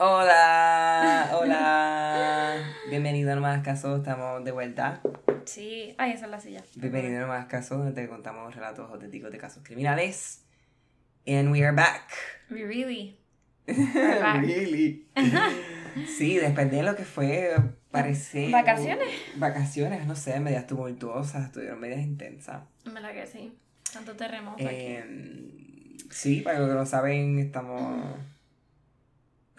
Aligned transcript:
Hola, 0.00 1.28
hola. 1.32 2.54
Bienvenido 2.88 3.32
a 3.32 3.34
No 3.34 3.40
Más 3.40 3.64
Caso, 3.64 3.96
estamos 3.96 4.44
de 4.44 4.52
vuelta. 4.52 5.00
Sí, 5.44 5.96
ay, 5.98 6.12
esa 6.12 6.26
es 6.26 6.30
la 6.30 6.38
silla. 6.38 6.62
Bienvenido 6.76 7.18
a 7.18 7.20
No 7.22 7.26
Más 7.26 7.46
Caso, 7.46 7.78
donde 7.78 8.00
te 8.00 8.08
contamos 8.08 8.54
relatos 8.54 8.88
auténticos 8.92 9.32
de 9.32 9.38
casos 9.38 9.64
criminales. 9.64 10.44
And 11.26 11.50
we 11.50 11.64
are 11.64 11.74
back. 11.74 12.12
We 12.48 12.64
really. 12.64 13.18
are 13.66 14.20
back. 14.20 14.40
really. 14.40 15.08
sí, 16.16 16.36
después 16.36 16.70
de 16.70 16.84
lo 16.84 16.94
que 16.94 17.04
fue, 17.04 17.56
parece. 17.90 18.52
¿Vacaciones? 18.52 19.08
Vacaciones, 19.34 20.06
no 20.06 20.14
sé, 20.14 20.38
medias 20.38 20.68
tumultuosas, 20.68 21.46
estuvieron 21.46 21.80
medias 21.80 22.02
intensas. 22.02 22.62
En 22.86 22.94
verdad 22.94 23.14
que 23.14 23.26
sí. 23.26 23.52
Tanto 23.92 24.14
terremoto 24.14 24.64
aquí. 24.64 24.76
Eh, 24.76 25.98
sí, 26.08 26.42
para 26.42 26.60
los 26.60 26.68
que 26.68 26.74
no 26.76 26.86
saben, 26.86 27.40
estamos. 27.40 28.14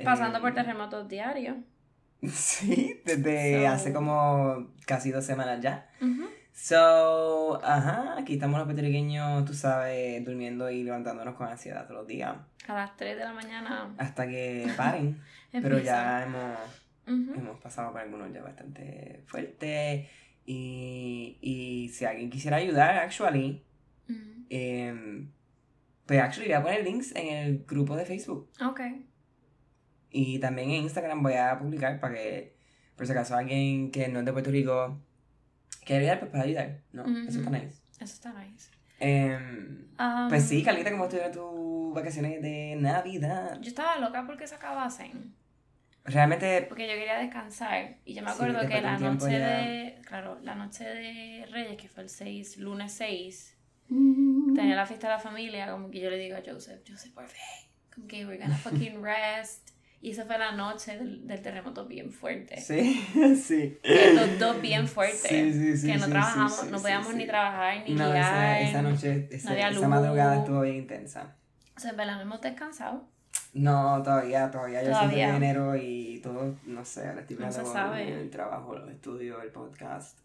Pasando 0.05 0.39
por 0.41 0.51
eh, 0.51 0.53
terremotos 0.55 1.07
diarios. 1.07 1.57
Sí, 2.27 2.99
desde 3.05 3.61
So- 3.63 3.67
hace 3.69 3.93
como 3.93 4.73
casi 4.85 5.09
dos 5.11 5.23
semanas 5.25 5.61
ya. 5.61 5.89
Ujú. 6.01 6.25
So, 6.51 7.61
ajá, 7.63 8.15
aquí 8.17 8.33
estamos 8.33 8.57
los 8.57 8.65
puertorriqueños, 8.65 9.45
tú 9.45 9.53
sabes, 9.53 10.23
durmiendo 10.25 10.69
y 10.69 10.83
levantándonos 10.83 11.35
con 11.35 11.47
ansiedad 11.47 11.83
todos 11.87 11.99
los 12.01 12.07
días. 12.07 12.35
A 12.67 12.73
las 12.73 12.97
3 12.97 13.17
de 13.17 13.23
la 13.23 13.31
mañana. 13.31 13.93
Hasta 13.97 14.27
que 14.27 14.67
paren. 14.77 15.21
pero 15.53 15.79
ya 15.79 16.25
hemos, 16.25 16.57
hemos 17.07 17.59
pasado 17.61 17.93
por 17.93 18.01
algunos 18.01 18.33
ya 18.33 18.41
bastante 18.41 19.23
fuertes. 19.25 20.09
Y, 20.45 21.37
y 21.41 21.89
si 21.89 22.03
alguien 22.03 22.29
quisiera 22.29 22.57
ayudar, 22.57 22.97
actually, 22.97 23.63
em, 24.49 25.31
pues 26.05 26.19
actually 26.19 26.47
voy 26.47 26.55
a 26.57 26.61
poner 26.63 26.83
links 26.83 27.15
en 27.15 27.27
el 27.33 27.65
grupo 27.65 27.95
de 27.95 28.03
Facebook. 28.05 28.49
Ok. 28.61 28.81
Y 30.11 30.39
también 30.39 30.71
en 30.71 30.83
Instagram 30.83 31.21
voy 31.23 31.33
a 31.33 31.57
publicar 31.59 31.99
para 31.99 32.15
que, 32.15 32.55
por 32.95 33.05
si 33.05 33.11
acaso, 33.11 33.35
alguien 33.35 33.91
que 33.91 34.07
no 34.07 34.19
es 34.19 34.25
de 34.25 34.33
Puerto 34.33 34.49
Rico 34.51 34.99
quiere 35.85 36.01
ayudar, 36.03 36.19
pues 36.19 36.31
pueda 36.31 36.43
ayudar. 36.43 36.79
¿no? 36.93 37.03
Eso 37.27 37.39
está 37.39 37.49
nice. 37.51 37.81
Eso 37.99 38.13
está 38.13 38.33
nice. 38.33 38.71
Em, 38.99 39.87
Um, 39.99 40.29
pues 40.29 40.45
sí, 40.45 40.63
Carlita, 40.63 40.91
¿cómo 40.91 41.03
estuvieron 41.05 41.33
tus 41.33 41.93
vacaciones 41.93 42.41
de 42.41 42.75
Navidad? 42.77 43.59
Yo 43.61 43.67
estaba 43.69 43.97
loca 43.97 44.25
porque 44.25 44.47
se 44.47 44.55
acabasen. 44.55 45.33
Realmente, 46.05 46.65
Porque 46.69 46.87
yo 46.87 46.93
quería 46.93 47.17
descansar. 47.19 47.97
Y 48.05 48.13
yo 48.15 48.23
me 48.23 48.31
acuerdo 48.31 48.61
que 48.67 48.81
la 48.81 48.97
noche 48.97 49.31
ya- 49.31 49.57
de. 49.59 50.01
Claro, 50.05 50.39
la 50.41 50.55
noche 50.55 50.85
de 50.85 51.45
Reyes, 51.51 51.77
que 51.77 51.87
fue 51.89 52.03
el 52.03 52.09
6, 52.09 52.57
lunes 52.57 52.93
6, 52.93 53.57
Mm. 53.89 54.53
tenía 54.55 54.75
la 54.75 54.85
fiesta 54.85 55.07
de 55.07 55.13
la 55.15 55.19
familia. 55.19 55.69
Como 55.69 55.91
que 55.91 55.99
yo 55.99 56.09
le 56.09 56.17
digo 56.17 56.37
a 56.37 56.41
Joseph, 56.45 56.81
Joseph, 56.87 57.13
por 57.13 57.27
fin. 57.27 57.41
Como 57.93 58.07
que 58.07 58.25
we're 58.25 58.41
gonna 58.41 58.55
fucking 58.57 59.03
rest. 59.03 59.71
Y 60.01 60.11
esa 60.11 60.25
fue 60.25 60.37
la 60.37 60.53
noche 60.53 60.97
del, 60.97 61.27
del 61.27 61.41
terremoto 61.41 61.85
bien 61.85 62.11
fuerte. 62.11 62.61
sí, 62.61 63.05
sí. 63.43 63.77
Que 63.83 64.13
los 64.13 64.39
dos 64.39 64.61
bien 64.61 64.87
fuertes. 64.87 65.21
Sí, 65.21 65.51
sí, 65.53 65.77
sí, 65.77 65.87
que 65.87 65.97
no 65.97 66.05
sí, 66.05 66.11
trabajamos, 66.11 66.55
sí, 66.55 66.67
no 66.71 66.79
podíamos 66.81 67.13
ni 67.15 67.27
trabajar 67.27 67.83
ni 67.85 67.95
No, 67.95 68.09
guiar. 68.09 68.61
esa, 68.61 68.61
esa 68.61 68.81
noche, 68.81 69.27
esa, 69.31 69.69
esa 69.69 69.87
madrugada 69.89 70.37
estuvo 70.39 70.61
bien 70.61 70.77
intensa. 70.77 71.35
O 71.75 71.79
sea, 71.81 71.91
en 71.91 71.97
verdad 71.97 72.15
no 72.15 72.21
hemos 72.21 72.39
descansado. 72.41 73.07
No, 73.53 74.01
todavía, 74.03 74.49
todavía. 74.51 74.79
Yo 74.81 74.87
siento 74.87 74.99
Todavía. 75.01 75.31
que 75.31 75.35
enero 75.35 75.75
y 75.75 76.19
todo, 76.23 76.55
no 76.65 76.85
sé, 76.85 77.07
ahora 77.07 77.21
estoy 77.21 77.35
No 77.37 77.51
se 77.51 77.59
mirando 77.59 77.73
sabe. 77.73 78.21
el 78.21 78.29
trabajo, 78.29 78.75
los 78.75 78.89
estudios, 78.91 79.43
el 79.43 79.49
podcast. 79.49 80.17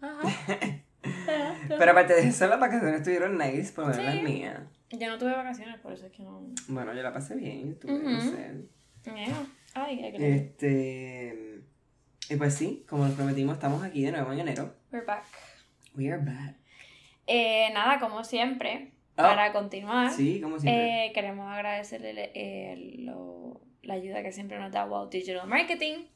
Ajá. 0.00 0.28
Pero 1.78 1.90
aparte 1.92 2.14
de 2.14 2.28
eso, 2.28 2.46
las 2.46 2.60
vacaciones 2.60 2.96
estuvieron 3.00 3.38
nice, 3.38 3.72
por 3.72 3.86
lo 3.88 3.90
menos 3.94 4.14
las 4.14 4.22
mías. 4.22 4.60
Yo 4.98 5.08
no 5.08 5.18
tuve 5.18 5.32
vacaciones, 5.32 5.78
por 5.80 5.92
eso 5.92 6.06
es 6.06 6.12
que 6.12 6.22
no. 6.22 6.46
Bueno, 6.68 6.94
yo 6.94 7.02
la 7.02 7.12
pasé 7.12 7.34
bien, 7.36 7.72
estuve, 7.72 7.92
no 7.92 8.18
Ujú. 8.18 8.30
sé. 8.30 8.64
Yeah. 9.04 9.46
Ay, 9.74 10.00
Este. 10.14 11.60
Y 12.30 12.36
pues 12.36 12.54
sí, 12.54 12.84
como 12.88 13.04
nos 13.04 13.14
prometimos, 13.14 13.54
estamos 13.54 13.82
aquí 13.82 14.02
de 14.02 14.12
nuevo 14.12 14.32
en 14.32 14.40
enero. 14.40 14.74
We're 14.92 15.04
back. 15.04 15.24
We 15.94 16.10
are 16.10 16.22
back. 16.22 16.56
Eh, 17.26 17.68
nada, 17.74 17.98
como 18.00 18.24
siempre, 18.24 18.92
Oh, 19.16 19.22
para 19.22 19.52
continuar, 19.52 20.10
Sí, 20.10 20.40
como 20.40 20.58
siempre. 20.58 21.06
eh, 21.06 21.12
queremos 21.12 21.46
agradecerle 21.52 22.32
eh, 22.34 22.94
lo- 22.98 23.60
la 23.82 23.94
ayuda 23.94 24.22
que 24.22 24.32
siempre 24.32 24.58
nos 24.58 24.72
da 24.72 24.86
Wow 24.86 25.08
Digital 25.08 25.46
Marketing 25.46 26.06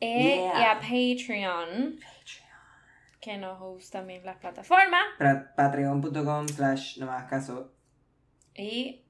eh, 0.00 0.36
y 0.58 0.62
a 0.62 0.80
Patreon, 0.80 2.00
que 3.20 3.36
nos 3.36 3.60
host 3.60 3.92
también 3.92 4.24
las 4.24 4.38
plataformas. 4.38 5.02
Pa- 5.18 5.52
Patreon.com 5.54 6.48
slash 6.48 6.98
no 6.98 7.10
hagas 7.12 7.28
caso. 7.30 7.74
Y, 8.60 9.02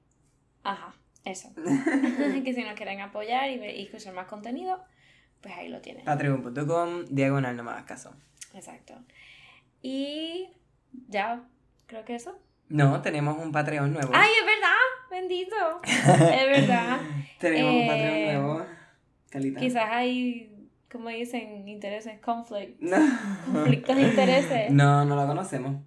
ajá, 0.63 0.93
eso. 1.25 1.51
que 2.43 2.53
si 2.53 2.63
nos 2.63 2.73
quieren 2.75 3.01
apoyar 3.01 3.49
y, 3.49 3.55
y 3.55 3.83
escuchar 3.83 4.13
más 4.13 4.27
contenido, 4.27 4.81
pues 5.41 5.53
ahí 5.55 5.69
lo 5.69 5.81
tienen. 5.81 6.05
Patreon.com 6.05 7.05
diagonal 7.09 7.55
no 7.57 7.63
me 7.63 7.71
hagas 7.71 7.83
caso. 7.83 8.15
Exacto. 8.53 8.93
Y 9.81 10.49
ya, 11.07 11.43
creo 11.87 12.05
que 12.05 12.15
eso. 12.15 12.37
No, 12.69 13.01
tenemos 13.01 13.37
un 13.37 13.51
Patreon 13.51 13.91
nuevo. 13.91 14.11
¡Ay, 14.13 14.31
es 14.39 14.45
verdad! 14.45 14.77
¡Bendito! 15.09 15.81
es 15.83 16.47
verdad. 16.61 16.99
tenemos 17.39 17.73
un 17.73 17.79
Eh, 17.81 17.87
Patreon 17.87 18.43
nuevo. 18.43 18.65
Calita. 19.29 19.59
Quizás 19.59 19.85
hay, 19.89 20.69
como 20.89 21.09
dicen, 21.09 21.67
intereses, 21.67 22.19
conflict. 22.21 22.79
No. 22.81 22.97
Conflictos 23.51 23.95
de 23.95 24.01
intereses. 24.03 24.71
No, 24.71 25.03
no 25.05 25.15
lo 25.15 25.27
conocemos. 25.27 25.81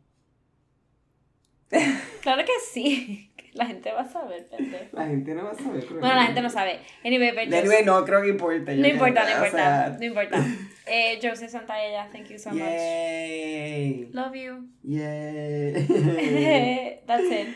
Claro 2.20 2.44
que 2.44 2.52
sí. 2.72 3.30
La 3.60 3.66
gente 3.66 3.92
va 3.92 4.00
a 4.00 4.08
saber, 4.08 4.46
pendejo. 4.48 4.96
La 4.96 5.06
gente 5.06 5.32
no 5.34 5.44
va 5.44 5.50
a 5.52 5.54
saber. 5.54 5.84
pero- 5.86 6.00
Bueno, 6.00 6.14
la 6.16 6.24
gente 6.26 6.42
no 6.42 6.50
sabe. 6.50 6.80
Anyway, 7.04 7.30
but 7.30 7.44
just- 7.44 7.54
Anyway, 7.54 7.84
no 7.84 8.04
creo 8.04 8.22
que 8.22 8.28
importe. 8.30 8.74
no 8.76 8.88
importa, 8.88 9.22
no 9.24 9.30
importa. 9.30 9.50
sea, 9.56 9.96
No 9.98 10.04
importa. 10.04 10.38
Eh, 10.86 11.18
Joseph 11.22 11.50
Santalla, 11.50 12.10
thank 12.12 12.26
you 12.28 12.38
so 12.38 12.50
much. 12.50 12.58
Yay. 12.60 14.10
Love 14.12 14.34
you. 14.36 14.68
Yay. 14.82 17.00
That's 17.06 17.24
it. 17.24 17.48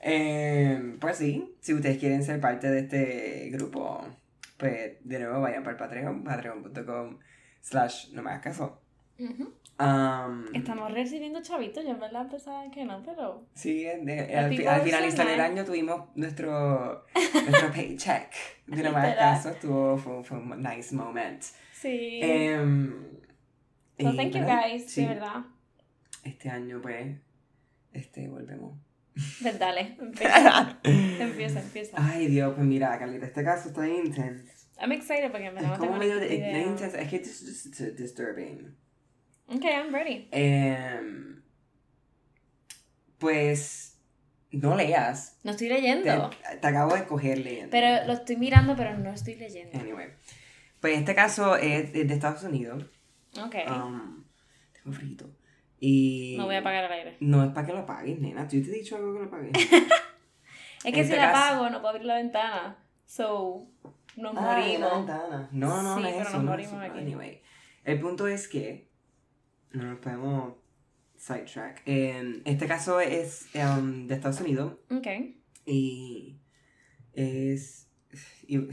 Eh, 0.00 0.96
pues 0.98 1.18
sí, 1.18 1.54
si 1.60 1.74
ustedes 1.74 1.98
quieren 1.98 2.22
ser 2.24 2.40
parte 2.40 2.70
de 2.70 2.80
este 2.80 3.50
grupo, 3.50 4.06
pues 4.56 4.92
de 5.02 5.18
nuevo 5.18 5.42
vayan 5.42 5.62
para 5.62 5.72
el 5.72 5.78
Patreon, 5.78 6.24
patreon.com 6.24 7.18
slash 7.60 8.12
no 8.12 8.22
me 8.22 8.30
hagas 8.30 8.42
caso. 8.42 8.80
Ujú. 9.18 9.52
Um, 9.76 10.44
Estamos 10.54 10.92
recibiendo 10.92 11.42
chavitos, 11.42 11.82
yo 11.84 11.90
en 11.90 12.00
verdad 12.00 12.28
pensaba 12.30 12.70
que 12.70 12.84
no, 12.84 13.02
pero... 13.02 13.44
Sí, 13.54 13.82
de- 13.84 14.36
al, 14.36 14.54
fi- 14.56 14.66
al 14.66 14.82
finalizar 14.82 15.26
el 15.28 15.40
año 15.40 15.64
tuvimos 15.64 16.08
nuestro, 16.14 17.04
nuestro 17.14 17.70
paycheck. 17.74 18.30
De 18.68 18.82
no 18.84 18.92
más 18.92 19.04
Literal. 19.08 19.34
caso, 19.34 19.50
estuvo, 19.50 19.96
fue, 19.98 20.22
fue 20.22 20.38
un 20.38 20.62
nice 20.62 20.94
moment. 20.94 21.42
Sí. 21.72 22.20
Em, 22.22 22.92
so 23.98 24.10
y, 24.12 24.16
thank 24.16 24.32
you 24.32 24.40
¿verdad? 24.40 24.62
guys, 24.68 24.90
Sí, 24.90 25.02
de 25.02 25.08
verdad. 25.08 25.44
Este 26.22 26.48
año, 26.50 26.80
pues, 26.80 27.16
este, 27.92 28.28
volvemos. 28.28 28.78
Pues 29.42 29.58
dale, 29.58 29.96
empieza. 29.98 30.78
empieza, 30.84 31.60
empieza. 31.60 31.96
Ay, 31.98 32.28
Dios, 32.28 32.54
pues 32.54 32.66
mira, 32.66 32.96
Carlita, 32.98 33.26
este 33.26 33.42
caso 33.44 33.68
está 33.68 33.86
intense. 33.88 34.52
I'm 34.80 34.92
excited 34.92 35.30
porque 35.32 35.50
me 35.50 35.60
Es 35.60 35.78
como 35.78 35.96
medio 35.96 36.16
intense, 36.24 36.86
es 37.00 37.08
que 37.08 37.16
es 37.16 37.96
disturbing. 37.96 38.76
Ok, 39.48 39.64
I'm 39.64 39.92
ready. 39.92 40.28
Em, 40.32 41.42
pues, 43.18 43.98
no 44.50 44.76
leas. 44.76 45.38
No 45.44 45.52
estoy 45.52 45.68
Te, 45.68 45.74
leyendo. 45.74 46.30
te 46.60 46.66
acabo 46.66 46.94
de 46.94 47.04
coger 47.06 47.38
leyendo. 47.38 47.70
Pero 47.70 48.06
lo 48.06 48.12
estoy 48.14 48.36
mirando, 48.36 48.76
pero 48.76 48.96
no 48.96 49.10
estoy 49.10 49.34
leyendo. 49.36 49.78
Anyway. 49.78 50.08
Pues 50.80 50.98
este 50.98 51.14
caso 51.14 51.56
es 51.56 51.92
de 51.92 52.04
de 52.04 52.14
Estados 52.14 52.42
Unidos. 52.42 52.84
Ok. 53.42 53.54
Um, 53.68 54.24
tengo 54.72 54.92
frito. 54.96 55.30
Y. 55.80 56.36
no 56.38 56.46
voy 56.46 56.54
a 56.56 56.58
apagar 56.60 56.84
el 56.84 56.92
aire. 56.92 57.16
No 57.20 57.42
es 57.44 57.50
para 57.52 57.66
que 57.66 57.72
lo 57.72 57.80
apagues, 57.80 58.18
nena. 58.20 58.42
Yo 58.48 58.62
te 58.62 58.68
he 58.70 58.74
dicho 58.78 58.96
algo 58.96 59.12
que 59.14 59.20
lo 59.20 59.26
apagues. 59.26 59.52
Es 60.84 60.92
que 60.92 61.00
En 61.00 61.06
si 61.06 61.12
este 61.12 61.16
la 61.16 61.32
caso- 61.32 61.44
apago, 61.54 61.70
no 61.70 61.78
puedo 61.80 61.88
abrir 61.94 62.04
la 62.04 62.16
ventana. 62.16 62.76
So, 63.06 63.66
nos 64.16 64.36
Ah, 64.36 64.40
morimos. 64.58 64.80
la 64.90 64.96
ventana. 64.98 65.48
No, 65.50 65.82
no, 65.82 65.96
Sí, 65.96 66.02
no 66.02 66.08
es 66.08 66.14
pero 66.14 66.28
eso. 66.28 66.36
nos 66.36 66.44
no 66.44 66.50
morimos 66.50 66.72
eso. 66.74 66.82
aquí. 66.92 66.98
Anyway. 66.98 67.42
El 67.84 68.00
punto 68.00 68.26
es 68.28 68.48
que. 68.48 68.90
No 69.74 69.84
nos 69.84 69.98
podemos 69.98 70.54
sidetrack. 71.16 71.82
En 71.86 72.42
este 72.44 72.66
caso 72.66 73.00
es 73.00 73.48
um, 73.54 74.06
de 74.06 74.14
Estados 74.14 74.40
Unidos. 74.40 74.74
Ok. 74.90 75.06
Y. 75.66 76.38
Es. 77.12 77.88
y- 78.46 78.68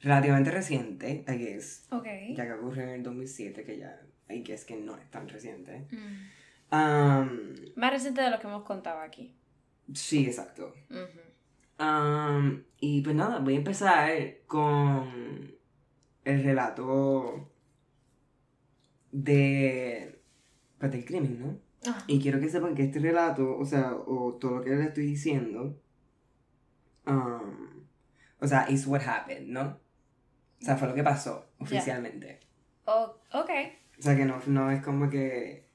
relativamente 0.00 0.50
reciente, 0.50 1.24
I 1.28 1.32
guess. 1.38 1.86
Ok. 1.92 2.06
Ya 2.34 2.44
que 2.46 2.52
ocurrió 2.54 2.82
en 2.84 2.88
el 2.90 3.02
2007, 3.04 3.64
que 3.64 3.78
ya. 3.78 4.00
I 4.28 4.42
guess 4.42 4.64
que 4.64 4.76
no 4.76 4.96
es 4.96 5.08
tan 5.10 5.28
reciente. 5.28 5.86
Mm. 5.90 6.74
Um, 6.74 7.54
Más 7.76 7.92
reciente 7.92 8.22
de 8.22 8.30
lo 8.30 8.38
que 8.40 8.46
hemos 8.46 8.64
contado 8.64 9.00
aquí. 9.00 9.34
sí, 9.92 10.26
exacto. 10.26 10.74
Um, 11.78 12.62
y 12.80 13.02
pues 13.02 13.14
nada, 13.14 13.40
voy 13.40 13.54
a 13.54 13.58
empezar 13.58 14.10
con 14.46 15.52
el 16.24 16.42
relato 16.44 17.50
de 19.10 20.21
pues, 20.82 20.92
del 20.92 21.04
crimen, 21.04 21.38
¿no? 21.40 21.58
Ah, 21.92 22.02
Y 22.08 22.20
quiero 22.20 22.40
que 22.40 22.48
sepan 22.48 22.74
que 22.74 22.82
este 22.84 22.98
relato, 22.98 23.56
o 23.56 23.64
sea, 23.64 23.94
o 23.94 24.34
todo 24.40 24.56
lo 24.58 24.62
que 24.64 24.70
les 24.70 24.88
estoy 24.88 25.06
diciendo, 25.06 25.78
Um, 27.06 27.84
o 28.40 28.46
sea, 28.46 28.66
it's 28.70 28.86
what 28.86 29.00
happened, 29.02 29.48
¿no? 29.48 29.62
O 30.60 30.64
sea, 30.64 30.76
fue 30.76 30.86
lo 30.88 30.94
que 30.94 31.02
pasó 31.02 31.46
oficialmente. 31.58 32.38
Oh, 32.84 33.14
ok. 33.32 33.50
O 33.98 34.02
sea, 34.02 34.16
que 34.16 34.24
no, 34.24 34.40
no 34.46 34.70
es 34.70 34.82
como 34.82 35.10
que 35.10 35.66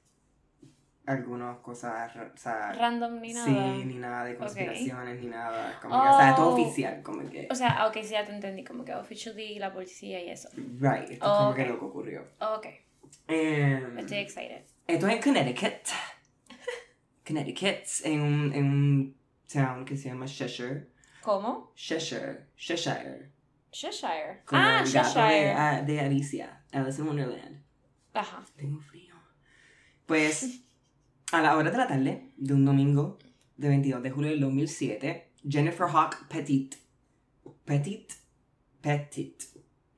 algunas 1.04 1.58
cosas, 1.60 2.14
o 2.16 2.36
sea, 2.36 2.72
Random 2.72 3.20
ni 3.20 3.32
nada. 3.34 3.46
sí, 3.46 3.84
ni 3.84 3.94
nada 3.96 4.24
de 4.24 4.36
conspiraciones, 4.36 5.20
ni 5.22 5.26
nada, 5.28 5.78
como 5.82 6.02
que, 6.02 6.08
o 6.08 6.16
sea, 6.16 6.34
todo 6.34 6.48
Oh. 6.50 6.52
oficial, 6.54 7.02
como 7.02 7.28
que, 7.28 7.48
O 7.50 7.54
sea, 7.54 7.86
ok, 7.86 7.94
sí, 8.02 8.10
ya 8.12 8.24
te 8.24 8.32
entendí, 8.34 8.64
como 8.64 8.84
que 8.84 8.94
officially 8.94 9.58
la 9.58 9.72
policía 9.72 10.22
y 10.24 10.30
eso. 10.30 10.48
right, 10.80 11.10
esto 11.10 11.12
es 11.12 11.20
Oh, 11.22 11.36
como 11.36 11.50
ok. 11.50 11.56
que 11.56 11.66
lo 11.66 11.78
que 11.78 11.84
ocurrió. 11.84 12.22
Ok, 12.40 12.66
Em, 13.28 13.98
estoy 13.98 14.18
excited. 14.18 14.64
esto 14.86 15.06
es 15.08 15.14
en 15.14 15.22
Connecticut, 15.22 15.88
Connecticut, 17.26 17.84
en 18.04 18.20
un, 18.20 18.52
en 18.52 18.64
un 18.64 19.16
town 19.52 19.84
que 19.84 19.96
se 19.96 20.08
llama 20.08 20.26
Cheshire, 20.26 20.88
¿Cómo? 21.22 21.72
Cheshire, 21.74 22.46
Cheshire, 22.56 23.30
Cheshire. 23.70 24.42
como 24.46 24.62
ah, 24.62 24.82
de, 24.82 24.90
Cheshire. 24.90 25.50
ah, 25.52 25.82
de 25.82 26.00
Alicia, 26.00 26.64
Alice 26.72 27.00
in 27.00 27.06
Wonderland. 27.06 27.62
Ajá. 28.14 28.44
Tengo 28.56 28.80
frío. 28.80 29.14
Pues, 30.06 30.62
a 31.32 31.42
la 31.42 31.56
hora 31.56 31.70
de 31.70 31.76
la 31.76 31.86
tarde 31.86 32.32
de 32.36 32.54
un 32.54 32.64
domingo 32.64 33.18
de 33.56 33.68
22 33.68 34.02
de 34.02 34.10
julio 34.10 34.30
del 34.30 34.40
2007, 34.40 35.32
Jennifer 35.46 35.86
Hawk 35.92 36.26
Petit, 36.28 36.76
Petit, 37.64 38.12
Petit, 38.80 39.42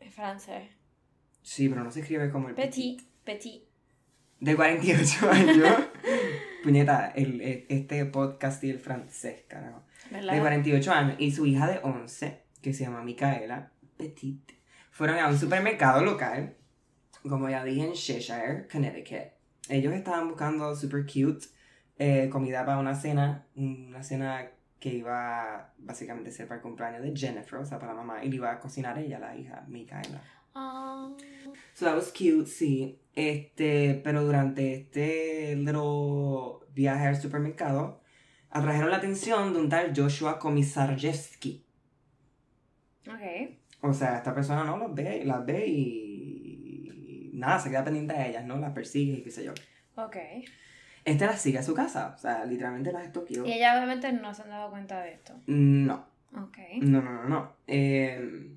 Es 0.00 0.14
francés. 0.14 0.68
Sí, 1.52 1.68
pero 1.68 1.82
no 1.82 1.90
se 1.90 2.00
escribe 2.00 2.30
como 2.30 2.48
el 2.48 2.54
Petit, 2.54 3.00
petit. 3.24 3.62
de 4.38 4.54
48 4.56 5.30
años. 5.32 5.68
Puñeta, 6.62 7.08
el, 7.16 7.40
el- 7.40 7.66
este 7.68 8.04
podcast 8.06 8.62
y 8.64 8.70
el 8.70 8.78
francés, 8.78 9.44
carajo. 9.48 9.82
¿Verdad? 10.10 10.32
De 10.34 10.38
48 10.40 10.92
años 10.92 11.16
y 11.18 11.32
su 11.32 11.46
hija 11.46 11.66
de 11.68 11.80
11, 11.82 12.42
que 12.62 12.72
se 12.74 12.84
llama 12.84 13.02
Micaela 13.02 13.72
Petit, 13.96 14.52
fueron 14.90 15.18
a 15.18 15.28
un 15.28 15.38
supermercado 15.38 16.04
local, 16.04 16.56
como 17.22 17.48
ya 17.48 17.64
dije, 17.64 17.84
en 17.86 17.92
Cheshire, 17.94 18.68
Connecticut. 18.70 19.32
Ellos 19.68 19.92
estaban 19.94 20.28
buscando 20.28 20.74
super 20.76 21.04
cute 21.04 21.46
eh, 21.98 22.28
comida 22.30 22.64
para 22.64 22.78
una 22.78 22.94
cena, 22.94 23.46
una 23.56 24.02
cena 24.02 24.50
que 24.78 24.94
iba 24.94 25.74
básicamente 25.78 26.30
a 26.30 26.32
ser 26.32 26.48
para 26.48 26.56
el 26.56 26.62
cumpleaños 26.62 27.02
de 27.02 27.14
Jennifer, 27.14 27.58
o 27.58 27.64
sea, 27.66 27.78
para 27.78 27.92
la 27.92 27.98
mamá, 28.02 28.24
y 28.24 28.30
le 28.30 28.36
iba 28.36 28.50
a 28.50 28.58
cocinar 28.60 28.98
ella, 28.98 29.18
la 29.18 29.36
hija, 29.36 29.64
Micaela. 29.68 30.20
Ah, 30.54 31.10
So 31.74 31.86
that 31.86 31.94
was 31.96 32.10
cute, 32.12 32.46
sí. 32.46 32.98
Este, 33.14 34.00
pero 34.04 34.22
durante 34.24 34.74
este 34.74 35.56
little 35.56 36.66
viaje 36.74 37.06
al 37.06 37.20
supermercado, 37.20 38.00
atrajeron 38.50 38.90
la 38.90 38.96
atención 38.98 39.52
de 39.52 39.60
un 39.60 39.68
tal 39.68 39.92
Joshua 39.96 40.38
Komisarjevsky. 40.38 41.64
ok. 43.08 43.56
O 43.82 43.92
sea, 43.94 44.18
esta 44.18 44.34
persona 44.34 44.62
no 44.64 44.76
las 44.76 44.94
ve, 44.94 45.24
las 45.24 45.44
ve 45.46 45.66
y 45.66 47.30
nada, 47.32 47.58
se 47.58 47.70
queda 47.70 47.82
pendiente 47.84 48.12
de 48.12 48.28
ellas, 48.28 48.44
¿no? 48.44 48.58
Las 48.58 48.72
persigue 48.72 49.18
y 49.18 49.22
qué 49.22 49.30
sé 49.30 49.44
yo. 49.44 49.52
Ok. 49.96 50.16
Este 51.06 51.24
las 51.26 51.40
sigue 51.40 51.58
a 51.58 51.62
su 51.62 51.72
casa, 51.74 52.12
o 52.14 52.18
sea, 52.18 52.44
literalmente 52.44 52.92
las 52.92 53.06
estoqueó. 53.06 53.46
Y 53.46 53.52
ella 53.54 53.74
obviamente 53.76 54.12
no 54.12 54.34
se 54.34 54.42
han 54.42 54.50
dado 54.50 54.68
cuenta 54.70 55.00
de 55.00 55.12
esto. 55.14 55.32
No, 55.46 56.04
Ok. 56.36 56.58
no, 56.82 57.00
no, 57.00 57.10
no, 57.22 57.28
no. 57.28 57.52
Eh, 57.66 58.52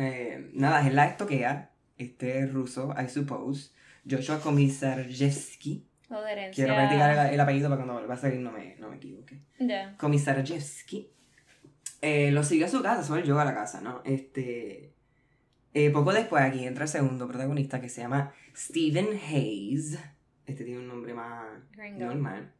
eh, 0.00 0.50
nada, 0.54 0.86
él 0.86 0.96
la 0.96 1.06
estoquea, 1.06 1.70
este 1.98 2.46
ruso, 2.46 2.94
I 3.00 3.08
suppose, 3.08 3.70
Joshua 4.08 4.40
Komisarjevsky. 4.40 5.86
Lo 6.08 6.22
de 6.22 6.32
herencia. 6.32 6.64
Quiero 6.64 6.74
practicar 6.74 7.26
el, 7.28 7.34
el 7.34 7.40
apellido 7.40 7.68
para 7.68 7.76
cuando 7.76 7.94
vuelva 7.94 8.14
a 8.14 8.18
salir 8.18 8.40
no 8.40 8.50
me, 8.50 8.74
no 8.76 8.88
me 8.90 8.96
equivoque. 8.96 9.40
Ya. 9.60 9.96
Komisarjevsky. 9.98 11.08
Eh, 12.02 12.30
lo 12.32 12.42
siguió 12.42 12.66
a 12.66 12.68
su 12.68 12.82
casa, 12.82 13.04
solo 13.04 13.22
llegó 13.22 13.38
a 13.40 13.44
la 13.44 13.54
casa, 13.54 13.80
¿no? 13.80 14.00
Este. 14.04 14.92
eh, 15.74 15.90
poco 15.90 16.12
después 16.12 16.42
aquí 16.42 16.66
entra 16.66 16.84
el 16.84 16.88
segundo 16.88 17.28
protagonista 17.28 17.80
que 17.80 17.88
se 17.88 18.00
llama 18.00 18.32
Stephen 18.56 19.08
Hayes. 19.28 19.98
Este 20.46 20.64
tiene 20.64 20.80
un 20.80 20.88
nombre 20.88 21.14
más 21.14 21.44
Gringo. 21.76 22.06
normal. 22.06 22.52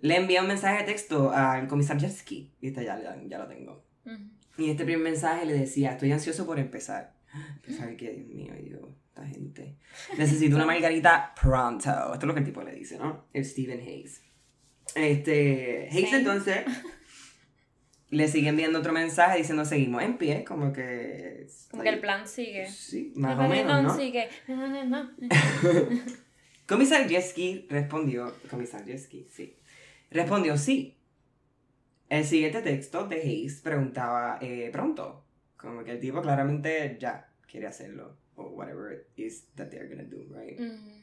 Le 0.00 0.16
envía 0.16 0.40
un 0.40 0.48
mensaje 0.48 0.78
de 0.78 0.84
texto 0.84 1.32
al 1.32 1.66
Komisarjevsky. 1.68 2.52
Y 2.60 2.68
este 2.68 2.84
ya, 2.84 2.98
ya, 3.02 3.16
ya 3.26 3.38
lo 3.38 3.46
tengo. 3.48 3.84
Ujú. 4.06 4.16
Y 4.58 4.70
este 4.70 4.84
primer 4.84 5.02
mensaje 5.02 5.44
le 5.46 5.54
decía: 5.54 5.92
Estoy 5.92 6.12
ansioso 6.12 6.46
por 6.46 6.58
empezar. 6.58 7.14
Empezar 7.56 7.96
que, 7.96 8.10
Dios 8.12 8.28
mío, 8.28 8.54
y 8.58 8.62
digo, 8.64 8.94
esta 9.08 9.26
gente. 9.26 9.76
Necesito 10.16 10.56
una 10.56 10.66
margarita 10.66 11.34
pronto. 11.40 11.90
Esto 11.90 12.14
es 12.18 12.24
lo 12.24 12.34
que 12.34 12.40
el 12.40 12.46
tipo 12.46 12.62
le 12.62 12.72
dice, 12.72 12.98
¿no? 12.98 13.26
El 13.32 13.44
Stephen 13.44 13.80
Hayes. 13.80 14.22
Este. 14.94 15.88
Hayes 15.90 16.10
Sí. 16.10 16.16
entonces. 16.16 16.64
Le 18.08 18.28
sigue 18.28 18.48
enviando 18.48 18.78
otro 18.78 18.92
mensaje 18.92 19.38
diciendo 19.38 19.64
seguimos 19.64 20.00
en 20.02 20.16
pie, 20.16 20.44
como 20.44 20.72
que. 20.72 21.46
Como 21.70 21.82
que 21.82 21.88
el 21.88 21.98
plan 22.00 22.26
sigue. 22.26 22.70
Sí, 22.70 23.12
más 23.16 23.36
o 23.38 23.48
menos, 23.48 23.82
¿no? 23.82 23.96
sigue. 23.96 24.28
No, 24.46 24.68
no, 24.68 24.84
no. 24.84 25.10
Komisarjevsky 26.66 27.66
respondió. 27.70 28.32
Komisarjevsky, 28.50 29.26
sí. 29.32 29.56
Respondió 30.10 30.56
sí. 30.56 30.95
El 32.08 32.24
siguiente 32.24 32.62
texto 32.62 33.06
de 33.08 33.16
Hayes 33.16 33.60
preguntaba 33.60 34.38
eh, 34.40 34.68
pronto. 34.72 35.24
Como 35.56 35.82
que 35.84 35.92
el 35.92 36.00
tipo 36.00 36.22
claramente 36.22 36.96
ya 37.00 37.28
quiere 37.50 37.66
hacerlo. 37.66 38.16
O 38.36 38.50
whatever 38.50 38.92
it 38.92 39.06
is 39.18 39.48
that 39.56 39.68
they're 39.70 39.88
gonna 39.88 40.08
do, 40.08 40.18
right? 40.34 40.60
Ujú. 40.60 40.96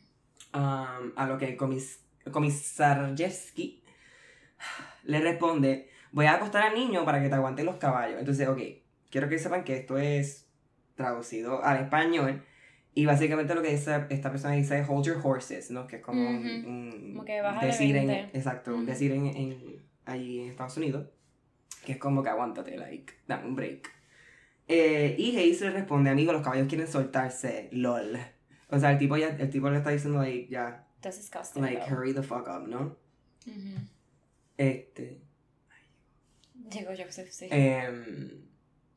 Um, 0.56 1.12
a 1.16 1.26
lo 1.28 1.38
que 1.38 1.58
comis 1.58 2.00
Komisarjevsky 2.32 3.84
le 5.04 5.20
responde: 5.20 5.90
Voy 6.12 6.28
a 6.28 6.36
acostar 6.36 6.64
al 6.64 6.76
niño 6.76 7.04
para 7.06 7.22
que 7.22 7.30
te 7.30 7.36
aguante 7.36 7.64
los 7.64 7.78
caballos. 7.78 8.20
Entonces, 8.20 8.48
ok, 8.48 8.60
quiero 9.10 9.28
que 9.28 9.40
sepan 9.40 9.64
que 9.64 9.76
esto 9.76 9.98
es 9.98 10.48
traducido 10.96 11.64
al 11.64 11.84
español. 11.84 12.44
Y 12.96 13.06
básicamente 13.06 13.56
lo 13.56 13.64
que 13.64 13.72
dice 13.72 14.06
esta 14.10 14.30
persona 14.30 14.54
dice 14.54 14.80
es 14.80 14.88
hold 14.88 15.06
your 15.06 15.20
horses, 15.24 15.72
¿no? 15.72 15.88
Que 15.88 15.96
es 15.96 16.02
como 16.04 16.30
un, 16.30 16.46
un 16.66 17.14
Como 17.14 17.26
que 17.26 17.42
decir 17.66 17.96
en, 17.96 18.08
20. 18.08 18.38
exacto, 18.38 18.80
decir 18.84 19.12
en, 19.12 19.26
en, 19.26 19.84
allí 20.06 20.40
en 20.42 20.50
Estados 20.52 20.78
Unidos, 20.78 21.08
que 21.86 21.94
es 21.94 21.98
como 21.98 22.24
que 22.24 22.30
aguántate, 22.30 22.78
like, 22.78 23.14
dame 23.28 23.48
un 23.48 23.56
break. 23.56 23.92
Eh, 24.68 25.16
y 25.20 25.36
Hayes 25.38 25.62
le 25.62 25.72
responde, 25.72 26.10
amigo, 26.10 26.32
los 26.34 26.42
caballos 26.42 26.68
quieren 26.68 26.88
soltarse, 26.88 27.70
lol. 27.72 28.18
O 28.70 28.80
sea, 28.80 28.92
el 28.92 28.98
tipo 28.98 29.18
ya, 29.18 29.28
el 29.28 29.50
tipo 29.50 29.70
le 29.70 29.78
está 29.78 29.90
diciendo, 29.90 30.20
like, 30.20 30.48
ya, 30.50 30.88
That's 31.02 31.18
disgusting. 31.18 31.62
like, 31.62 31.80
though. 31.82 31.90
hurry 31.96 32.14
the 32.14 32.24
fuck 32.24 32.48
up, 32.48 32.68
¿no? 32.68 32.98
Ujú. 33.46 33.80
Este, 34.58 35.22
Digo, 36.54 36.94
yo 36.94 37.06
que 37.06 37.12
sé, 37.12 37.30
sí. 37.32 37.48
em, 37.52 38.46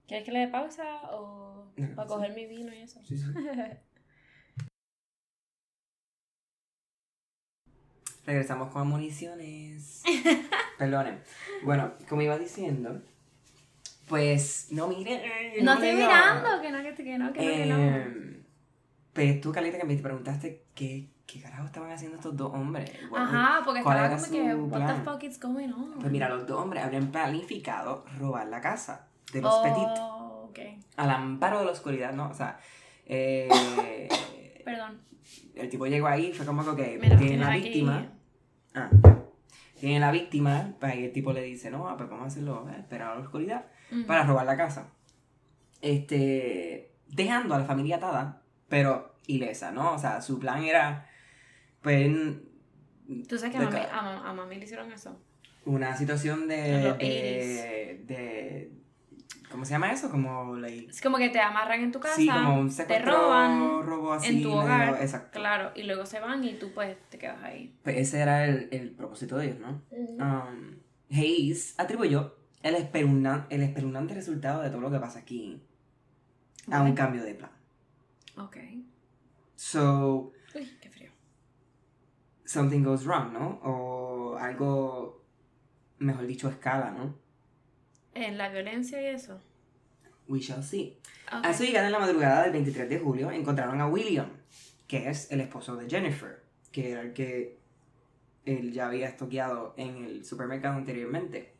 ¿Quieres 0.06 0.24
que 0.24 0.30
le 0.32 0.38
dé 0.40 0.48
pausa 0.48 0.84
o 1.12 1.72
No, 1.76 1.96
para 1.96 2.08
sí. 2.08 2.14
coger 2.14 2.34
mi 2.34 2.46
vino 2.46 2.72
y 2.72 2.82
eso? 2.82 3.00
sí, 3.04 3.16
sí. 3.18 3.24
Regresamos 8.26 8.70
con 8.72 8.88
municiones. 8.88 10.02
Perdonen. 10.78 11.20
Bueno, 11.64 11.92
como 12.08 12.22
iba 12.22 12.36
diciendo, 12.38 13.00
pues 14.08 14.68
no 14.70 14.88
miren. 14.88 15.20
no 15.62 15.72
estoy 15.74 15.92
mirando, 15.94 16.60
que 16.60 16.70
no, 16.70 16.82
que, 16.82 16.94
que 16.94 17.18
no, 17.18 17.32
que 17.32 17.40
no, 17.40 17.52
que 17.54 17.66
no. 17.66 17.78
Eh, 17.78 18.40
Pues 19.12 19.40
tú, 19.40 19.52
Calita, 19.52 19.78
que 19.78 19.84
me 19.84 19.96
preguntaste 19.96 20.64
qué, 20.74 21.08
qué 21.26 21.40
carajo 21.40 21.66
estaban 21.66 21.90
haciendo 21.90 22.16
estos 22.16 22.36
dos 22.36 22.52
hombres. 22.52 22.90
Ajá, 23.14 23.62
porque 23.64 23.82
¿cuál 23.82 23.96
estaba 24.12 24.20
como 24.20 24.30
que, 24.32 24.54
what 24.76 24.86
the 24.96 25.02
fuck 25.04 25.22
is 25.22 25.40
going 25.40 25.70
on? 25.72 25.94
Pues 26.00 26.12
mira, 26.12 26.28
los 26.28 26.46
dos 26.46 26.60
hombres 26.60 26.84
habrían 26.84 27.10
planificado 27.12 28.04
robar 28.18 28.46
la 28.48 28.60
casa 28.60 29.06
de 29.32 29.40
los 29.40 29.56
Petit 29.58 29.88
Oh, 30.00 30.48
ok. 30.50 30.58
al 30.96 31.10
amparo 31.10 31.60
de 31.60 31.64
la 31.64 31.70
oscuridad, 31.72 32.12
¿no? 32.12 32.28
O 32.28 32.34
sea, 32.34 32.58
eh, 33.06 33.48
Perdón. 34.66 35.00
el 35.54 35.68
tipo 35.70 35.86
llegó 35.86 36.06
ahí 36.08 36.26
y 36.26 36.32
fue 36.32 36.44
como 36.44 36.62
que, 36.62 36.70
ok, 36.96 37.00
Mira, 37.02 37.16
tienen 37.16 37.40
la 37.40 37.52
aquí- 37.52 37.62
víctima. 37.62 38.12
Ah, 38.74 38.90
ya. 39.02 39.22
Tienen 39.80 40.00
la 40.00 40.10
víctima, 40.10 40.74
pues 40.80 40.92
ahí 40.92 41.04
el 41.04 41.12
tipo 41.12 41.32
le 41.32 41.42
dice, 41.42 41.70
no, 41.70 41.82
pues 41.96 42.08
vamos 42.10 42.24
a 42.24 42.26
hacerlo, 42.26 42.68
eh, 42.70 42.76
esperar 42.80 43.12
a 43.12 43.14
la 43.14 43.20
oscuridad. 43.20 43.66
Para 44.06 44.24
robar 44.24 44.44
la 44.46 44.56
casa. 44.56 44.90
Este, 45.82 46.92
dejando 47.08 47.54
a 47.54 47.58
la 47.58 47.64
familia 47.64 47.96
atada, 47.96 48.42
pero 48.68 49.14
ilesa, 49.26 49.70
¿no? 49.70 49.92
O 49.94 49.98
sea, 49.98 50.20
su 50.20 50.38
plan 50.38 50.64
era, 50.64 51.08
pues, 51.82 52.10
Tú 53.28 53.38
sabes 53.38 53.52
que 53.54 53.58
a 53.62 53.68
mami, 53.70 53.76
a, 53.78 54.28
a 54.30 54.32
mami 54.32 54.56
le 54.56 54.64
hicieron 54.64 54.90
eso. 54.92 55.20
una 55.64 55.96
situación 55.96 56.42
En 56.42 56.48
de, 56.48 58.02
de, 58.06 58.72
¿cómo 59.50 59.64
se 59.64 59.72
llama 59.72 59.92
eso? 59.92 60.10
Como, 60.10 60.56
like, 60.56 60.88
Es 60.90 61.00
como 61.00 61.16
que 61.18 61.28
te 61.30 61.40
amarran 61.40 61.80
en 61.82 61.92
tu 61.92 62.00
casa, 62.00 62.16
sí, 62.16 62.28
como 62.28 62.60
un 62.60 62.74
te 62.74 62.98
roban 62.98 63.82
robo 63.84 64.12
así, 64.12 64.28
en 64.28 64.42
tu 64.42 64.48
medio- 64.48 64.60
hogar, 64.62 64.98
exacto. 65.00 65.38
claro, 65.38 65.72
y 65.74 65.82
luego 65.84 66.04
se 66.06 66.20
van 66.20 66.44
y 66.44 66.54
tú 66.54 66.72
pues 66.74 66.96
te 67.10 67.18
quedas 67.18 67.42
ahí. 67.42 67.76
Pues 67.82 67.96
ese 67.96 68.20
era 68.20 68.44
el, 68.46 68.68
el 68.72 68.90
propósito 68.90 69.36
de 69.38 69.46
ellos, 69.46 69.58
¿no? 69.60 69.82
Um, 69.92 70.76
Hayes 71.10 71.74
atribuyó 71.78 72.34
el, 72.62 72.74
espeluznante, 72.74 73.54
el 73.54 73.62
espeluznante 73.62 74.14
resultado 74.14 74.62
de 74.62 74.70
todo 74.70 74.80
lo 74.80 74.90
que 74.90 74.98
pasa 74.98 75.20
aquí 75.20 75.62
a 76.70 76.82
un 76.82 76.94
cambio 76.94 77.22
de 77.22 77.34
plan. 77.34 77.50
Ok. 78.36 78.56
So, 79.54 80.32
Uy, 80.54 80.76
qué 80.80 80.90
frío. 80.90 81.10
something 82.44 82.82
goes 82.82 83.04
wrong, 83.06 83.32
¿no? 83.32 83.60
O 83.62 84.36
algo, 84.38 85.24
mejor 85.98 86.26
dicho, 86.26 86.48
escala, 86.48 86.90
¿no? 86.90 87.14
En 88.16 88.38
la 88.38 88.48
violencia 88.48 89.00
y 89.02 89.06
eso. 89.14 89.40
We 90.26 90.40
shall 90.40 90.62
see. 90.62 90.98
Ok. 91.28 91.44
A 91.44 91.52
su 91.52 91.64
llegada 91.64 91.86
en 91.86 91.92
la 91.92 91.98
madrugada 91.98 92.44
del 92.44 92.52
23 92.52 92.88
de 92.88 92.98
julio, 92.98 93.30
encontraron 93.30 93.80
a 93.80 93.86
William, 93.86 94.30
que 94.88 95.08
es 95.10 95.30
el 95.30 95.40
esposo 95.40 95.76
de 95.76 95.88
Jennifer, 95.88 96.42
que 96.72 96.92
era 96.92 97.02
el 97.02 97.12
que 97.12 97.58
él 98.46 98.72
ya 98.72 98.86
había 98.86 99.08
estoqueado 99.08 99.74
en 99.76 100.04
el 100.04 100.24
supermercado 100.24 100.76
anteriormente. 100.76 101.52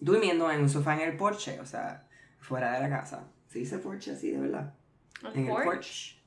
Durmiendo 0.00 0.50
en 0.50 0.60
un 0.60 0.68
sofá 0.68 0.94
en 1.00 1.08
el 1.08 1.16
porche, 1.16 1.60
o 1.60 1.66
sea, 1.66 2.06
fuera 2.38 2.72
de 2.74 2.80
la 2.80 2.90
casa. 2.90 3.28
¿Se 3.48 3.60
dice 3.60 3.78
porche 3.78 4.10
así, 4.10 4.32
de 4.32 4.40
verdad? 4.40 4.74
El 5.22 5.32
en 5.32 5.46
el 5.46 5.52
porch. 5.52 5.64
porch. 5.64 6.22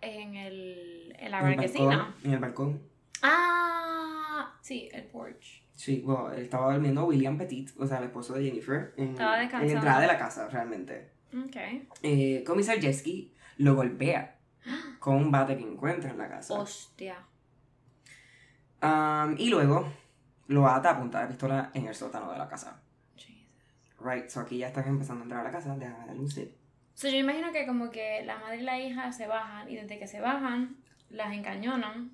En 0.00 0.34
el. 0.34 1.16
En 1.18 1.30
la 1.30 1.40
En 1.40 1.60
el 1.60 1.68
balcón. 1.68 2.14
En 2.24 2.32
el 2.32 2.38
balcón. 2.38 2.82
Ah, 3.22 4.58
sí, 4.60 4.88
el 4.92 5.04
porch. 5.04 5.63
Sí, 5.74 6.02
bueno, 6.04 6.32
él 6.32 6.44
estaba 6.44 6.72
durmiendo 6.72 7.04
William 7.06 7.36
Petit, 7.36 7.70
o 7.78 7.86
sea, 7.86 7.98
el 7.98 8.04
esposo 8.04 8.34
de 8.34 8.44
Jennifer, 8.44 8.94
en, 8.96 9.08
en 9.08 9.16
la 9.16 9.42
entrada 9.42 10.00
de 10.00 10.06
la 10.06 10.18
casa, 10.18 10.48
realmente. 10.48 11.10
Ok. 11.36 11.56
Eh, 12.02 12.44
Comisar 12.46 12.80
Jesky 12.80 13.34
lo 13.58 13.74
golpea 13.74 14.38
con 15.00 15.16
un 15.16 15.30
bate 15.30 15.56
que 15.56 15.64
encuentra 15.64 16.10
en 16.10 16.18
la 16.18 16.28
casa. 16.28 16.54
Hostia. 16.54 17.18
Um, 18.82 19.34
y 19.38 19.48
luego 19.48 19.92
lo 20.46 20.68
ata 20.68 20.90
a 20.90 20.98
punta 20.98 21.22
de 21.22 21.28
pistola 21.28 21.70
en 21.74 21.86
el 21.86 21.94
sótano 21.94 22.30
de 22.30 22.38
la 22.38 22.48
casa. 22.48 22.80
Jesus. 23.16 23.48
Right, 23.98 24.28
so 24.28 24.40
aquí 24.40 24.58
ya 24.58 24.68
están 24.68 24.86
empezando 24.86 25.22
a 25.22 25.24
entrar 25.24 25.40
a 25.40 25.44
la 25.44 25.50
casa, 25.50 25.76
déjame 25.76 26.06
darle 26.06 26.20
un 26.20 26.30
sip. 26.30 26.52
So, 26.94 27.08
yo 27.08 27.16
imagino 27.16 27.50
que 27.52 27.66
como 27.66 27.90
que 27.90 28.22
la 28.24 28.38
madre 28.38 28.58
y 28.58 28.62
la 28.62 28.78
hija 28.78 29.10
se 29.10 29.26
bajan 29.26 29.68
y 29.68 29.74
desde 29.74 29.98
que 29.98 30.06
se 30.06 30.20
bajan, 30.20 30.76
las 31.10 31.32
encañonan. 31.32 32.12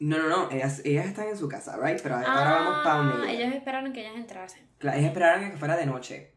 No, 0.00 0.18
no, 0.18 0.28
no, 0.28 0.50
ellas, 0.50 0.82
ellas 0.84 1.06
están 1.06 1.28
en 1.28 1.36
su 1.36 1.48
casa, 1.48 1.76
right? 1.82 2.00
Pero 2.02 2.16
ahora 2.16 2.52
vamos 2.52 2.84
para 2.84 3.00
Ah, 3.00 3.12
donde 3.16 3.32
ellas. 3.32 3.54
esperaron 3.54 3.92
que 3.92 4.00
ellas 4.00 4.16
entrasen. 4.16 4.66
Claro, 4.78 4.98
ellas 4.98 5.08
esperaron 5.10 5.50
que 5.50 5.56
fuera 5.56 5.76
de 5.76 5.86
noche. 5.86 6.32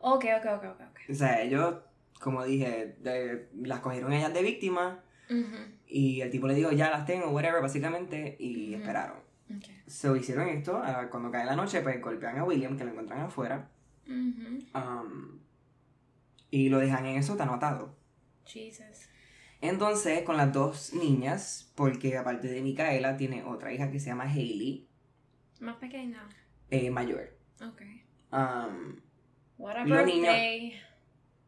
Ok, 0.00 0.24
ok, 0.38 0.46
ok, 0.56 0.64
ok. 0.64 0.80
ok. 0.90 1.00
O 1.10 1.14
sea, 1.14 1.42
ellos, 1.42 1.76
como 2.20 2.44
dije, 2.44 2.96
de- 3.00 3.48
las 3.62 3.80
cogieron 3.80 4.12
ellas 4.12 4.32
de 4.32 4.42
víctima 4.42 5.02
y 5.86 6.20
el 6.22 6.30
tipo 6.30 6.46
le 6.46 6.54
dijo, 6.54 6.72
ya 6.72 6.88
las 6.90 7.04
tengo, 7.04 7.28
whatever, 7.30 7.60
básicamente, 7.60 8.36
y 8.38 8.74
esperaron. 8.74 9.18
ok. 9.54 9.64
So 9.86 10.16
hicieron 10.16 10.48
esto, 10.48 10.80
ah, 10.82 11.08
cuando 11.10 11.30
cae 11.30 11.44
la 11.44 11.56
noche, 11.56 11.80
pues 11.82 12.00
golpean 12.00 12.38
a 12.38 12.44
William, 12.44 12.76
que 12.78 12.84
lo 12.84 12.90
encuentran 12.90 13.20
afuera, 13.20 13.68
Ujú. 14.06 14.58
um, 14.74 15.38
y 16.50 16.68
lo 16.70 16.78
dejan 16.78 17.04
en 17.06 17.16
el 17.16 17.22
sótano 17.22 17.54
atado. 17.54 17.94
Jesus. 18.46 19.07
Entonces, 19.60 20.22
con 20.22 20.36
las 20.36 20.52
dos 20.52 20.92
niñas, 20.94 21.72
porque 21.74 22.16
aparte 22.16 22.48
de 22.48 22.62
Micaela, 22.62 23.16
tiene 23.16 23.42
otra 23.44 23.72
hija 23.72 23.90
que 23.90 23.98
se 23.98 24.06
llama 24.10 24.24
Hailey, 24.24 24.88
Más 25.60 25.76
pequeña. 25.76 26.28
eh, 26.70 26.90
mayor. 26.90 27.36
Ok. 27.60 27.80
Um, 28.32 29.00
What 29.58 29.76
a 29.76 29.84
niños- 30.04 30.74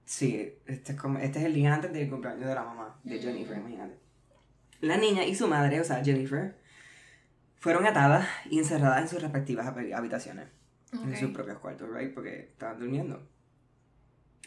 sí, 0.05 0.55
este 0.67 0.93
es, 0.93 0.99
como, 1.01 1.19
este 1.21 1.39
es 1.39 1.45
el 1.45 1.55
día 1.55 1.73
antes 1.75 1.93
del 1.93 2.11
cumpleaños 2.11 2.49
de 2.49 2.55
la 2.55 2.65
mamá 2.65 2.99
de 3.05 3.17
Mm. 3.19 3.23
Jennifer, 3.23 3.57
imagínate. 3.59 3.99
La 4.81 4.97
niña 4.97 5.25
y 5.25 5.35
su 5.37 5.47
madre, 5.47 5.79
o 5.81 5.85
sea, 5.85 6.03
Jennifer, 6.05 6.59
fueron 7.57 7.87
atadas 7.87 8.27
y 8.51 8.59
encerradas 8.59 9.03
en 9.03 9.09
sus 9.09 9.23
respectivas 9.23 9.67
hab- 9.67 9.95
habitaciones, 9.95 10.49
en 10.93 11.17
sus 11.17 11.31
propios 11.31 11.59
cuartos, 11.59 11.89
right? 11.95 12.13
Porque 12.13 12.41
estaban 12.51 12.81
durmiendo. 12.81 13.29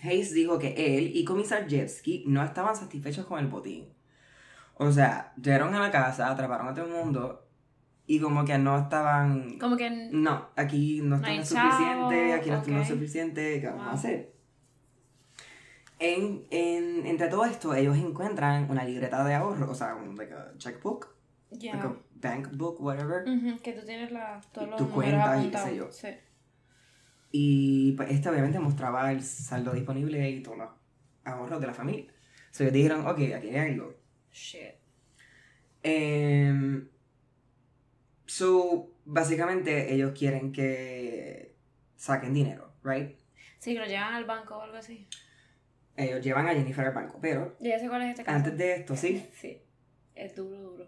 Hayes 0.03 0.33
dijo 0.33 0.60
que 0.60 0.98
él 0.98 1.12
y 1.15 1.24
Comisar 1.25 1.67
Jevsky 1.69 2.25
no 2.27 2.43
estaban 2.43 2.75
satisfechos 2.75 3.25
con 3.25 3.39
el 3.39 3.48
botín. 3.48 3.88
O 4.75 4.91
sea, 4.91 5.33
llegaron 5.41 5.74
a 5.75 5.79
la 5.79 5.91
casa, 5.91 6.29
atraparon 6.29 6.67
a 6.67 6.74
todo 6.74 6.86
el 6.86 6.91
mundo 6.91 7.48
y 8.05 8.19
como 8.19 8.43
que 8.43 8.57
no 8.57 8.77
estaban... 8.77 9.57
Como 9.60 9.77
que. 9.77 9.89
No, 10.12 10.50
aquí 10.55 11.00
no 11.01 11.15
está 11.17 11.27
hay 11.27 11.38
lo 11.38 11.45
suficiente, 11.45 12.33
aquí 12.33 12.50
no 12.50 12.57
está 12.57 12.72
lo 12.72 12.79
ok. 12.81 12.86
suficiente, 12.88 13.62
¿qué 13.62 13.67
vamos 13.67 13.83
a 13.83 13.86
Wow. 13.89 13.95
hacer? 13.95 14.33
En, 16.00 16.45
en- 16.51 17.05
entre 17.05 17.27
todo 17.29 17.45
esto, 17.45 17.74
ellos 17.74 17.95
encuentran 17.98 18.69
una 18.69 18.83
libreta 18.83 19.24
de 19.24 19.36
ahorro, 19.36 19.72
o 19.72 19.75
sea, 19.75 19.95
un 19.95 20.17
like 20.17 20.33
a 20.33 20.51
checkbook, 20.57 21.15
Ya. 21.51 21.75
like 21.75 21.88
a 21.88 21.95
bank 22.15 22.50
book, 22.53 22.81
whatever. 22.81 23.24
Ujú, 23.27 23.60
Que 23.62 23.72
tú 23.74 23.86
tienes 23.86 24.12
la, 24.12 24.41
todos 24.51 24.69
los 24.69 24.77
tu 24.77 24.89
cuenta 24.89 25.41
y 25.41 25.50
qué 25.50 25.57
sé 25.57 25.75
yo. 25.77 25.91
Sí. 25.91 26.10
Y 27.35 27.93
pues 27.93 28.11
este 28.11 28.29
obviamente 28.29 28.59
mostraba 28.59 29.11
el 29.11 29.23
saldo 29.23 29.71
disponible 29.73 30.29
y 30.29 30.43
todos 30.43 30.59
los 30.59 30.69
ahorros 31.23 31.59
de 31.59 31.65
la 31.65 31.73
familia. 31.73 32.13
So 32.51 32.61
ellos 32.63 32.73
dijeron, 32.73 33.07
ok, 33.07 33.19
aquí 33.35 33.49
hay 33.49 33.71
algo. 33.71 33.95
Shit. 34.31 34.75
Em, 35.81 36.87
so, 38.27 38.91
básicamente 39.05 39.93
ellos 39.95 40.17
quieren 40.17 40.51
que 40.51 41.55
saquen 41.95 42.35
dinero, 42.35 42.71
right? 42.83 43.17
Sí, 43.57 43.73
que 43.73 43.79
lo 43.79 43.85
llevan 43.87 44.13
al 44.13 44.25
banco 44.25 44.57
o 44.57 44.61
algo 44.61 44.77
así. 44.77 45.07
Ellos 45.97 46.23
llevan 46.23 46.47
a 46.47 46.53
Jennifer 46.53 46.85
al 46.85 46.93
banco, 46.93 47.17
pero 47.19 47.55
Ya 47.59 47.79
sé 47.79 47.87
cuál 47.87 48.03
es 48.03 48.09
este 48.11 48.23
caso. 48.25 48.37
antes 48.37 48.57
de 48.57 48.75
esto, 48.75 48.95
sí. 48.95 49.27
Sí. 49.41 49.59
Es 50.13 50.35
duro, 50.35 50.59
duro. 50.59 50.87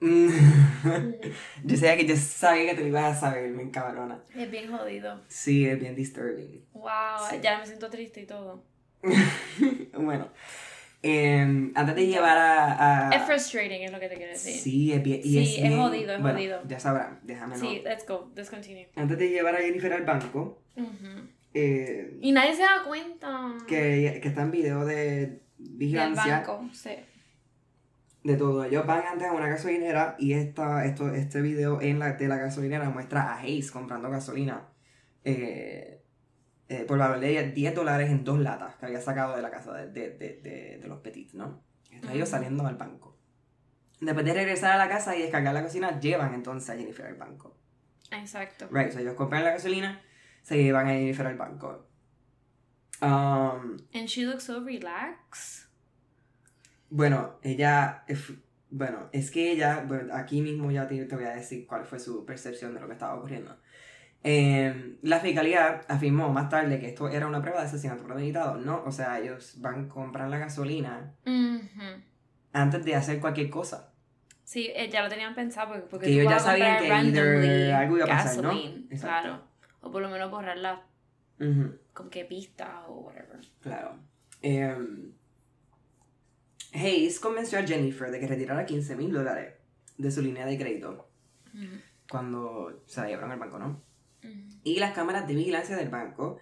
Mm, 0.00 0.28
yo 1.64 1.76
sabía 1.76 1.96
que 1.96 2.06
yo 2.06 2.16
sabía 2.16 2.70
que 2.70 2.74
te 2.76 2.82
lo 2.82 2.88
ibas 2.88 3.16
a 3.16 3.20
saber, 3.30 3.50
me 3.50 3.62
encabrona. 3.62 4.20
Es 4.36 4.50
bien 4.50 4.70
jodido. 4.70 5.22
Sí, 5.28 5.66
es 5.66 5.78
bien 5.80 5.94
disturbing. 5.96 6.64
Wow, 6.74 6.90
Sí. 7.30 7.36
ya 7.42 7.58
me 7.58 7.66
siento 7.66 7.88
triste 7.88 8.20
y 8.22 8.26
todo. 8.26 8.62
bueno, 9.98 10.28
em, 11.02 11.72
antes 11.74 11.94
de 11.94 12.06
llevar 12.06 12.36
a. 12.36 13.08
a- 13.08 13.16
Es 13.16 13.22
frustrating, 13.24 13.82
es 13.82 13.92
lo 13.92 14.00
que 14.00 14.08
te 14.08 14.16
quiero 14.16 14.32
decir. 14.32 14.54
Sí, 14.60 14.92
es 14.92 15.02
bien. 15.02 15.20
y 15.20 15.44
Sí, 15.44 15.56
es 15.56 15.62
bien- 15.62 15.78
jodido, 15.78 16.12
es 16.14 16.20
bueno, 16.20 16.36
jodido. 16.38 16.62
Ya 16.68 16.78
sabrán, 16.80 17.20
déjame 17.22 17.56
Sí, 17.56 17.80
let's 17.84 18.06
go, 18.06 18.30
let's 18.34 18.50
continue. 18.50 18.88
Antes 18.96 19.18
de 19.18 19.28
llevar 19.30 19.54
a 19.54 19.58
Jennifer 19.58 19.92
al 19.92 20.04
banco, 20.04 20.62
eh, 21.54 22.18
Y 22.20 22.32
nadie 22.32 22.54
se 22.54 22.62
da 22.62 22.82
cuenta. 22.86 23.54
que, 23.66 24.18
que 24.22 24.28
está 24.28 24.42
en 24.42 24.50
video 24.50 24.84
de 24.84 24.96
Del 24.96 25.40
vigilancia 25.58 26.38
banco, 26.40 26.68
sí. 26.72 26.90
De 28.26 28.36
todo. 28.36 28.64
Ellos 28.64 28.86
van 28.86 29.04
antes 29.06 29.28
a 29.28 29.32
una 29.32 29.48
gasolinera 29.48 30.16
y 30.18 30.32
esta, 30.32 30.84
esto, 30.84 31.14
este 31.14 31.40
video 31.40 31.80
en 31.80 31.98
la, 31.98 32.12
de 32.12 32.28
la 32.28 32.36
gasolinera 32.36 32.90
muestra 32.90 33.22
a 33.22 33.38
Hayes 33.38 33.70
comprando 33.70 34.10
gasolina 34.10 34.68
eh, 35.24 36.02
eh, 36.68 36.84
por 36.86 36.98
valor 36.98 37.20
de 37.20 37.52
10 37.52 37.74
dólares 37.74 38.10
en 38.10 38.24
dos 38.24 38.40
latas 38.40 38.74
que 38.76 38.86
había 38.86 39.00
sacado 39.00 39.36
de 39.36 39.42
la 39.42 39.50
casa 39.50 39.72
de, 39.72 40.10
de, 40.10 40.78
de, 40.80 40.88
los 40.88 41.00
Petits, 41.00 41.34
¿no? 41.34 41.62
Están 41.90 42.12
ellos 42.12 42.28
saliendo 42.28 42.66
al 42.66 42.76
banco. 42.76 43.16
Después 44.00 44.26
de 44.26 44.34
regresar 44.34 44.72
a 44.72 44.76
la 44.76 44.88
casa 44.88 45.16
y 45.16 45.22
descargar 45.22 45.54
la 45.54 45.62
cocina, 45.62 45.98
llevan 46.00 46.34
entonces 46.34 46.68
a 46.68 46.76
Jennifer 46.76 47.06
al 47.06 47.14
banco. 47.14 47.56
Exacto. 48.10 48.68
Right, 48.70 48.90
so 48.90 48.98
ellos 48.98 49.14
compran 49.14 49.44
la 49.44 49.52
gasolina, 49.52 50.02
se 50.42 50.62
llevan 50.62 50.88
a 50.88 50.90
Jennifer 50.90 51.26
al 51.26 51.36
banco. 51.36 51.86
Um, 53.00 53.78
And 53.94 54.08
she 54.08 54.26
looks 54.26 54.44
so 54.44 54.60
relaxed. 54.60 55.65
Bueno, 56.96 57.38
ella, 57.42 58.04
es- 58.08 58.32
bueno, 58.70 59.10
es 59.12 59.30
que 59.30 59.52
ella, 59.52 59.84
bueno, 59.86 60.14
aquí 60.14 60.40
mismo 60.40 60.70
ya 60.70 60.86
te, 60.88 61.04
te 61.04 61.14
voy 61.14 61.26
a 61.26 61.34
decir 61.34 61.66
cuál 61.66 61.84
fue 61.84 61.98
su 62.00 62.24
percepción 62.24 62.72
de 62.72 62.80
lo 62.80 62.86
que 62.86 62.94
estaba 62.94 63.16
ocurriendo. 63.16 63.54
Eh, 64.24 64.96
la 65.02 65.20
fiscalía 65.20 65.82
afirmó 65.88 66.32
más 66.32 66.48
tarde 66.48 66.80
que 66.80 66.86
esto 66.88 67.10
era 67.10 67.26
una 67.26 67.42
prueba 67.42 67.60
de 67.60 67.66
asesinato 67.66 68.02
premeditado, 68.04 68.56
¿no? 68.56 68.82
O 68.86 68.90
sea, 68.90 69.18
ellos 69.20 69.56
van 69.60 69.84
a 69.84 69.88
comprar 69.88 70.30
la 70.30 70.38
gasolina 70.38 71.12
Ujú. 71.26 72.02
antes 72.54 72.82
de 72.86 72.94
hacer 72.94 73.20
cualquier 73.20 73.50
cosa. 73.50 73.92
Sí, 74.42 74.70
eh, 74.74 74.88
ya 74.90 75.02
lo 75.02 75.10
tenían 75.10 75.34
pensado 75.34 75.68
porque, 75.68 75.86
porque 75.86 76.06
Que 76.06 76.12
ellos 76.22 76.30
ya 76.30 76.38
sabían 76.38 76.78
que 76.78 76.88
either 76.90 77.72
algo 77.74 77.96
iba 77.98 78.06
a 78.06 78.08
pasar, 78.08 78.36
¿no? 78.42 78.48
gasoline, 78.48 78.86
Exacto. 78.90 79.28
Claro. 79.28 79.42
O 79.82 79.90
por 79.90 80.00
lo 80.00 80.08
menos 80.08 80.30
borrar 80.30 80.56
las 80.56 80.80
Ujú, 81.38 81.76
como 81.92 82.08
que 82.08 82.24
pistas 82.24 82.70
o 82.88 83.00
whatever. 83.00 83.38
claro. 83.60 83.98
Eh, 84.40 84.74
Hayes 86.76 87.18
convenció 87.20 87.58
a 87.58 87.62
Jennifer 87.62 88.10
de 88.10 88.20
que 88.20 88.26
retirara 88.26 88.64
15 88.66 88.96
mil 88.96 89.12
dólares 89.12 89.54
de 89.98 90.10
su 90.10 90.22
línea 90.22 90.46
de 90.46 90.58
crédito 90.58 91.08
cuando 92.10 92.82
se 92.86 93.00
la 93.00 93.08
llevaron 93.08 93.32
al 93.32 93.38
banco, 93.38 93.58
¿no? 93.58 93.82
Y 94.62 94.78
las 94.78 94.92
cámaras 94.92 95.26
de 95.26 95.34
vigilancia 95.34 95.76
del 95.76 95.88
banco 95.88 96.38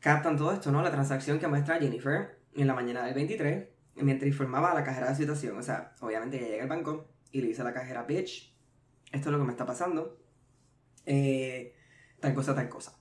captan 0.00 0.36
todo 0.36 0.52
esto, 0.52 0.70
¿no? 0.72 0.82
La 0.82 0.90
transacción 0.90 1.38
que 1.38 1.46
muestra 1.48 1.78
Jennifer 1.78 2.38
en 2.54 2.66
la 2.66 2.74
mañana 2.74 3.04
del 3.04 3.14
23, 3.14 3.68
mientras 3.96 4.26
informaba 4.28 4.72
a 4.72 4.74
la 4.74 4.84
cajera 4.84 5.06
de 5.06 5.12
la 5.12 5.16
situación. 5.18 5.56
O 5.56 5.62
sea, 5.62 5.94
obviamente 6.00 6.38
ella 6.38 6.48
llega 6.48 6.62
al 6.64 6.68
banco 6.68 7.08
y 7.30 7.40
le 7.40 7.48
dice 7.48 7.62
a 7.62 7.64
la 7.64 7.72
cajera, 7.72 8.02
bitch, 8.02 8.54
esto 9.12 9.28
es 9.28 9.32
lo 9.32 9.38
que 9.38 9.44
me 9.44 9.52
está 9.52 9.64
pasando. 9.64 10.18
Eh, 11.06 11.74
tal 12.20 12.34
cosa, 12.34 12.54
tal 12.54 12.68
cosa. 12.68 12.98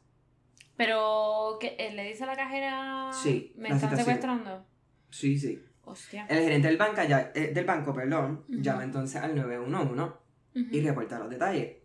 Pero 0.78 1.58
que 1.60 1.76
le 1.94 2.04
dice 2.06 2.24
a 2.24 2.28
la 2.28 2.36
cajera 2.36 3.12
Sí, 3.14 3.54
me 3.58 3.70
la 3.70 3.76
están 3.76 3.90
situación. 3.92 4.06
secuestrando. 4.18 4.66
Sí, 5.10 5.38
sí. 5.38 5.64
Hostia. 5.84 6.26
El 6.30 6.40
gerente 6.44 6.68
del, 6.68 6.78
banca 6.78 7.06
ya, 7.06 7.32
eh, 7.34 7.52
del 7.54 7.66
banco 7.66 7.94
perdón, 7.94 8.46
llama 8.48 8.84
entonces 8.84 9.22
al 9.22 9.36
911 9.36 10.16
Ujú. 10.54 10.66
y 10.72 10.82
reporta 10.82 11.20
los 11.20 11.30
detalles 11.30 11.78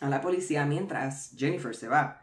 a 0.00 0.08
la 0.08 0.20
policía 0.20 0.66
mientras 0.66 1.34
Jennifer 1.36 1.74
se 1.74 1.88
va 1.88 2.22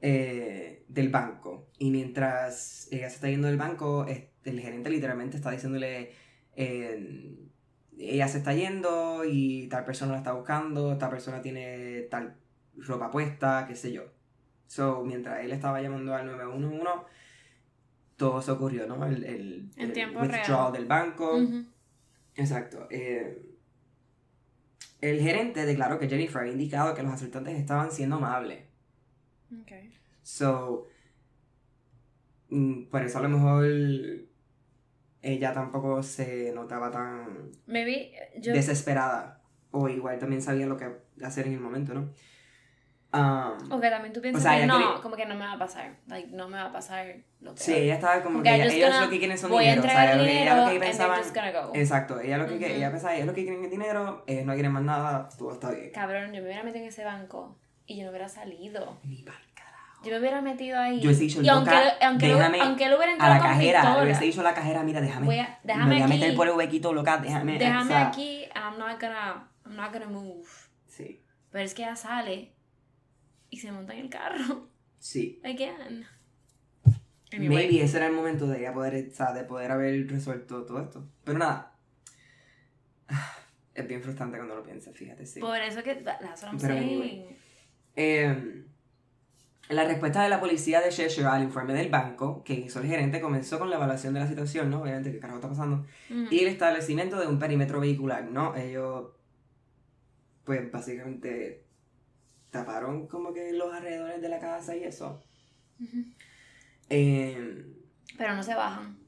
eh, 0.00 0.84
del 0.88 1.08
banco. 1.08 1.68
Y 1.78 1.90
mientras 1.90 2.88
ella 2.90 3.08
se 3.08 3.16
está 3.16 3.28
yendo 3.28 3.48
del 3.48 3.56
banco, 3.56 4.06
el 4.06 4.60
gerente 4.60 4.90
literalmente 4.90 5.36
está 5.36 5.50
diciéndole, 5.50 6.12
eh, 6.54 7.36
ella 7.98 8.28
se 8.28 8.38
está 8.38 8.54
yendo 8.54 9.24
y 9.24 9.68
tal 9.68 9.84
persona 9.84 10.12
la 10.12 10.18
está 10.18 10.32
buscando, 10.32 10.96
tal 10.98 11.10
persona 11.10 11.42
tiene 11.42 12.02
tal 12.10 12.36
ropa 12.76 13.10
puesta, 13.10 13.66
qué 13.68 13.76
sé 13.76 13.92
yo. 13.92 14.04
So, 14.66 15.02
mientras 15.04 15.44
él 15.44 15.50
estaba 15.52 15.82
llamando 15.82 16.14
al 16.14 16.26
911, 16.26 17.06
todo 18.20 18.42
se 18.42 18.50
ocurrió, 18.50 18.86
¿no? 18.86 19.06
El, 19.06 19.24
el, 19.24 19.70
withdrawal 19.78 20.28
real. 20.28 20.72
del 20.74 20.84
banco. 20.84 21.38
Ujú. 21.38 21.64
Exacto. 22.36 22.86
eh, 22.90 23.46
el 25.00 25.20
gerente 25.22 25.64
declaró 25.64 25.98
que 25.98 26.06
Jennifer 26.06 26.42
había 26.42 26.52
indicado 26.52 26.94
que 26.94 27.02
los 27.02 27.14
asaltantes 27.14 27.58
estaban 27.58 27.90
siendo 27.90 28.16
amables. 28.16 28.64
Okay. 29.62 29.94
So, 30.22 30.86
mm, 32.50 32.90
por 32.90 33.02
eso 33.02 33.18
a 33.18 33.22
lo 33.22 33.30
mejor 33.30 33.64
ella 35.22 35.54
tampoco 35.54 36.02
se 36.02 36.52
notaba 36.52 36.90
tan 36.90 37.52
Maybe 37.66 38.12
yo. 38.38 38.52
desesperada. 38.52 39.40
O 39.70 39.88
igual 39.88 40.18
también 40.18 40.42
sabía 40.42 40.66
lo 40.66 40.76
que 40.76 40.90
hacer 41.24 41.46
en 41.46 41.54
el 41.54 41.60
momento, 41.60 41.94
¿no? 41.94 42.10
Um, 43.12 43.72
O 43.72 43.80
que 43.80 43.90
también 43.90 44.12
tú 44.12 44.20
piensas 44.20 44.40
O 44.44 44.48
sea, 44.48 44.60
que 44.60 44.66
no, 44.66 44.78
quería- 44.78 45.02
como 45.02 45.16
que 45.16 45.26
no 45.26 45.34
me 45.34 45.44
va 45.44 45.52
a 45.54 45.58
pasar. 45.58 45.96
Like, 46.06 46.28
no 46.30 46.46
me 46.48 46.58
va 46.58 46.66
a 46.66 46.72
pasar 46.72 47.06
lo 47.40 47.52
que 47.54 47.60
Sí, 47.60 47.74
ella 47.74 47.94
estaba 47.94 48.22
como 48.22 48.36
Porque 48.36 48.50
que 48.50 48.54
ella- 48.54 48.64
ellos 48.72 48.88
gonna- 48.90 49.04
lo 49.04 49.10
que 49.10 49.18
quieren 49.18 49.36
son 49.38 49.52
a 49.52 49.58
dinero. 49.58 49.80
O 49.80 49.82
sea, 49.82 49.92
entregar 49.92 50.04
ella 50.06 50.16
lo 50.16 50.22
que, 50.22 50.54
lo 50.54 50.70
dinero 50.70 50.80
pensaban. 50.80 51.20
go. 51.52 51.72
Exacto, 51.74 52.20
ella 52.20 52.38
lo 52.38 52.46
que, 52.46 52.54
Ujú. 52.54 52.64
ella 52.66 52.90
pensaba, 52.92 53.14
ellos 53.16 53.26
lo 53.26 53.34
que 53.34 53.42
quieren 53.44 53.64
es 53.64 53.70
dinero, 53.72 54.22
ellos 54.28 54.44
no 54.46 54.52
quieren 54.52 54.70
más 54.72 54.82
nada, 54.84 55.28
todo 55.36 55.52
está 55.54 55.72
bien. 55.72 55.90
Cabrón, 55.92 56.26
yo 56.32 56.40
me 56.40 56.42
hubiera 56.42 56.62
metido 56.62 56.82
en 56.84 56.88
ese 56.88 57.04
banco 57.04 57.58
y 57.84 57.96
yo 57.98 58.04
no 58.04 58.10
hubiera 58.10 58.28
salido. 58.28 58.96
Ni 59.02 59.22
pa'l 59.22 59.34
carajo. 59.56 60.04
Yo 60.04 60.12
me 60.12 60.18
hubiera 60.20 60.40
metido 60.40 60.78
ahí. 60.78 61.00
Yo 61.00 61.08
hubiese 61.08 61.22
dicho, 61.24 61.42
y 61.42 61.48
aunque, 61.48 61.74
aunque, 62.02 62.28
lo- 62.28 62.36
déjame 62.36 62.60
aunque 62.60 62.84
él 62.84 62.94
hubiera 62.94 63.10
A 63.10 63.14
entrado 63.14 63.34
la 63.34 63.40
con 63.40 63.48
cajera, 63.48 63.96
le 63.96 64.02
hubiese 64.04 64.24
dicho 64.24 64.40
a 64.40 64.44
la 64.44 64.54
cajera, 64.54 64.82
mira, 64.84 65.00
déjame. 65.00 65.26
voy 65.26 65.38
a, 65.40 65.42
me 65.42 65.56
déjame 65.64 65.94
voy 65.94 66.02
a 66.02 66.06
meter 66.06 66.28
aquí, 66.28 66.36
por 66.36 66.46
el 66.46 66.54
huequito, 66.54 66.92
loca, 66.92 67.18
déjame. 67.18 67.58
déjame 67.58 67.82
o 67.82 67.86
sea, 67.88 68.06
aquí, 68.06 68.44
I'm 68.54 68.78
not 68.78 69.00
gonna, 69.00 69.48
I'm 69.66 69.74
not 69.74 69.92
gonna 69.92 70.06
move. 70.06 70.46
Sí, 70.86 71.24
Pero 71.50 71.64
es 71.64 71.74
que 71.74 71.82
ella 71.82 71.96
sale 71.96 72.54
y 73.50 73.58
se 73.58 73.72
monta 73.72 73.92
en 73.94 74.00
el 74.00 74.10
carro. 74.10 74.68
sí. 74.98 75.40
Again. 75.44 76.06
Maybe 77.32 77.82
ese 77.82 77.98
era 77.98 78.06
el 78.08 78.12
momento 78.12 78.46
de 78.48 78.58
ella 78.58 78.72
poder, 78.72 79.08
o 79.08 79.14
sea, 79.14 79.32
de 79.32 79.44
poder 79.44 79.70
haber 79.70 80.08
resuelto 80.10 80.64
todo 80.64 80.80
esto. 80.80 81.08
Pero 81.24 81.38
nada. 81.38 81.74
Es 83.72 83.86
bien 83.86 84.02
frustrante 84.02 84.36
cuando 84.36 84.56
lo 84.56 84.64
piensas, 84.64 84.94
fíjate, 84.94 85.24
sí. 85.24 85.38
Por 85.40 85.56
eso 85.56 85.82
que, 85.82 85.94
that's 85.94 86.42
what 86.42 86.50
I'm 86.50 86.58
Pero 86.60 86.74
saying. 86.74 86.90
anyway. 86.90 87.36
Eh, 87.94 88.64
la 89.70 89.84
respuesta 89.84 90.22
de 90.24 90.28
la 90.28 90.40
policía 90.40 90.80
de 90.80 90.90
Cheshire 90.90 91.28
al 91.28 91.44
informe 91.44 91.72
del 91.72 91.88
banco 91.88 92.42
que 92.42 92.54
hizo 92.54 92.80
el 92.80 92.88
gerente 92.88 93.20
comenzó 93.20 93.58
con 93.60 93.70
la 93.70 93.76
evaluación 93.76 94.12
de 94.12 94.20
la 94.20 94.26
situación, 94.26 94.68
¿no? 94.70 94.82
Obviamente, 94.82 95.12
¿qué 95.12 95.20
carajo 95.20 95.38
está 95.38 95.48
pasando? 95.48 95.86
Ujú. 96.10 96.26
Y 96.30 96.40
el 96.40 96.48
establecimiento 96.48 97.18
de 97.20 97.28
un 97.28 97.38
perímetro 97.38 97.80
vehicular, 97.80 98.24
¿no? 98.24 98.56
Ellos, 98.56 99.12
pues 100.44 100.70
básicamente 100.72 101.64
taparon 102.50 103.06
como 103.06 103.32
que 103.32 103.52
los 103.52 103.72
alrededores 103.72 104.20
de 104.20 104.28
la 104.28 104.38
casa 104.38 104.76
y 104.76 104.84
eso. 104.84 105.22
Eh, 106.88 107.64
Pero 108.18 108.34
no 108.34 108.42
se 108.42 108.54
bajan. 108.54 108.98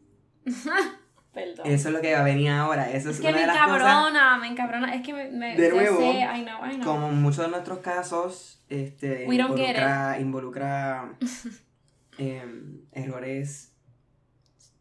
Perdón. 1.33 1.67
eso 1.67 1.89
es 1.89 1.95
lo 1.95 2.03
que 2.03 2.13
va 2.13 2.21
a 2.21 2.25
venir 2.25 2.51
ahora. 2.51 2.91
Eso 2.91 3.09
es, 3.09 3.17
Es 3.17 3.23
que 3.23 3.29
una 3.29 3.39
me 3.39 3.45
encabrona, 3.45 4.37
me 4.39 4.49
encabrona. 4.49 4.95
Es 4.95 5.03
que 5.03 5.15
me. 5.15 5.31
me 5.31 5.57
De 5.57 5.71
nuevo, 5.71 5.99
sé, 5.99 6.21
I 6.21 6.45
know, 6.45 6.67
I 6.71 6.75
know. 6.75 6.85
Como 6.85 7.09
en 7.09 7.23
muchos 7.23 7.45
de 7.47 7.51
nuestros 7.51 7.79
casos, 7.79 8.63
este, 8.69 9.27
We 9.27 9.37
involucra, 9.37 10.19
involucra 10.21 11.17
em, 12.19 12.83
errores 12.93 13.75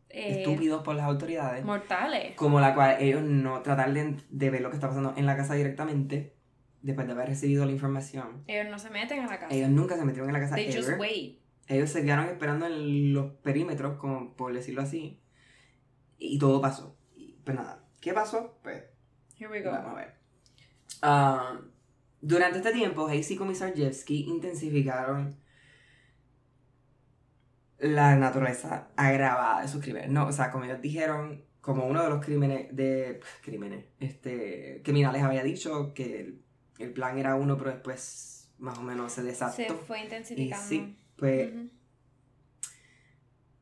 Eh, 0.10 0.42
estúpidos 0.42 0.84
por 0.84 0.96
las 0.96 1.06
autoridades. 1.06 1.64
Mortales. 1.64 2.36
como 2.36 2.60
la 2.60 2.76
cual 2.76 2.98
ellos 3.00 3.24
no 3.24 3.62
tratar 3.62 3.94
de, 3.94 4.18
de 4.30 4.50
ver 4.50 4.60
lo 4.62 4.70
que 4.70 4.76
está 4.76 4.90
pasando 4.90 5.14
en 5.16 5.26
la 5.26 5.38
casa 5.38 5.54
directamente 5.54 6.36
después 6.82 7.08
de 7.08 7.14
haber 7.14 7.30
recibido 7.30 7.66
la 7.66 7.72
información. 7.72 8.44
Ellos 8.48 8.70
no 8.70 8.80
se 8.80 8.90
meten 8.90 9.20
a 9.22 9.28
la 9.28 9.40
casa. 9.40 9.54
Ellos 9.54 9.70
nunca 9.70 9.98
se 9.98 10.06
metieron 10.06 10.30
en 10.30 10.34
la 10.34 10.40
casa 10.40 10.56
They 10.56 10.68
just 10.74 10.90
ever. 10.90 11.00
wait. 11.00 11.40
Ellos 11.68 11.90
se 11.90 12.04
quedaron 12.04 12.26
esperando 12.26 12.66
en 12.66 13.14
los 13.14 13.34
perímetros, 13.36 13.98
como 13.98 14.36
por 14.36 14.54
decirlo 14.54 14.82
así, 14.82 15.22
y 16.18 16.38
todo 16.38 16.60
pasó. 16.62 16.98
Y, 17.16 17.38
pues 17.44 17.56
nada, 17.56 17.86
¿qué 18.02 18.14
pasó? 18.14 18.60
Pues 18.64 18.84
Here 19.38 19.50
we 19.50 19.62
go. 19.62 19.72
vamos 19.72 19.92
a 19.92 19.96
ver. 19.96 20.16
Ah, 21.02 21.62
durante 22.20 22.58
este 22.60 22.74
tiempo, 22.74 23.08
Hayes 23.08 23.32
y 23.32 23.36
Komisarjevsky 23.36 24.26
intensificaron 24.26 25.36
la 27.80 28.16
naturaleza 28.16 28.90
agravada 28.96 29.62
de 29.62 29.68
sus 29.68 29.82
crímenes. 29.82 30.10
No, 30.12 30.28
o 30.28 30.32
sea, 30.32 30.52
como 30.52 30.66
ellos 30.66 30.82
dijeron, 30.82 31.44
como 31.62 31.86
uno 31.86 32.04
de 32.04 32.10
los 32.10 32.24
crímenes 32.24 32.76
de 32.76 33.20
crímenes, 33.44 33.86
este, 34.00 34.82
criminales 34.84 35.24
había 35.24 35.42
dicho 35.44 35.94
que 35.94 36.36
el, 36.82 36.94
plan 36.94 37.18
era 37.18 37.36
uno, 37.36 37.58
pero 37.58 37.72
después 37.72 38.50
más 38.58 38.78
o 38.78 38.82
menos 38.82 39.12
se 39.12 39.24
desató. 39.24 39.56
Se 39.56 39.68
fue 39.70 40.00
y 40.00 40.04
intensificando. 40.04 40.68
sí, 40.68 40.98
pues 41.16 41.54
Ujú. 41.54 41.70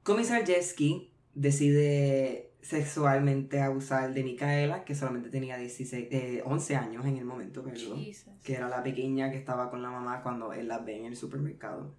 Komisarjevsky 0.04 1.14
decide 1.36 2.50
sexualmente 2.62 3.62
abusar 3.62 4.14
de 4.14 4.24
Micaela, 4.24 4.84
que 4.84 4.96
solamente 4.96 5.30
tenía 5.30 5.58
16, 5.58 6.08
eh, 6.12 6.42
11 6.46 6.76
años 6.76 7.06
en 7.06 7.18
el 7.18 7.26
momento, 7.26 7.64
perdón 7.64 8.04
que 8.44 8.54
era 8.54 8.68
la 8.68 8.84
pequeña 8.84 9.32
que 9.32 9.38
estaba 9.38 9.70
con 9.70 9.82
la 9.82 9.90
mamá 9.90 10.22
cuando 10.22 10.54
él 10.54 10.68
la 10.68 10.80
ve 10.80 10.98
en 10.98 11.06
el 11.06 11.16
supermercado. 11.16 11.96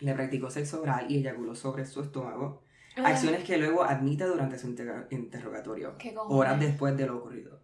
Le 0.00 0.14
practicó 0.14 0.50
sexo 0.50 0.82
oral 0.82 1.06
y 1.10 1.18
eyaculó 1.18 1.54
sobre 1.54 1.84
su 1.84 2.00
estómago, 2.00 2.62
acciones 2.96 3.44
que 3.44 3.58
luego 3.58 3.84
admite 3.84 4.24
durante 4.24 4.58
su 4.58 4.68
interrogatorio, 5.10 5.94
horas 6.28 6.60
después 6.60 6.96
de 6.96 7.06
lo 7.06 7.18
ocurrido. 7.18 7.60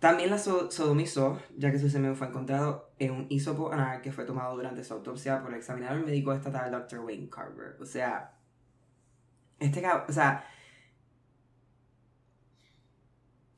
También 0.00 0.30
la 0.30 0.38
so- 0.38 0.70
sodomizó, 0.70 1.40
ya 1.56 1.70
que 1.70 1.78
su 1.78 1.88
semen 1.90 2.16
fue 2.16 2.26
encontrado 2.26 2.90
en 2.98 3.10
un 3.12 3.26
hisopo 3.28 3.70
anal 3.72 4.00
que 4.00 4.10
fue 4.12 4.24
tomado 4.24 4.56
durante 4.56 4.82
su 4.82 4.94
autopsia 4.94 5.40
por 5.42 5.52
el 5.52 5.58
examinador 5.58 6.04
médico 6.04 6.32
estatal 6.32 6.70
Dr. 6.72 7.00
Wayne 7.00 7.28
Carver. 7.30 7.76
O 7.80 7.84
sea, 7.84 8.32
este 9.58 9.82
cabrón, 9.82 10.06
o 10.08 10.12
sea, 10.12 10.44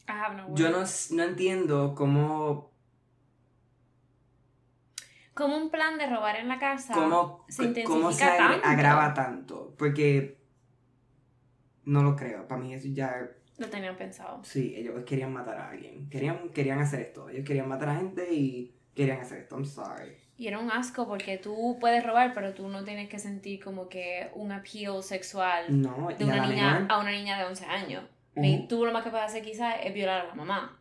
I 0.08 0.12
have 0.12 0.36
no 0.36 0.54
yo 0.54 0.68
no, 0.70 0.82
no 1.12 1.22
entiendo 1.22 1.94
cómo 1.94 2.72
Como 5.34 5.56
un 5.56 5.70
plan 5.70 5.96
de 5.96 6.10
robar 6.10 6.36
en 6.36 6.48
la 6.48 6.58
casa. 6.58 6.92
cómo 6.92 7.44
se 7.48 7.84
cómo 7.84 8.12
se 8.12 8.26
tanto. 8.26 8.66
agrava 8.66 9.14
tanto. 9.14 9.74
Porque 9.78 10.38
no 11.84 12.02
lo 12.02 12.16
creo. 12.16 12.46
Para 12.48 12.60
mí 12.60 12.74
eso 12.74 12.88
ya. 12.88 13.14
Lo 13.58 13.68
tenían 13.68 13.96
pensado. 13.96 14.42
Sí, 14.44 14.74
ellos 14.76 14.94
querían 15.04 15.32
matar 15.32 15.56
a 15.58 15.68
alguien. 15.70 16.08
Querían, 16.08 16.48
querían 16.50 16.78
hacer 16.80 17.00
esto. 17.00 17.28
Ellos 17.28 17.44
querían 17.46 17.68
matar 17.68 17.90
a 17.90 17.96
gente 17.96 18.32
y 18.32 18.74
querían 18.94 19.20
hacer 19.20 19.38
esto. 19.42 19.56
I'm 19.56 19.64
sorry. 19.66 20.16
Y 20.36 20.48
era 20.48 20.58
un 20.58 20.70
asco 20.70 21.06
porque 21.06 21.36
tú 21.38 21.76
puedes 21.80 22.02
robar, 22.04 22.32
pero 22.34 22.54
tú 22.54 22.68
no 22.68 22.82
tienes 22.82 23.08
que 23.08 23.18
sentir 23.18 23.62
como 23.62 23.88
que 23.88 24.30
un 24.34 24.50
appeal 24.50 25.02
sexual 25.02 25.66
No, 25.80 26.08
de 26.18 26.24
a 26.24 26.26
una 26.26 26.36
la 26.36 26.46
niña 26.46 26.74
menor. 26.74 26.86
a 26.92 26.98
una 26.98 27.10
niña 27.12 27.38
de 27.38 27.44
11 27.44 27.64
años. 27.66 28.04
Ujú. 28.34 28.44
Y 28.46 28.66
Tú 28.66 28.84
lo 28.84 28.92
más 28.92 29.04
que 29.04 29.10
puedes 29.10 29.26
hacer 29.26 29.42
quizás 29.42 29.76
es 29.84 29.92
violar 29.94 30.22
a 30.22 30.28
la 30.28 30.34
mamá. 30.34 30.78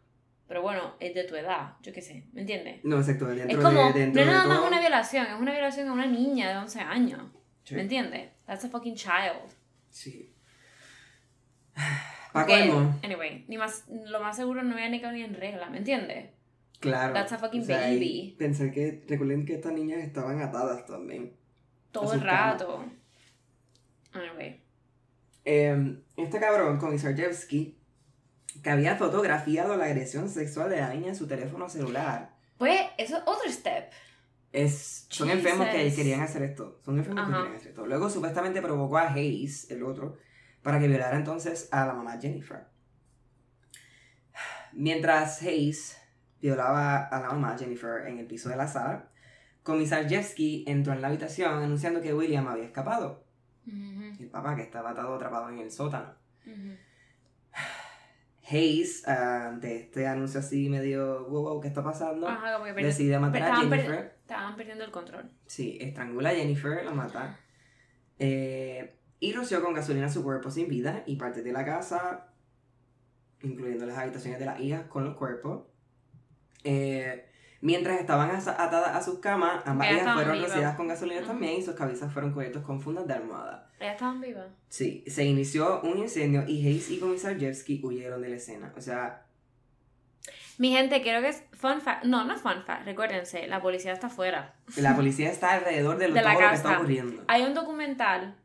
Pero 0.48 0.62
bueno, 0.64 0.96
es 1.00 1.14
de 1.14 1.24
tu 1.26 1.36
edad, 1.36 1.76
yo 1.82 1.94
qué 1.94 2.02
sé, 2.02 2.26
¿me 2.34 2.42
entiendes? 2.42 2.84
No, 2.84 2.98
exacto. 2.98 3.26
Dentro 3.28 3.58
Es 3.58 3.64
como, 3.64 3.94
de, 3.94 4.00
dentro 4.00 4.26
no 4.26 4.32
es 4.32 4.36
nada 4.36 4.48
más 4.50 4.58
todo- 4.58 4.68
una 4.68 4.80
violación, 4.82 5.26
es 5.28 5.40
una 5.40 5.52
violación 5.52 5.88
a 5.88 5.94
una 5.94 6.06
niña 6.08 6.50
de 6.50 6.58
11 6.58 6.80
años. 6.82 7.22
Sí. 7.64 7.76
¿Me 7.76 7.82
entiendes? 7.82 8.32
That's 8.46 8.66
a 8.66 8.70
fucking 8.70 8.96
child. 8.96 9.54
Sí. 9.90 10.34
Para 12.32 12.46
Que, 12.46 12.70
colmo, 12.70 13.00
Anyway, 13.04 13.46
ni 13.48 13.58
más, 13.58 13.86
lo 13.90 14.22
más 14.22 14.36
seguro 14.36 14.64
no 14.64 14.74
había 14.74 14.90
ni 14.90 15.00
ni 15.00 15.24
en 15.24 15.34
regla, 15.34 15.70
¿me 15.70 15.80
entiendes? 15.80 16.30
claro. 16.80 17.14
That's 17.14 17.32
a 17.32 17.38
fucking 17.38 17.62
o 17.62 17.66
sea, 17.66 17.80
baby. 17.82 18.36
Pensar 18.38 18.72
que. 18.72 19.04
Recuerden 19.08 19.46
que 19.46 19.56
estas 19.56 19.72
niñas 19.72 20.00
estaban 20.00 20.42
atadas 20.42 20.86
también. 20.86 21.34
Todo 21.92 22.14
el 22.14 22.22
rato. 22.22 22.84
Anyway. 24.14 24.62
Eh, 25.46 25.98
este 26.18 26.40
cabrón 26.40 26.78
con 26.78 26.94
Isarjevsky, 26.94 27.78
que 28.64 28.70
había 28.70 28.96
fotografiado 28.96 29.78
la 29.78 29.86
agresión 29.86 30.30
sexual 30.30 30.70
de 30.70 30.78
la 30.78 30.94
niña 30.94 31.10
en 31.10 31.16
su 31.16 31.28
teléfono 31.28 31.70
celular. 31.70 32.36
Pues, 32.58 32.80
eso 32.98 33.18
es 33.18 33.24
otro 33.26 33.50
step. 33.50 33.92
Es, 34.52 35.08
son 35.10 35.30
Jesus. 35.30 35.46
enfermos 35.46 35.68
que 35.70 35.96
querían 35.96 36.22
hacer 36.22 36.44
esto. 36.44 36.80
Son 36.84 36.98
enfermos 36.98 37.26
que 37.26 37.34
querían 37.34 37.56
hacer 37.56 37.70
esto. 37.70 37.86
Luego 37.86 38.10
supuestamente 38.10 38.62
provocó 38.62 38.98
a 38.98 39.14
Hayes, 39.14 39.70
el 39.72 39.84
otro, 39.84 40.18
para 40.64 40.80
que 40.80 40.88
violara 40.88 41.18
entonces 41.18 41.70
a 41.72 41.86
la 41.86 41.94
mamá 41.94 42.18
Jennifer. 42.22 42.66
Mientras 44.74 45.42
Hayes 45.42 45.98
violaba 46.42 46.98
a 47.08 47.20
la 47.20 47.28
mamá 47.30 47.58
Jennifer 47.58 48.08
en 48.08 48.20
el 48.20 48.26
piso 48.28 48.50
de 48.50 48.56
la 48.56 48.68
sala, 48.68 49.10
Komisarjevsky 49.64 50.64
entró 50.68 50.94
en 50.94 51.02
la 51.02 51.10
habitación 51.10 51.54
anunciando 51.64 52.02
que 52.02 52.14
William 52.14 52.48
había 52.48 52.64
escapado. 52.66 53.26
Ujú, 53.68 54.16
El 54.20 54.30
papá 54.30 54.56
que 54.56 54.64
estaba 54.64 54.92
atado 54.92 55.14
atrapado 55.16 55.50
en 55.50 55.60
el 55.60 55.72
sótano. 55.72 56.16
ujú. 56.46 56.76
Hayes, 58.50 59.08
ah, 59.08 59.48
ante 59.50 59.78
este 59.78 60.08
anuncio 60.08 60.40
así 60.42 60.68
medio 60.68 61.26
wow, 61.30 61.44
wow, 61.44 61.62
¿qué 61.62 61.68
está 61.70 61.84
pasando? 61.84 62.28
Ajá, 62.28 62.54
como 62.54 62.66
que 62.66 62.74
Decide 62.84 63.18
matar 63.20 63.44
a 63.44 63.46
estaban 63.46 63.70
per- 63.70 63.82
Jennifer. 63.82 64.16
estaban 64.22 64.56
perdiendo 64.56 64.84
el 64.84 64.92
control. 64.92 65.32
Sí, 65.46 65.78
estrangula 65.80 66.30
a 66.30 66.34
Jennifer, 66.34 66.84
la 66.84 66.92
mata. 66.92 67.40
Eh, 68.20 69.00
y 69.22 69.32
roció 69.32 69.62
con 69.64 69.74
gasolina 69.74 70.10
su 70.10 70.22
cuerpo 70.24 70.52
sin 70.52 70.68
vida 70.68 71.04
y 71.06 71.16
parte 71.16 71.42
de 71.44 71.54
la 71.54 71.64
casa, 71.64 72.28
incluyendo 73.42 73.86
las 73.86 73.98
habitaciones 73.98 74.40
de 74.40 74.46
las 74.46 74.60
hijas 74.60 74.84
con 74.88 75.06
los 75.06 75.16
cuerpos. 75.16 75.64
Eh, 76.66 77.28
Mientras 77.64 78.00
estaban 78.00 78.32
atadas 78.32 78.96
a 78.96 79.04
sus 79.04 79.20
camas, 79.20 79.62
ambas 79.68 79.92
estaban 79.92 80.16
fueron 80.16 80.34
vivas. 80.34 80.50
rociadas 80.50 80.76
con 80.76 80.88
gasolina 80.88 81.20
Ujú. 81.20 81.28
también 81.28 81.60
y 81.60 81.62
sus 81.62 81.76
cabezas 81.76 82.12
fueron 82.12 82.34
cubiertas 82.34 82.64
con 82.64 82.82
fundas 82.82 83.06
de 83.06 83.14
almohada. 83.14 83.70
Ellas 83.80 83.94
estaban 83.94 84.20
vivas. 84.20 84.48
Sí, 84.68 85.04
se 85.06 85.26
inició 85.26 85.80
un 85.82 86.00
incendio 86.00 86.44
y 86.48 86.66
Hayes 86.66 86.90
y 86.90 86.98
Komisarjevsky 87.00 87.82
huyeron 87.84 88.20
de 88.24 88.30
la 88.30 88.36
escena. 88.38 88.74
O 88.76 88.82
sea, 88.82 89.28
Mi 90.58 90.72
gente, 90.72 91.04
creo 91.04 91.22
que 91.22 91.30
es 91.30 91.44
fun 91.54 91.82
fact. 91.82 92.04
No, 92.06 92.24
no 92.26 92.34
es 92.34 92.42
fun 92.42 92.64
fact. 92.66 92.84
Recuérdense, 92.86 93.46
la 93.48 93.62
policía 93.62 93.94
está 93.94 94.08
afuera. 94.08 94.56
la 94.78 94.96
policía 94.96 95.30
está 95.30 95.52
alrededor 95.52 96.00
de, 96.00 96.08
lo- 96.08 96.16
De 96.16 96.22
la 96.24 96.32
todo 96.34 96.42
lo 96.42 96.50
que 96.50 96.56
está 96.56 96.70
casa. 96.70 96.80
ocurriendo. 96.80 97.24
Hay 97.28 97.44
un 97.44 97.54
documental 97.54 98.38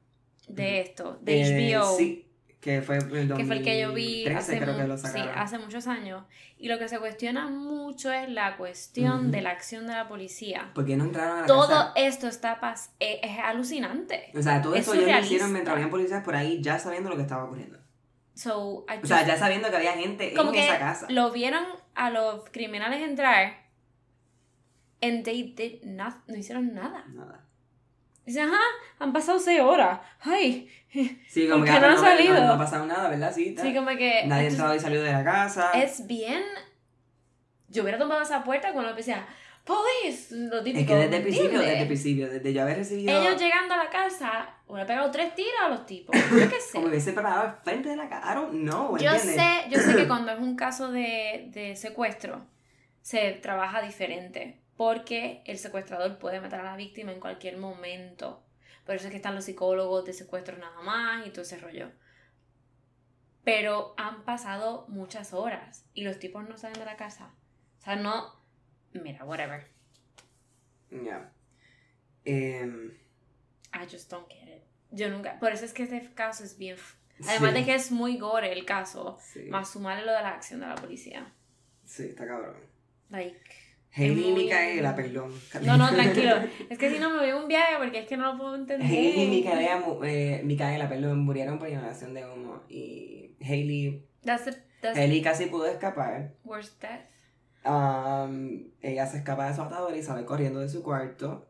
de 0.46 0.80
esto, 0.80 1.18
de 1.22 1.42
Eh, 1.42 1.74
HBO. 1.78 1.96
Sí, 1.96 2.22
que 2.60 2.82
fue 2.82 2.96
el 2.98 3.08
que 3.36 3.44
fue 3.44 3.56
el 3.58 3.62
que 3.62 3.80
yo 3.80 3.92
vi 3.92 4.24
2013, 4.24 4.36
hace, 4.36 4.58
creo 4.60 4.76
que 4.76 4.86
lo 4.88 4.98
sí, 4.98 5.20
hace 5.34 5.58
muchos 5.58 5.86
años. 5.86 6.24
Y 6.58 6.68
lo 6.68 6.78
que 6.78 6.88
se 6.88 6.98
cuestiona 6.98 7.48
mucho 7.48 8.10
es 8.10 8.28
la 8.28 8.56
cuestión 8.56 9.20
Ujú. 9.22 9.30
de 9.30 9.40
la 9.42 9.50
acción 9.50 9.86
de 9.86 9.92
la 9.92 10.08
policía. 10.08 10.70
¿Por 10.74 10.84
qué 10.86 10.96
no 10.96 11.04
entraron 11.04 11.38
a 11.38 11.40
la 11.42 11.46
Todo 11.46 11.68
casa? 11.68 11.92
esto 11.96 12.26
está 12.28 12.58
pas 12.60 12.90
eh, 12.98 13.20
es 13.22 13.38
alucinante. 13.38 14.32
O 14.36 14.42
sea, 14.42 14.62
todo 14.62 14.74
es 14.74 14.80
esto 14.88 14.94
ya 15.00 15.18
lo 15.20 15.24
hicieron 15.24 15.52
mientras 15.52 15.74
habían 15.74 15.90
policías 15.90 16.24
por 16.24 16.34
ahí 16.34 16.60
ya 16.62 16.78
sabiendo 16.78 17.10
lo 17.10 17.16
que 17.16 17.22
estaba 17.22 17.44
ocurriendo. 17.44 17.78
So, 18.34 18.84
I 18.88 18.98
O 19.02 19.06
sea, 19.06 19.18
just- 19.18 19.28
ya 19.28 19.36
sabiendo 19.38 19.70
que 19.70 19.76
había 19.76 19.92
gente 19.92 20.34
como 20.34 20.50
en 20.50 20.54
que 20.56 20.66
esa 20.66 20.78
casa. 20.78 21.06
lo 21.08 21.30
vieron 21.30 21.64
a 21.94 22.10
los 22.10 22.44
criminales 22.50 23.00
entrar 23.00 23.64
and 25.02 25.24
they 25.24 25.54
did 25.54 25.82
not, 25.84 26.14
no 26.26 26.36
hicieron 26.36 26.74
nada. 26.74 27.04
Nada. 27.14 27.45
Dicen, 28.26 28.48
ajá, 28.48 28.60
han 28.98 29.12
pasado 29.12 29.38
seis 29.38 29.60
horas. 29.60 30.00
Ay, 30.20 30.68
Sí, 31.28 31.46
como 31.48 31.64
¿Por 31.64 31.74
que 31.74 31.80
no 31.80 31.86
han 31.88 31.98
salido? 31.98 32.34
No, 32.34 32.46
no 32.46 32.52
ha 32.54 32.58
pasado 32.58 32.86
nada, 32.86 33.08
¿verdad? 33.08 33.32
Sí, 33.34 33.54
sí, 33.60 33.74
como 33.74 33.88
que... 33.90 34.22
Nadie 34.26 34.46
ha 34.46 34.50
entrado 34.50 34.74
y 34.74 34.80
salido 34.80 35.02
de 35.02 35.12
la 35.12 35.22
casa. 35.24 35.72
Es 35.72 36.06
bien... 36.06 36.42
Yo 37.68 37.82
hubiera 37.82 37.98
tomado 37.98 38.22
esa 38.22 38.44
puerta 38.44 38.72
cuando 38.72 38.94
decía, 38.94 39.26
police, 39.64 40.34
lo 40.34 40.62
típico. 40.62 40.80
Es 40.80 40.86
que 40.86 40.94
desde 40.94 41.16
el 41.16 41.22
principio, 41.22 41.58
desde 41.58 41.80
el 41.80 41.86
principio, 41.86 42.30
desde 42.30 42.52
yo 42.52 42.62
haber 42.62 42.78
recibido. 42.78 43.20
Ellos 43.20 43.40
llegando 43.40 43.74
a 43.74 43.76
la 43.76 43.90
casa, 43.90 44.48
hubiera 44.68 44.86
pegado 44.86 45.10
tres 45.10 45.34
tiros 45.34 45.52
a 45.62 45.68
los 45.68 45.84
tipos. 45.84 46.16
Yo 46.16 46.48
qué 46.48 46.60
sé. 46.60 46.72
Como 46.72 46.86
hubiese 46.86 47.12
preparado 47.12 47.42
al 47.42 47.56
frente 47.62 47.88
de 47.90 47.96
la 47.96 48.08
casa. 48.08 48.32
I 48.32 48.34
don't 48.36 48.52
know, 48.52 48.96
Yo 48.96 49.10
¿entiendes? 49.10 49.34
sé, 49.34 49.64
yo 49.68 49.78
sé 49.80 49.96
que 49.96 50.06
cuando 50.08 50.32
es 50.32 50.38
un 50.38 50.54
caso 50.56 50.90
de, 50.92 51.48
de 51.52 51.74
secuestro, 51.76 52.46
se 53.02 53.32
trabaja 53.32 53.82
diferente. 53.82 54.62
Porque 54.76 55.42
el 55.46 55.58
secuestrador 55.58 56.18
puede 56.18 56.40
matar 56.40 56.60
a 56.60 56.64
la 56.64 56.76
víctima 56.76 57.12
en 57.12 57.20
cualquier 57.20 57.56
momento. 57.56 58.42
Por 58.84 58.94
eso 58.94 59.06
es 59.06 59.10
que 59.10 59.16
están 59.16 59.34
los 59.34 59.44
psicólogos 59.44 60.04
de 60.04 60.12
secuestro 60.12 60.58
nada 60.58 60.80
más 60.82 61.26
y 61.26 61.30
todo 61.30 61.42
ese 61.42 61.58
rollo. 61.58 61.90
Pero 63.44 63.94
han 63.96 64.24
pasado 64.24 64.86
muchas 64.88 65.32
horas 65.32 65.86
y 65.94 66.02
los 66.04 66.18
tipos 66.18 66.48
no 66.48 66.56
salen 66.58 66.78
de 66.78 66.84
la 66.84 66.96
casa. 66.96 67.32
O 67.78 67.82
sea, 67.82 67.96
no. 67.96 68.34
Mira, 68.92 69.24
whatever. 69.24 69.66
Ya. 70.90 71.32
Em, 72.24 72.92
I 73.72 73.86
just 73.90 74.10
don't 74.10 74.28
get 74.28 74.48
it. 74.48 74.62
Yo 74.90 75.08
nunca. 75.08 75.38
Por 75.38 75.52
eso 75.52 75.64
es 75.64 75.72
que 75.72 75.84
este 75.84 76.12
caso 76.14 76.44
es 76.44 76.58
bien. 76.58 76.76
Además 77.26 77.52
sí, 77.52 77.58
de 77.60 77.64
que 77.64 77.74
es 77.74 77.90
muy 77.90 78.18
gore 78.18 78.52
el 78.52 78.66
caso, 78.66 79.18
Sí, 79.22 79.44
más 79.44 79.70
sumarle 79.70 80.04
lo 80.04 80.12
de 80.12 80.20
la 80.22 80.30
acción 80.30 80.60
de 80.60 80.66
la 80.66 80.74
policía. 80.74 81.32
sí, 81.84 82.04
está 82.08 82.26
cabrón. 82.26 82.56
Like. 83.08 83.40
Muy- 83.96 84.44
Micaela, 84.44 84.94
perdón. 84.94 85.32
No, 85.64 85.76
no, 85.76 85.88
tranquilo. 85.90 86.34
Es 86.70 86.78
que 86.78 86.90
si 86.90 86.98
no 86.98 87.10
me 87.10 87.18
voy 87.18 87.30
a 87.30 87.36
un 87.36 87.48
viaje 87.48 87.74
porque 87.78 88.00
es 88.00 88.06
que 88.06 88.16
no 88.16 88.32
lo 88.32 88.38
puedo 88.38 88.54
entender. 88.54 88.86
Hailey 88.86 89.22
y 89.24 89.28
Micaela, 89.30 89.84
eh, 90.04 90.40
Micaela, 90.44 90.88
perdón, 90.88 91.20
murieron 91.20 91.58
por 91.58 91.68
inhalación 91.68 92.12
de 92.14 92.24
humo. 92.26 92.62
Y 92.68 93.36
Hailey, 93.40 94.06
That's 94.24 94.44
the, 94.44 94.52
that's 94.82 94.98
Hailey 94.98 95.22
casi 95.22 95.46
pudo 95.46 95.66
escapar. 95.66 96.34
worst 96.44 96.80
death. 96.82 97.06
Um, 97.64 98.70
ella 98.80 99.06
se 99.06 99.18
escapa 99.18 99.48
de 99.48 99.54
su 99.56 99.62
atador 99.62 99.96
y 99.96 100.02
sale 100.02 100.24
corriendo 100.24 100.60
de 100.60 100.68
su 100.68 100.82
cuarto. 100.82 101.48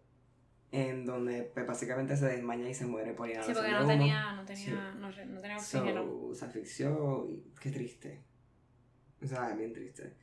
En 0.73 1.07
donde 1.07 1.45
pues, 1.45 1.67
básicamente 1.67 2.17
se 2.17 2.27
desmaña 2.27 2.69
y 2.69 2.75
se 2.75 2.87
muere 2.87 3.13
por 3.15 3.27
Sí, 3.27 3.33
inhalación 3.33 3.55
porque 3.57 3.71
de 3.71 3.77
no 3.79 3.85
humo. 3.85 3.93
tenía, 3.93 4.33
no 4.33 4.45
tenía, 4.45 4.65
Sí. 4.65 4.71
no, 4.99 5.09
no 5.35 5.41
tenía 5.41 5.57
oxígeno. 5.57 6.03
So, 6.05 6.35
se 6.35 6.45
asfixió 6.45 7.27
y 7.29 7.45
qué 7.61 7.71
triste. 7.71 8.21
O 9.23 9.27
sea, 9.27 9.55
bien 9.55 9.73
triste. 9.73 10.15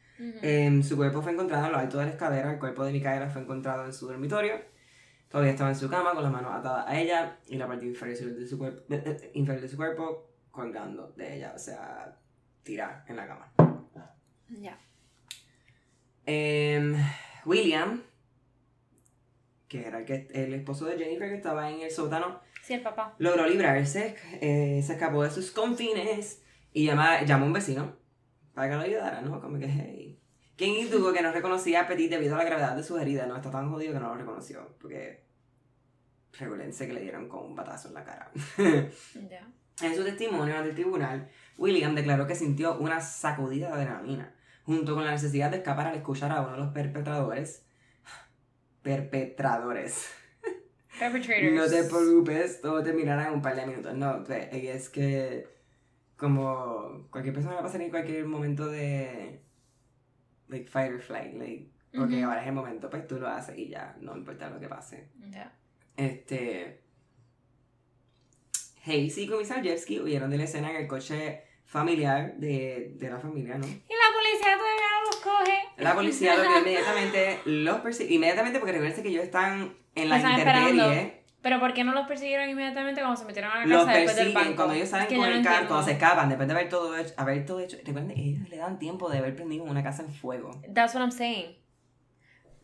Su 0.84 0.96
cuerpo 0.96 1.22
fue 1.22 1.32
encontrado 1.32 1.66
en 1.66 1.72
lo 1.72 1.78
alto 1.78 1.98
de 1.98 2.06
la 2.06 2.12
escalera. 2.12 2.52
El 2.54 2.60
cuerpo 2.60 2.84
de 2.86 2.92
Micaela 2.92 3.30
fue 3.30 3.42
encontrado 3.42 3.86
en 3.86 3.94
su 3.94 4.08
dormitorio. 4.08 4.56
Todavía 5.30 5.52
estaba 5.52 5.72
en 5.72 5.76
su 5.76 5.90
cama 5.90 6.14
con 6.14 6.22
las 6.24 6.32
manos 6.32 6.54
atadas 6.54 6.86
a 6.88 7.00
ella 7.00 7.40
y 7.48 7.58
la 7.58 7.68
parte 7.68 7.86
inferior 7.86 8.36
de 8.36 8.48
su 8.48 8.58
cuerpo, 8.58 8.84
inferior 9.34 9.62
de 9.62 9.70
su 9.70 9.78
cuerpo 9.78 10.30
colgando 10.52 11.12
de 11.18 11.38
ella. 11.38 11.54
O 11.56 11.60
sea, 11.60 12.16
tirada 12.62 13.04
en 13.08 13.16
la 13.16 13.28
cama. 13.28 13.52
Ya. 14.50 14.78
Em, 16.26 16.96
William, 17.46 18.04
que 19.68 19.88
era 19.88 20.00
el, 20.00 20.06
que, 20.06 20.28
el 20.34 20.54
esposo 20.54 20.86
de 20.86 20.98
Jennifer 20.98 21.28
que 21.30 21.36
estaba 21.36 21.70
en 21.72 21.82
el 21.82 21.92
sótano, 21.92 22.40
Sí, 22.62 22.76
el 22.76 22.82
papá. 22.82 23.16
logró 23.18 23.48
librarse, 23.48 24.16
eh, 24.40 24.82
se 24.86 24.94
escapó 24.94 25.24
de 25.24 25.32
sus 25.32 25.52
confines 25.52 26.44
y 26.72 26.86
llama, 26.86 27.24
llamó 27.24 27.46
a 27.46 27.48
un 27.48 27.54
vecino 27.54 28.03
para 28.54 28.70
que 28.70 28.76
lo 28.76 28.82
ayudara, 28.82 29.22
¿no? 29.22 29.42
Como 29.42 29.58
que, 29.58 29.68
hey. 29.68 30.20
¿Quién 30.56 30.76
indujo 30.76 31.12
que 31.12 31.22
no 31.22 31.32
reconocía 31.32 31.82
a 31.82 31.88
Petit 31.88 32.12
debido 32.12 32.36
a 32.36 32.38
la 32.38 32.44
gravedad 32.44 32.76
de 32.76 32.84
sus 32.84 33.02
heridas? 33.02 33.28
No, 33.28 33.36
está 33.36 33.50
tan 33.50 33.72
jodido 33.72 33.94
que 33.94 34.00
no 34.00 34.10
lo 34.10 34.16
reconoció, 34.16 34.76
porque 34.80 35.24
recuérdense 36.38 36.88
que 36.88 36.94
le 36.94 37.02
dieron 37.02 37.28
con 37.28 37.46
un 37.46 37.56
batazo 37.56 37.88
en 37.90 37.94
la 37.96 38.04
cara. 38.04 38.32
Ya. 39.30 39.52
En 39.82 39.96
su 39.96 40.04
testimonio 40.04 40.56
ante 40.56 40.70
el 40.70 40.76
tribunal, 40.76 41.30
William 41.58 41.96
declaró 41.96 42.28
que 42.28 42.36
sintió 42.36 42.78
una 42.78 43.02
sacudida 43.02 43.70
de 43.70 43.82
adrenalina, 43.82 44.36
junto 44.64 44.94
con 44.94 45.04
la 45.04 45.12
necesidad 45.12 45.50
de 45.50 45.58
escapar 45.58 45.88
al 45.88 45.96
escuchar 45.96 46.32
a 46.32 46.42
uno 46.42 46.52
de 46.52 46.58
los 46.60 46.74
perpetradores. 46.74 47.66
Perpetradores. 48.84 50.12
Perpetrators. 51.00 51.54
No 51.54 51.66
te 51.68 51.84
preocupes, 51.86 52.62
todo 52.62 52.84
terminará 52.84 53.28
en 53.28 53.34
un 53.34 53.42
par 53.42 53.56
de 53.56 53.66
minutos. 53.66 53.96
No, 53.96 54.24
es 54.28 54.90
que 54.90 55.48
como 56.24 57.06
cualquier 57.12 57.34
persona 57.34 57.56
va 57.56 57.60
a 57.60 57.64
pasar 57.64 57.82
en 57.82 57.90
cualquier 57.90 58.26
momento 58.26 58.68
de 58.68 59.42
like 60.48 60.70
fight 60.70 60.94
or 60.94 61.02
flight, 61.02 61.34
like, 61.34 61.70
ok, 61.94 62.10
Ujú. 62.10 62.26
ahora 62.26 62.42
es 62.42 62.48
el 62.48 62.54
momento, 62.54 62.90
pues 62.90 63.06
tú 63.06 63.20
lo 63.20 63.28
haces 63.28 63.58
y 63.58 63.68
ya, 63.68 63.98
no 64.00 64.16
importa 64.16 64.50
lo 64.50 64.58
que 64.58 64.70
pase. 64.70 65.10
Ya. 65.30 65.54
Este. 65.98 66.80
Hayes 68.86 69.18
y 69.18 69.28
Komisarjevsky 69.28 70.00
huyeron 70.00 70.30
de 70.30 70.38
la 70.38 70.46
escena 70.46 70.70
en 70.70 70.78
el 70.78 70.88
coche 70.88 71.44
familiar 71.66 72.38
de, 72.38 72.94
de 72.96 73.10
la 73.10 73.20
familia, 73.20 73.58
¿no? 73.58 73.68
Y 73.68 73.70
la 73.72 74.10
policía 74.16 74.58
todavía 74.58 74.90
no 74.94 75.06
los 75.06 75.16
coge. 75.18 75.60
La 75.76 75.94
policía 75.94 76.36
los 76.38 76.48
vio 76.48 76.60
inmediatamente, 76.60 77.40
los 77.44 77.82
persiguió. 77.82 78.16
Inmediatamente, 78.16 78.60
porque 78.60 78.72
recuerden 78.72 79.04
que 79.04 79.10
ellos 79.10 79.26
están 79.26 79.76
en 79.96 80.08
la 80.08 80.20
intemperie. 80.20 81.23
Pero 81.44 81.60
¿por 81.60 81.74
qué 81.74 81.84
no 81.84 81.92
los 81.92 82.08
persiguieron 82.08 82.50
inmediatamente 82.50 83.02
cuando 83.02 83.20
se 83.20 83.26
metieron 83.26 83.52
a 83.52 83.60
la 83.60 83.66
Los 83.66 83.86
casa 83.86 83.98
después 83.98 84.16
del 84.16 84.34
banco? 84.34 84.56
cuando 84.56 84.74
ellos 84.74 84.90
salen 84.90 85.04
Es 85.04 85.10
que 85.10 85.16
con 85.18 85.26
yo 85.26 85.32
no 85.32 85.38
el 85.38 85.44
carro, 85.44 85.68
cuando 85.68 85.86
se 85.86 85.92
escapan, 85.92 86.30
después 86.30 86.48
de 86.48 86.54
haber 86.54 86.70
todo 86.70 86.98
hecho. 86.98 87.14
Haber 87.18 87.46
todo 87.46 87.60
hecho 87.60 87.78
recuerden, 87.86 88.18
ellos 88.18 88.50
le 88.50 88.58
dan 88.58 88.80
tiempo 88.80 89.10
de 89.10 89.20
haber 89.20 89.36
prendido 89.36 89.66
una 89.66 89.84
casa 89.84 90.02
en 90.02 90.12
fuego. 90.12 90.60
That's 90.74 90.96
what 90.96 91.02
I'm 91.02 91.12
saying. 91.12 91.56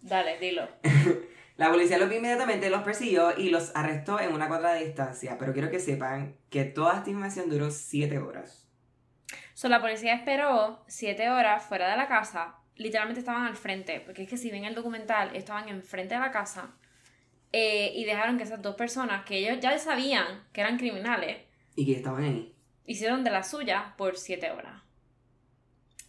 Dale, 0.01 0.39
dilo. 0.39 0.67
La 1.57 1.69
policía 1.69 1.97
los 1.97 2.07
vio 2.07 2.19
inmediatamente, 2.19 2.69
los 2.69 2.83
persiguió 2.83 3.37
y 3.37 3.49
los 3.49 3.75
arrestó 3.75 4.17
en 4.19 4.33
una 4.33 4.47
cuadra 4.47 4.71
de 4.71 4.85
distancia. 4.85 5.37
Pero 5.37 5.51
quiero 5.51 5.69
que 5.69 5.79
sepan 5.79 6.37
que 6.49 6.63
toda 6.63 6.95
esta 6.99 7.09
información 7.09 7.49
duró 7.49 7.69
7 7.69 8.17
horas. 8.17 8.69
So, 9.59 9.67
la 9.67 9.81
policía 9.81 10.13
esperó 10.13 10.85
siete 10.87 11.29
horas 11.29 11.65
fuera 11.65 11.91
de 11.91 11.97
la 11.97 12.07
casa. 12.07 12.55
Literalmente 12.77 13.19
estaban 13.19 13.45
al 13.45 13.57
frente. 13.57 13.99
Porque 13.99 14.23
es 14.23 14.29
que 14.29 14.37
si 14.37 14.49
ven 14.49 14.63
el 14.63 14.73
documental, 14.73 15.35
estaban 15.35 15.67
enfrente 15.67 16.15
de 16.15 16.21
la 16.21 16.31
casa. 16.31 16.77
Eh, 17.51 17.91
y 17.95 18.05
dejaron 18.05 18.37
que 18.37 18.43
esas 18.43 18.61
dos 18.61 18.75
personas, 18.75 19.25
que 19.25 19.37
ellos 19.37 19.59
ya 19.61 19.77
sabían 19.79 20.43
que 20.53 20.61
eran 20.61 20.77
criminales, 20.77 21.37
Y 21.75 21.85
que 21.85 21.93
estaban 21.93 22.23
ahí. 22.23 22.55
hicieron 22.85 23.23
de 23.23 23.31
la 23.31 23.43
suya 23.43 23.93
por 23.97 24.17
siete 24.17 24.51
horas. 24.51 24.81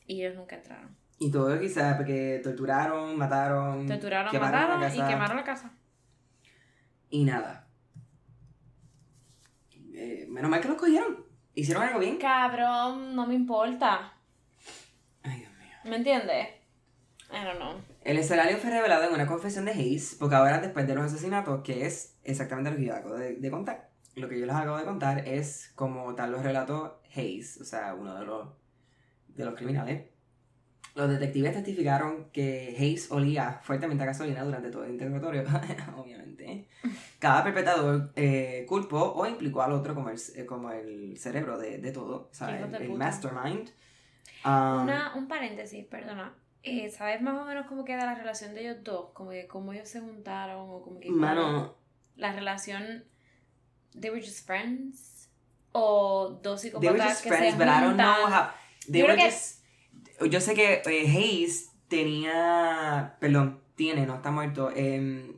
Y 0.07 0.22
ellos 0.22 0.37
nunca 0.37 0.57
entraron. 0.57 0.96
Y 1.18 1.31
todo 1.31 1.59
quizás 1.61 1.96
porque 1.96 2.40
torturaron, 2.42 3.16
mataron. 3.16 3.87
Torturaron, 3.87 4.31
quemaron 4.31 4.70
mataron 4.81 4.94
y 4.94 5.09
quemaron 5.09 5.37
la 5.37 5.44
casa. 5.44 5.72
Y 7.11 7.24
nada. 7.24 7.68
Eh, 9.94 10.26
menos 10.29 10.50
mal 10.50 10.61
que 10.61 10.68
los 10.68 10.76
cogieron. 10.79 11.24
Hicieron 11.55 11.83
algo 11.83 11.98
bien. 11.98 12.16
Cabrón, 12.18 13.14
no 13.14 13.26
me 13.26 13.35
importa. 13.35 14.14
Ay, 15.22 15.40
Dios 15.40 15.53
mío. 15.53 15.76
¿Me 15.85 15.96
entiendes? 15.96 16.48
I 17.31 17.44
don't 17.44 17.59
know. 17.59 17.74
El 18.02 18.16
escenario 18.16 18.56
fue 18.56 18.70
revelado 18.70 19.04
en 19.04 19.14
una 19.14 19.26
confesión 19.26 19.66
de 19.66 19.72
Hayes, 19.72 20.16
porque 20.18 20.34
ahora 20.34 20.60
después 20.60 20.86
de 20.86 20.94
los 20.94 21.04
asesinatos, 21.04 21.62
que 21.62 21.86
es 21.86 22.16
exactamente 22.24 22.70
lo 22.70 22.76
que 22.76 22.84
yo 22.86 22.94
acabo 22.94 23.14
de, 23.14 23.36
de 23.36 23.50
contar. 23.50 23.90
Lo 24.16 24.28
que 24.28 24.40
yo 24.40 24.46
les 24.46 24.54
acabo 24.54 24.78
de 24.78 24.84
contar 24.84 25.28
es 25.28 25.72
como 25.74 26.14
tal 26.14 26.32
los 26.32 26.42
relató 26.42 27.00
Hayes, 27.14 27.60
o 27.60 27.64
sea, 27.64 27.94
uno 27.94 28.18
de 28.18 28.24
los, 28.24 28.48
de 29.28 29.44
los 29.44 29.54
criminales. 29.54 30.06
Los 30.94 31.08
detectives 31.08 31.52
testificaron 31.52 32.30
que 32.32 32.74
Hayes 32.76 33.12
olía 33.12 33.60
fuertemente 33.62 34.02
a 34.02 34.06
gasolina 34.06 34.42
durante 34.42 34.70
todo 34.70 34.84
el 34.84 34.92
interrogatorio, 34.92 35.44
obviamente. 35.96 36.66
Cada 37.18 37.44
perpetrador 37.44 38.12
eh, 38.16 38.64
culpó 38.68 39.12
o 39.12 39.26
implicó 39.26 39.62
al 39.62 39.72
otro 39.72 39.94
como 39.94 40.10
el, 40.10 40.18
eh, 40.34 40.46
como 40.46 40.72
el 40.72 41.16
cerebro 41.16 41.58
de, 41.58 41.78
de 41.78 41.92
todo, 41.92 42.28
o 42.30 42.34
sea, 42.34 42.58
el, 42.58 42.74
el 42.74 42.92
mastermind. 42.92 43.70
Um, 44.44 44.82
Una, 44.82 45.12
un 45.14 45.28
paréntesis, 45.28 45.84
perdona. 45.86 46.34
Eh, 46.62 46.90
¿sabes 46.90 47.20
más 47.22 47.40
o 47.40 47.44
menos 47.44 47.66
cómo 47.66 47.84
queda 47.84 48.04
la 48.06 48.14
relación 48.14 48.54
de 48.54 48.62
ellos 48.62 48.84
dos? 48.84 49.10
Como 49.12 49.30
que 49.30 49.46
cómo 49.46 49.72
ellos 49.72 49.88
se 49.88 50.00
juntaron 50.00 50.68
o 50.70 50.82
como 50.82 51.00
que... 51.00 51.10
Mano, 51.10 51.74
La 52.16 52.32
relación... 52.32 53.04
They 53.98 54.10
were 54.10 54.22
just 54.22 54.46
friends. 54.46 55.28
O 55.72 56.38
dos 56.42 56.60
they 56.62 56.70
psicópatas 56.70 56.92
were 56.98 57.08
just 57.10 57.22
que 57.22 57.28
friends, 57.30 57.52
se 57.52 57.58
but 57.58 57.66
I 57.66 57.80
don't 57.80 57.96
know 57.96 58.26
how. 58.26 58.50
They 58.90 59.00
Yo 59.00 59.06
were 59.06 59.16
que- 59.16 59.30
just. 59.30 59.64
Yo 60.30 60.40
sé 60.40 60.54
que 60.54 60.82
eh, 60.84 61.06
Hayes 61.08 61.70
tenía. 61.88 63.16
Perdón, 63.20 63.60
tiene, 63.74 64.06
no 64.06 64.16
está 64.16 64.30
muerto. 64.30 64.70
em, 64.74 65.32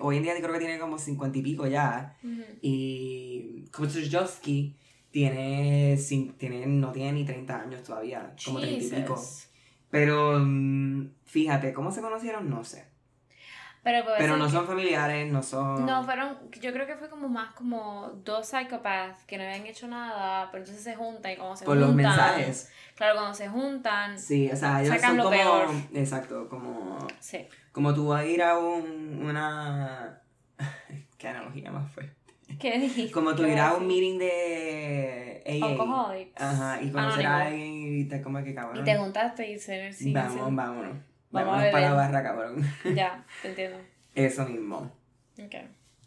hoy 0.00 0.16
en 0.18 0.22
día 0.24 0.34
creo 0.40 0.52
que 0.52 0.58
tiene 0.58 0.78
como 0.78 0.98
cincuenta 0.98 1.38
y 1.38 1.42
pico 1.42 1.66
ya. 1.66 2.16
Y 2.60 3.64
Kuczynski 3.74 4.76
tiene, 5.10 5.94
cin- 5.96 6.36
tiene, 6.36 6.66
no 6.66 6.92
tiene 6.92 7.12
ni 7.12 7.24
30 7.24 7.60
años 7.62 7.82
todavía, 7.82 8.34
como 8.44 8.60
30 8.60 8.84
y 8.84 9.00
pico. 9.02 9.22
Pero 9.96 10.38
mm, 10.40 11.08
fíjate, 11.24 11.72
¿cómo 11.72 11.90
se 11.90 12.02
conocieron? 12.02 12.50
No 12.50 12.64
sé. 12.64 12.84
Pero, 13.82 14.04
Pero 14.18 14.36
no 14.36 14.48
son 14.50 14.66
familiares, 14.66 15.30
no 15.32 15.44
son... 15.44 15.86
No, 15.86 16.02
fueron, 16.02 16.36
yo 16.60 16.72
creo 16.72 16.88
que 16.88 16.96
fue 16.96 17.08
como 17.08 17.28
más 17.28 17.52
como 17.54 18.10
dos 18.24 18.48
psychopaths 18.48 19.22
que 19.26 19.38
no 19.38 19.44
habían 19.44 19.64
hecho 19.64 19.86
nada, 19.86 20.50
pero 20.50 20.64
entonces 20.64 20.82
se 20.82 20.96
juntan 20.96 21.30
y 21.30 21.36
cuando 21.36 21.54
se 21.54 21.64
por 21.64 21.76
juntan. 21.76 21.86
los 21.86 21.96
mensajes. 21.96 22.72
Claro, 22.96 23.14
cuando 23.14 23.34
se 23.34 23.48
juntan, 23.48 24.18
Sí, 24.18 24.50
o 24.50 24.56
sea, 24.56 24.82
ellos 24.82 24.92
Sacan 24.96 25.10
son 25.10 25.16
lo 25.18 25.22
como... 25.24 25.36
peor. 25.36 25.68
Exacto, 25.94 26.48
como... 26.48 27.06
sí. 27.20 27.46
Como 27.70 27.94
tú 27.94 28.08
vas 28.08 28.22
a 28.22 28.26
ir 28.26 28.42
a 28.42 28.58
un, 28.58 29.22
una... 29.24 30.20
¿Qué 31.16 31.28
analogía 31.28 31.70
más 31.70 31.88
fuerte? 31.92 32.15
¿Qué 32.60 32.78
dijiste? 32.78 33.12
Como 33.12 33.34
tú 33.34 33.42
¿Qué 33.42 33.52
ir 33.52 33.58
a 33.58 33.70
vas 33.72 33.80
un 33.80 33.86
meeting 33.86 34.18
de 34.18 35.42
AA. 35.46 36.26
Ajá, 36.36 36.82
y 36.82 36.90
conocer 36.90 37.26
a 37.26 37.46
alguien 37.46 37.98
y 38.00 38.04
te 38.04 38.20
como 38.22 38.42
que 38.42 38.54
cabrón. 38.54 38.78
Y 38.80 38.84
te 38.84 38.96
juntaste 38.96 39.50
y 39.50 39.58
se 39.58 39.92
sí, 39.92 40.12
Vamos, 40.12 40.32
sí. 40.32 40.38
vámonos. 40.40 40.96
Vamos 41.30 41.48
a 41.48 41.52
Vámonos 41.52 41.72
para 41.72 41.88
la 41.90 41.94
barra, 41.94 42.22
cabrón. 42.22 42.64
Ya, 42.94 43.24
te 43.42 43.48
entiendo. 43.48 43.78
Eso 44.14 44.46
mismo. 44.46 44.90
Ok. 45.38 45.54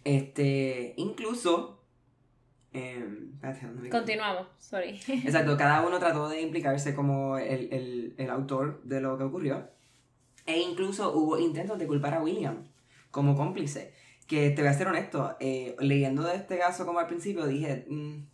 Este, 0.03 0.93
incluso... 0.97 1.83
em, 2.73 3.33
espérate, 3.35 3.65
¿dónde 3.65 3.81
me- 3.83 3.89
Continuamos, 3.89 4.47
sorry. 4.57 4.99
Exacto, 5.07 5.57
cada 5.57 5.85
uno 5.85 5.99
trató 5.99 6.29
de 6.29 6.41
implicarse 6.41 6.95
como 6.95 7.37
el, 7.37 7.71
el, 7.73 8.13
el 8.17 8.29
autor 8.29 8.81
de 8.83 9.01
lo 9.01 9.17
que 9.17 9.23
ocurrió. 9.25 9.69
E 10.45 10.59
incluso 10.59 11.13
hubo 11.13 11.37
intentos 11.37 11.77
de 11.77 11.85
culpar 11.85 12.15
a 12.15 12.21
William 12.23 12.63
como 13.11 13.35
cómplice. 13.35 13.93
Que 14.29 14.51
te 14.51 14.61
voy 14.61 14.69
a 14.69 14.73
ser 14.73 14.87
honesto, 14.87 15.35
eh, 15.41 15.75
leyendo 15.79 16.23
de 16.23 16.35
este 16.35 16.57
caso 16.59 16.85
como 16.85 16.99
al 16.99 17.07
principio 17.07 17.45
dije, 17.47 17.85
"Mm, 17.89 18.25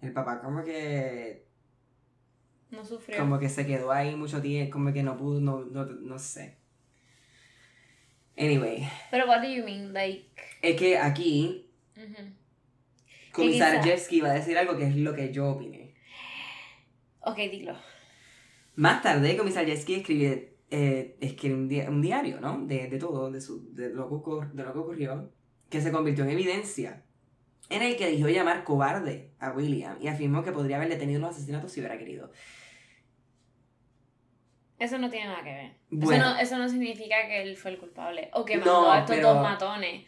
el 0.00 0.12
papá 0.12 0.40
como 0.40 0.62
que 0.64 1.44
No 2.70 2.84
sufrió. 2.84 3.18
como 3.18 3.38
que 3.38 3.48
se 3.48 3.66
quedó 3.66 3.90
ahí 3.92 4.14
mucho 4.16 4.40
tiempo, 4.40 4.72
como 4.74 4.92
que 4.92 5.02
no 5.02 5.16
pudo, 5.18 5.40
no, 5.40 5.64
no, 5.64 5.84
no 5.86 6.18
sé. 6.18 6.56
Anyway, 8.38 8.88
Pero 9.10 9.26
what 9.26 9.42
do 9.42 9.48
you 9.48 9.64
mean, 9.64 9.92
like... 9.92 10.30
es 10.62 10.76
que 10.76 10.96
aquí. 10.96 11.66
Comisar 13.32 13.72
quizá- 13.80 13.82
Jeffsky 13.82 14.20
va 14.20 14.30
a 14.30 14.34
decir 14.34 14.56
algo 14.56 14.76
que 14.76 14.84
es 14.86 14.96
lo 14.96 15.14
que 15.14 15.32
yo 15.32 15.50
opiné. 15.50 15.94
Ok, 17.22 17.36
dilo. 17.50 17.76
Más 18.76 19.02
tarde, 19.02 19.36
Comisar 19.36 19.66
Jeffsky 19.66 19.94
escribe, 19.96 20.56
eh, 20.70 21.16
escribe 21.20 21.54
un, 21.54 21.68
di- 21.68 21.80
un 21.80 22.00
diario, 22.00 22.40
¿no? 22.40 22.64
De, 22.66 22.88
de 22.88 22.98
todo, 22.98 23.30
de, 23.30 23.40
su, 23.40 23.74
de, 23.74 23.90
lo 23.90 24.08
que 24.08 24.14
ocur- 24.14 24.50
de 24.52 24.62
lo 24.62 24.72
que 24.72 24.78
ocurrió, 24.78 25.30
que 25.70 25.80
se 25.80 25.90
convirtió 25.92 26.24
en 26.24 26.30
evidencia, 26.30 27.02
en 27.70 27.82
el 27.82 27.96
que 27.96 28.08
dijo 28.08 28.28
llamar 28.28 28.64
cobarde 28.64 29.30
a 29.38 29.52
William 29.52 29.96
y 30.00 30.08
afirmó 30.08 30.42
que 30.42 30.52
podría 30.52 30.76
haber 30.76 30.88
detenido 30.88 31.20
los 31.20 31.30
asesinatos 31.30 31.72
si 31.72 31.80
hubiera 31.80 31.96
querido. 31.96 32.30
Eso 34.78 34.98
no 34.98 35.10
tiene 35.10 35.26
nada 35.26 35.42
que 35.44 35.52
ver. 35.52 35.72
Bueno. 35.90 36.16
Eso, 36.26 36.34
no, 36.34 36.40
eso 36.40 36.58
no 36.58 36.68
significa 36.68 37.26
que 37.26 37.42
él 37.42 37.56
fue 37.56 37.70
el 37.72 37.78
culpable. 37.78 38.30
O 38.32 38.44
que 38.44 38.56
No, 38.56 38.64
mandó 38.64 38.92
a 38.92 38.98
estos 39.00 39.16
pero- 39.16 39.34
dos 39.34 39.42
matones 39.42 40.06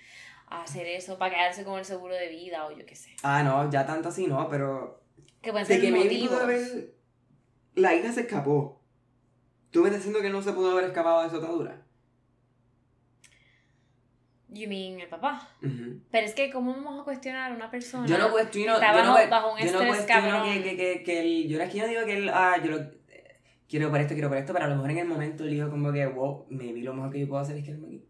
a 0.49 0.63
hacer 0.63 0.87
eso 0.87 1.19
para 1.19 1.35
quedarse 1.35 1.65
con 1.65 1.79
el 1.79 1.85
seguro 1.85 2.15
de 2.15 2.29
vida 2.29 2.67
o 2.67 2.77
yo 2.77 2.85
qué 2.87 2.95
sé. 2.97 3.11
Ah, 3.23 3.43
no, 3.43 3.71
ya 3.71 3.85
tanto 3.87 4.09
así 4.09 4.27
no, 4.27 4.49
pero 4.49 5.03
Que 5.43 5.51
pueden 5.51 5.67
de 5.67 5.75
ser 5.75 5.83
que 5.83 5.91
maybe 5.93 6.05
motivos. 6.09 6.29
pudo 6.31 6.41
haber... 6.43 6.95
La 7.75 7.95
hija 7.95 8.13
se 8.13 8.23
escapó. 8.23 8.83
¿Tú 9.71 9.81
me 9.81 9.89
estás 9.89 10.01
diciendo 10.05 10.21
que 10.21 10.31
no 10.31 10.43
se 10.43 10.53
pudo 10.53 10.73
haber 10.73 10.85
escapado 10.85 11.21
de 11.23 11.29
esa 11.29 11.37
atadura? 11.37 11.87
You 14.55 14.69
mean 14.69 15.01
el 15.01 15.09
papá. 15.09 15.49
Ujú. 15.63 16.01
Pero 16.11 16.27
es 16.27 16.35
que, 16.35 16.51
¿cómo 16.51 16.73
vamos 16.75 17.01
a 17.01 17.05
cuestionar 17.05 17.53
a 17.53 17.55
una 17.55 17.71
persona? 17.71 18.07
Yo 18.07 18.19
no 18.19 18.31
cuestiono, 18.31 18.75
Está 18.75 18.93
yo 18.95 19.05
no, 19.05 19.15
bajo- 19.31 19.53
un 19.55 19.59
yo 19.59 19.65
no 19.65 19.71
estrés 19.81 19.89
cuestiono 19.89 20.29
cabrón. 20.31 20.53
que, 20.53 20.63
que, 20.63 20.77
que, 20.77 21.03
que 21.03 21.21
él, 21.21 21.49
yo 21.49 21.59
no 21.59 21.65
es 21.65 21.71
que 21.73 21.79
yo 21.79 21.87
digo 21.89 22.05
que 22.05 22.17
él, 22.19 22.29
ah, 22.29 22.57
yo 22.63 22.71
lo, 22.73 22.77
eh, 22.79 23.41
quiero 23.69 23.91
por 23.91 24.01
esto, 24.01 24.13
quiero 24.15 24.29
por 24.29 24.37
esto, 24.39 24.53
pero 24.53 24.67
a 24.67 24.69
lo 24.69 24.75
mejor 24.77 24.91
en 24.91 24.99
el 24.99 25.09
momento 25.09 25.45
él 25.45 25.51
dijo 25.51 25.71
como 25.71 25.91
que, 25.93 26.07
wow, 26.07 26.47
maybe 26.51 26.81
lo 26.83 26.93
mejor 26.95 27.11
que 27.13 27.21
yo 27.21 27.29
puedo 27.29 27.41
hacer 27.43 27.57
es 27.57 27.65
quedarme 27.65 27.87
aquí. 27.87 28.05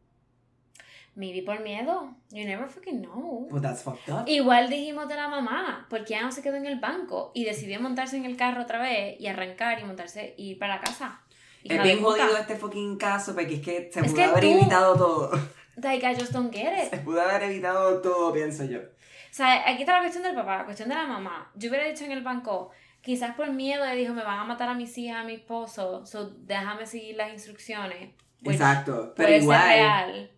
Maybe 1.14 1.42
por 1.42 1.60
miedo. 1.60 2.14
You 2.30 2.44
never 2.46 2.68
fucking 2.68 3.02
know. 3.02 3.46
Pues 3.50 3.60
that's 3.62 3.82
fucked 3.82 4.10
up. 4.12 4.24
Igual 4.26 4.70
dijimos 4.70 5.06
de 5.08 5.14
la 5.16 5.28
mamá, 5.28 5.86
porque 5.90 6.14
ella 6.14 6.22
no 6.22 6.32
se 6.32 6.40
quedó 6.42 6.56
en 6.56 6.64
el 6.64 6.80
banco 6.80 7.32
y 7.34 7.44
decidió 7.44 7.78
montarse 7.80 8.16
en 8.16 8.24
el 8.24 8.36
carro 8.36 8.62
otra 8.62 8.80
vez 8.80 9.20
y 9.20 9.26
arrancar 9.26 9.78
y 9.78 9.84
montarse 9.84 10.34
y 10.38 10.52
ir 10.52 10.58
para 10.58 10.76
la 10.76 10.80
casa. 10.80 11.20
Hija 11.64 11.76
Es 11.76 11.82
bien 11.82 12.02
jodido 12.02 12.36
este 12.38 12.56
fucking 12.56 12.96
caso 12.96 13.34
porque 13.34 13.54
es 13.56 13.60
que 13.60 13.90
se 13.92 14.02
pudo 14.02 14.14
que 14.14 14.24
haber 14.24 14.44
evitado 14.46 14.96
todo. 14.96 15.30
Like, 15.76 16.06
I 16.06 16.14
just 16.14 16.32
don't 16.32 16.52
get 16.52 16.72
it. 16.84 16.90
Se 16.90 16.98
pudo 16.98 17.20
haber 17.22 17.44
evitado 17.44 18.00
todo, 18.02 18.32
pienso 18.32 18.64
yo. 18.64 18.80
O 18.80 19.34
sea, 19.34 19.66
aquí 19.66 19.80
está 19.80 19.94
la 19.94 20.00
cuestión 20.00 20.24
del 20.24 20.34
papá, 20.34 20.58
la 20.58 20.64
cuestión 20.64 20.90
de 20.90 20.94
la 20.94 21.06
mamá. 21.06 21.50
Yo 21.54 21.70
hubiera 21.70 21.86
dicho 21.86 22.04
en 22.04 22.12
el 22.12 22.22
banco, 22.22 22.70
quizás 23.00 23.34
por 23.34 23.50
miedo, 23.50 23.84
le 23.86 23.96
dijo, 23.96 24.12
me 24.12 24.22
van 24.22 24.40
a 24.40 24.44
matar 24.44 24.68
a 24.68 24.74
mis 24.74 24.96
hijas, 24.98 25.16
a 25.16 25.24
mi 25.24 25.34
esposo, 25.34 26.04
so 26.04 26.30
déjame 26.40 26.84
seguir 26.84 27.16
las 27.16 27.32
instrucciones. 27.32 28.10
Exacto. 28.44 29.14
Pero 29.16 29.28
ser 29.30 29.42
igual, 29.42 29.68
real. 29.68 30.30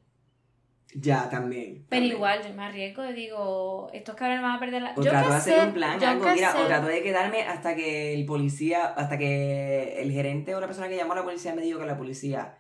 ya 0.95 1.29
también. 1.29 1.87
Pero 1.89 2.03
también. 2.03 2.17
igual, 2.17 2.43
yo 2.47 2.55
me 2.55 2.65
arriesgo 2.65 3.05
y 3.05 3.13
digo, 3.15 3.91
estos 3.93 4.15
cabrones 4.15 4.43
van 4.43 4.57
a 4.57 4.61
perder 4.61 4.83
la... 4.83 4.95
O 4.97 5.03
yo 5.03 5.11
trato 5.11 5.31
de 5.31 5.37
hacer 5.37 5.67
un 5.67 5.75
plan, 5.75 6.05
algo, 6.05 6.31
mira, 6.33 6.53
sé. 6.53 6.59
o 6.59 6.67
trato 6.67 6.87
de 6.87 7.03
quedarme 7.03 7.43
hasta 7.43 7.75
que 7.75 8.15
el 8.15 8.25
policía, 8.27 8.87
hasta 8.87 9.19
que 9.19 10.01
el 10.01 10.13
gerente 10.13 10.55
o 10.55 10.61
la 10.61 10.69
persona 10.69 10.89
que 10.89 10.97
llamó 10.97 11.15
a 11.15 11.17
la 11.17 11.25
policía 11.25 11.53
me 11.53 11.63
dijo 11.63 11.81
que 11.81 11.87
la 11.87 11.97
policía 11.97 12.59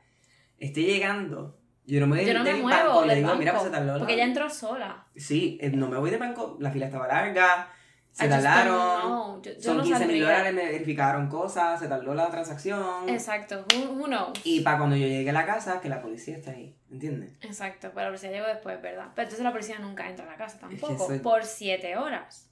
esté 0.58 0.82
llegando. 0.82 1.60
Yo 1.86 2.00
no 2.00 2.06
me 2.06 2.24
Yo 2.24 2.32
no 2.34 2.42
me 2.44 2.54
muevo 2.54 2.88
banco, 2.88 3.04
le 3.04 3.14
digo, 3.16 3.26
banco, 3.28 3.38
mira, 3.38 3.52
pues 3.52 3.64
se 3.64 3.70
tardó. 3.70 3.98
porque 3.98 4.12
la- 4.12 4.22
ella 4.22 4.24
entró 4.24 4.48
sola. 4.50 5.06
Sí, 5.14 5.58
eh, 5.60 5.70
no 5.70 5.88
me 5.88 5.98
voy 5.98 6.10
del 6.10 6.18
banco, 6.20 6.56
la 6.58 6.70
fila 6.70 6.86
estaba 6.86 7.06
larga, 7.06 7.68
se 8.10 8.26
don't 8.28 8.42
tardaron. 8.42 9.42
Yo, 9.42 9.52
yo 9.52 9.60
son 9.60 9.76
no 9.78 9.82
15 9.82 10.06
mil 10.06 10.20
dólares, 10.22 10.54
me 10.54 10.64
verificaron 10.64 11.28
cosas, 11.28 11.78
se 11.78 11.86
tardó 11.88 12.14
la 12.14 12.30
transacción. 12.30 13.06
Exacto, 13.08 13.66
who, 13.74 13.92
who 13.92 14.06
knows? 14.06 14.32
Y 14.44 14.60
para 14.60 14.78
cuando 14.78 14.96
yo 14.96 15.06
llegue 15.06 15.28
a 15.28 15.32
la 15.34 15.44
casa, 15.44 15.80
que 15.82 15.88
la 15.90 16.00
policía 16.00 16.38
está 16.38 16.52
ahí, 16.52 16.74
¿entiendes? 16.90 17.32
Exacto, 17.42 17.90
pero 17.92 18.04
la 18.06 18.08
policía 18.08 18.30
llegó 18.30 18.46
después, 18.46 18.80
¿verdad? 18.80 19.08
Pero 19.14 19.24
entonces 19.24 19.44
la 19.44 19.52
policía 19.52 19.78
nunca 19.78 20.08
entra 20.08 20.24
a 20.24 20.30
la 20.30 20.36
casa 20.38 20.54
que 20.58 20.76
tampoco, 20.76 21.06
soy- 21.06 21.18
por 21.18 21.44
siete 21.44 21.96
horas. 21.98 22.50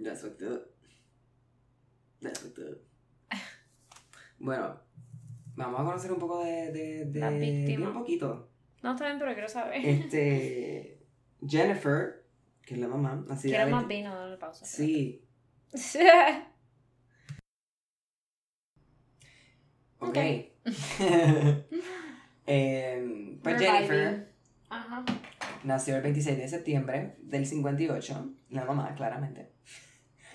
That's 0.00 0.22
up. 0.22 0.36
That's 2.22 2.44
up. 2.44 2.54
Bueno, 4.38 4.80
vamos 5.64 5.80
a 5.80 5.84
conocer 5.84 6.12
un 6.12 6.18
poco 6.18 6.44
de... 6.44 6.72
de, 6.72 7.04
de 7.06 7.20
La 7.20 7.30
víctima. 7.30 7.86
bien 7.86 7.92
poquito. 7.92 8.50
No 8.82 8.92
está 8.92 9.06
bien, 9.06 9.18
pero 9.18 9.32
quiero 9.32 9.48
saber. 9.48 9.84
Este... 9.84 10.94
Jennifer, 11.46 12.24
que 12.62 12.74
es 12.74 12.80
la 12.80 12.88
mamá, 12.88 13.24
así 13.30 13.48
quiero 13.48 13.70
más 13.70 13.86
vino, 13.86 14.12
dale 14.14 14.36
pausa. 14.38 14.66
Sí, 14.66 15.24
ok. 20.00 20.08
Ok. 20.08 20.16
Em, 22.50 23.38
pues 23.40 23.56
We're 23.60 23.66
Jennifer. 23.70 24.32
Ajá. 24.70 25.04
nació 25.64 25.96
el 25.96 26.02
26 26.02 26.38
de 26.38 26.48
septiembre 26.48 27.16
del 27.20 27.46
58, 27.46 28.34
la 28.50 28.64
mamá, 28.64 28.94
claramente. 28.94 29.52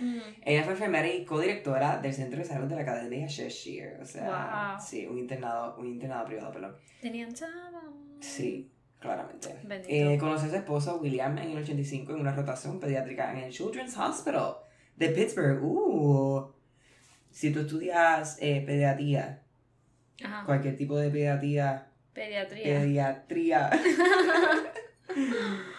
Mm. 0.04 0.20
Ella 0.44 0.64
fue 0.64 0.74
enfermera 0.74 1.08
y 1.08 1.24
codirectora 1.24 1.98
del 2.00 2.14
Centro 2.14 2.40
de 2.40 2.46
Salud 2.46 2.68
de 2.68 2.76
la 2.76 2.82
Academia 2.82 3.26
Cheshire. 3.28 3.98
O 4.02 4.06
sea, 4.06 4.74
Wow. 4.76 4.86
sí, 4.86 5.06
un 5.08 5.18
internado, 5.18 5.78
un 5.78 5.88
internado 5.88 6.26
privado, 6.26 6.52
perdón. 6.52 6.76
Tenían 7.02 7.34
chavo. 7.34 7.94
Sí, 8.20 8.70
claramente. 9.00 9.50
Eh, 9.88 10.18
conoció 10.18 10.48
a 10.48 10.52
su 10.52 10.56
esposo 10.58 11.00
William 11.02 11.38
en 11.38 11.52
el 11.52 11.58
85 11.60 12.14
en 12.14 12.20
una 12.20 12.34
rotación 12.34 12.80
pediátrica 12.80 13.32
en 13.32 13.38
el 13.46 13.52
Children's 13.52 13.98
Hospital 13.98 14.56
de 14.98 15.10
Pittsburgh. 15.10 15.64
Uh, 15.64 16.52
si 17.32 17.52
tú 17.54 17.62
estudias 17.62 18.38
eh, 18.42 18.62
pediatría, 18.66 19.42
Ajá. 20.24 20.46
cualquier 20.46 20.76
tipo 20.78 20.98
de 20.98 21.10
pediatría, 21.10 21.88
Pediatría. 22.14 22.64
pediatría, 22.80 23.70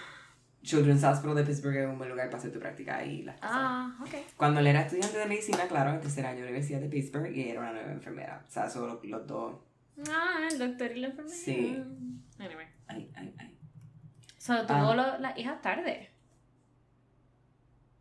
Children's 0.64 1.04
Hospital 1.04 1.36
de 1.36 1.44
Pittsburgh 1.44 1.76
es 1.76 1.86
un 1.86 1.98
buen 1.98 2.10
lugar 2.10 2.26
para 2.26 2.38
hacer 2.38 2.52
tu 2.52 2.58
práctica 2.58 3.04
y 3.04 3.22
las 3.22 3.36
cosas. 3.36 3.50
ah, 3.54 3.96
ok. 4.02 4.14
Cuando 4.36 4.58
él 4.60 4.66
era 4.66 4.80
estudiante 4.82 5.16
de 5.18 5.26
medicina, 5.26 5.68
claro, 5.68 5.90
en 5.94 6.00
tercer 6.00 6.26
año 6.26 6.38
de 6.38 6.44
la 6.46 6.48
Universidad 6.50 6.80
de 6.80 6.88
Pittsburgh, 6.88 7.30
y 7.36 7.48
era 7.50 7.60
una 7.60 7.72
nueva 7.72 7.92
enfermera. 7.92 8.42
O 8.48 8.50
sea, 8.50 8.68
solo 8.68 9.00
los 9.04 9.26
dos. 9.26 9.56
Ah, 10.10 10.48
el 10.50 10.58
doctor 10.58 10.90
y 10.96 11.00
la 11.00 11.06
enfermera. 11.08 11.36
Sí. 11.36 11.80
Anyway. 12.38 12.66
Ay, 12.88 13.12
ay, 13.14 13.34
ay. 13.38 13.58
So, 14.38 14.66
tuvo 14.66 14.76
Ah. 14.90 14.94
lo- 14.96 15.18
las 15.20 15.38
hijas 15.38 15.60
tarde. 15.62 16.10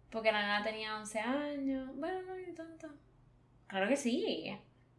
Porque 0.10 0.32
la 0.32 0.42
nena 0.42 0.64
tenía 0.64 0.98
11 0.98 1.20
años. 1.20 1.90
Bueno, 1.96 2.22
no 2.24 2.36
ni 2.36 2.54
tanto. 2.54 2.88
Claro 3.68 3.88
que 3.88 3.98
sí. 3.98 4.48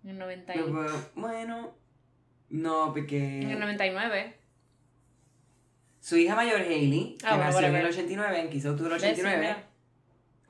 En 0.03 0.11
el 0.11 0.19
90 0.19 0.55
y... 0.55 0.59
Pero, 0.59 0.73
bueno, 1.15 1.75
No, 2.51 2.85
En 2.87 2.87
el 2.87 2.93
porque 3.03 3.57
99. 3.59 4.37
Su 6.05 6.17
hija 6.19 6.35
mayor, 6.37 6.61
Hailey, 6.61 7.17
que 7.19 7.27
Ah, 7.27 7.31
bueno, 7.37 7.45
nació 7.45 7.59
en 7.61 7.65
el 7.67 7.71
whatever. 7.73 7.93
89, 7.93 8.41
en 8.41 8.51
15 8.51 8.69
de 8.69 8.73
octubre 8.75 8.93
del 8.93 9.01
¿Ves? 9.03 9.15
Sí, 9.15 9.21
89. 9.23 9.41
mira. 9.41 9.69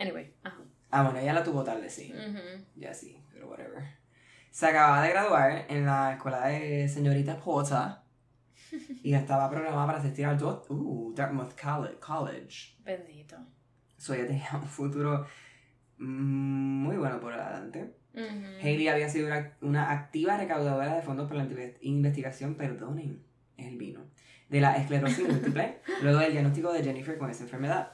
Anyway, 0.00 0.34
ajá. 0.42 0.58
Ah, 0.90 1.02
bueno, 1.04 1.18
ella 1.20 1.32
la 1.32 1.44
tuvo 1.44 1.62
tarde, 1.62 1.88
sí. 1.88 2.12
Ya 2.76 2.92
sí, 2.92 3.16
pero 3.32 3.48
whatever. 3.48 3.82
Se 4.50 4.66
acababa 4.66 5.02
de 5.02 5.10
graduar 5.10 5.66
en 5.68 5.86
la 5.86 6.14
escuela 6.14 6.46
de 6.48 6.88
señorita 6.88 7.36
Porter 7.38 7.98
y 9.02 9.14
estaba 9.14 9.48
programada 9.50 9.86
para 9.86 9.98
asistir 9.98 10.26
al 10.26 10.42
uh, 10.42 11.12
Dartmouth 11.14 11.52
Colle- 11.56 11.98
College. 12.00 12.76
Bendito. 12.84 13.36
So 13.96 14.14
ella 14.14 14.26
tenía 14.26 14.50
un 14.54 14.64
futuro 14.68 15.24
mm, 15.98 16.82
muy 16.84 16.96
bueno 16.96 17.20
por 17.20 17.32
adelante. 17.32 17.94
Ujú. 18.14 18.46
Hailey 18.62 18.88
había 18.88 19.08
sido 19.08 19.26
una, 19.28 19.56
una 19.60 19.90
activa 19.92 20.36
recaudadora 20.36 20.94
de 20.96 21.02
fondos 21.02 21.28
para 21.28 21.44
la 21.44 21.50
inve- 21.50 21.76
investigación, 21.80 22.54
perdonen 22.56 23.22
el 23.56 23.76
vino, 23.76 24.00
de 24.48 24.60
la 24.60 24.76
esclerosis 24.76 25.28
múltiple, 25.28 25.80
luego 26.02 26.18
del 26.20 26.32
diagnóstico 26.32 26.72
de 26.72 26.82
Jennifer 26.84 27.16
con 27.18 27.30
esa 27.30 27.44
enfermedad. 27.44 27.92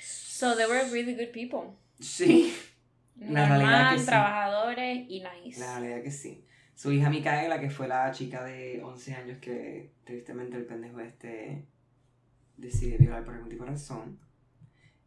So 0.00 0.56
they 0.56 0.66
were 0.66 0.84
really 0.90 1.14
good 1.14 1.32
people. 1.32 1.76
Sí, 2.00 2.54
La 3.18 3.46
realidad 3.46 3.70
Normal, 3.70 3.94
que 3.94 4.00
sí. 4.00 4.06
trabajadores 4.06 5.06
y 5.08 5.22
nice. 5.44 5.60
la 5.60 5.78
realidad 5.78 6.02
que 6.02 6.10
sí. 6.10 6.44
Su 6.74 6.90
hija 6.90 7.10
Micaela, 7.10 7.60
que 7.60 7.70
fue 7.70 7.86
la 7.86 8.10
chica 8.10 8.42
de 8.42 8.82
11 8.82 9.14
años 9.14 9.38
que 9.40 9.92
tristemente 10.04 10.56
el 10.56 10.64
pendejo 10.64 10.98
este 11.00 11.66
decide 12.56 12.96
violar 12.98 13.24
por 13.24 13.34
algún 13.34 13.48
tipo 13.50 13.64
de 13.64 13.70
razón, 13.70 14.18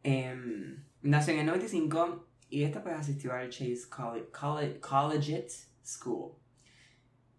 em, 0.03 0.83
nació 1.01 1.33
en 1.33 1.39
el 1.41 1.45
95 1.47 2.27
y 2.49 2.63
esta 2.63 2.81
pues 2.83 2.95
asistió 2.95 3.33
al 3.33 3.49
Chase 3.49 3.89
Colle- 3.89 4.29
Colle- 4.31 4.79
Collegiate 4.79 5.49
School. 5.83 6.33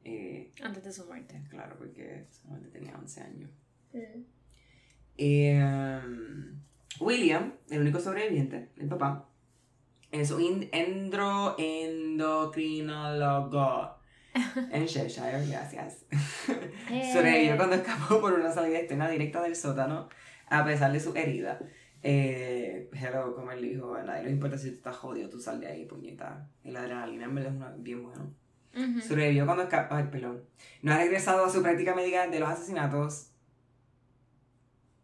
Eh, 0.09 0.53
Antes 0.63 0.85
de 0.85 0.93
su 0.93 1.05
muerte. 1.07 1.43
claro, 1.51 1.75
porque 1.79 2.27
solamente 2.31 2.69
tenía 2.71 2.97
11 2.97 3.21
años. 3.23 3.51
Mm. 3.93 4.23
Em, 5.19 6.61
William, 7.01 7.55
el 7.71 7.81
único 7.81 7.99
sobreviviente, 7.99 8.69
el 8.77 8.87
papá, 8.89 9.29
es 10.13 10.31
un 10.31 10.43
in- 10.43 10.69
endro 10.73 11.57
endocrinólogo 11.59 13.97
en 14.71 14.87
Cheshire, 14.87 15.47
gracias. 15.49 16.05
Eh. 16.91 17.11
Sobrevivió 17.13 17.57
cuando 17.57 17.75
escapó 17.77 18.21
por 18.21 18.35
una 18.35 18.53
salida 18.53 18.79
externa 18.79 19.09
directa 19.09 19.43
del 19.43 19.57
sótano, 19.57 20.09
a 20.49 20.65
pesar 20.65 20.93
de 20.93 21.01
su 21.01 21.15
herida. 21.17 21.59
Eh, 22.03 22.89
hello, 22.93 23.35
como 23.35 23.51
él 23.51 23.63
dijo, 23.63 23.95
a 23.95 24.03
nadie 24.05 24.25
le 24.25 24.31
importa 24.31 24.57
si 24.59 24.69
tú 24.71 24.77
estás 24.77 24.97
jodido, 24.97 25.29
tú 25.29 25.41
sal 25.41 25.59
de 25.61 25.67
ahí, 25.67 25.87
puñeta. 25.87 26.49
Y 26.63 26.71
la 26.71 26.81
adrenalina 26.81 27.25
en 27.25 27.35
verdad 27.35 27.51
es 27.53 27.57
una- 27.57 27.75
bien 27.77 28.03
bueno. 28.05 28.33
Ujú. 28.77 29.01
Sobrevivió 29.01 29.47
cuando 29.47 29.63
escapó. 29.65 29.95
Ay, 29.95 30.09
perdón. 30.11 30.45
No 30.83 30.93
ha 30.93 30.99
regresado 30.99 31.45
a 31.45 31.51
su 31.51 31.63
práctica 31.63 31.95
médica 31.95 32.27
de 32.27 32.41
los 32.41 32.49
asesinatos. 32.49 33.33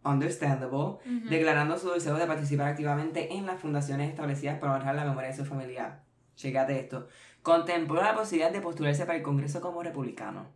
Understandable. 0.04 0.76
Ujú. 0.76 1.28
Declarando 1.30 1.78
su 1.78 1.90
deseo 1.90 2.16
de 2.16 2.26
participar 2.26 2.68
activamente 2.68 3.32
en 3.34 3.46
las 3.46 3.60
fundaciones 3.60 4.10
establecidas 4.10 4.58
para 4.58 4.74
honrar 4.74 4.94
la 4.94 5.04
memoria 5.04 5.30
de 5.30 5.36
su 5.36 5.44
familia. 5.44 6.00
Checate 6.34 6.78
esto. 6.78 7.08
Contempló 7.42 8.02
la 8.02 8.14
posibilidad 8.14 8.52
de 8.52 8.60
postularse 8.60 9.06
para 9.06 9.16
el 9.16 9.22
Congreso 9.24 9.60
como 9.60 9.82
republicano. 9.82 10.50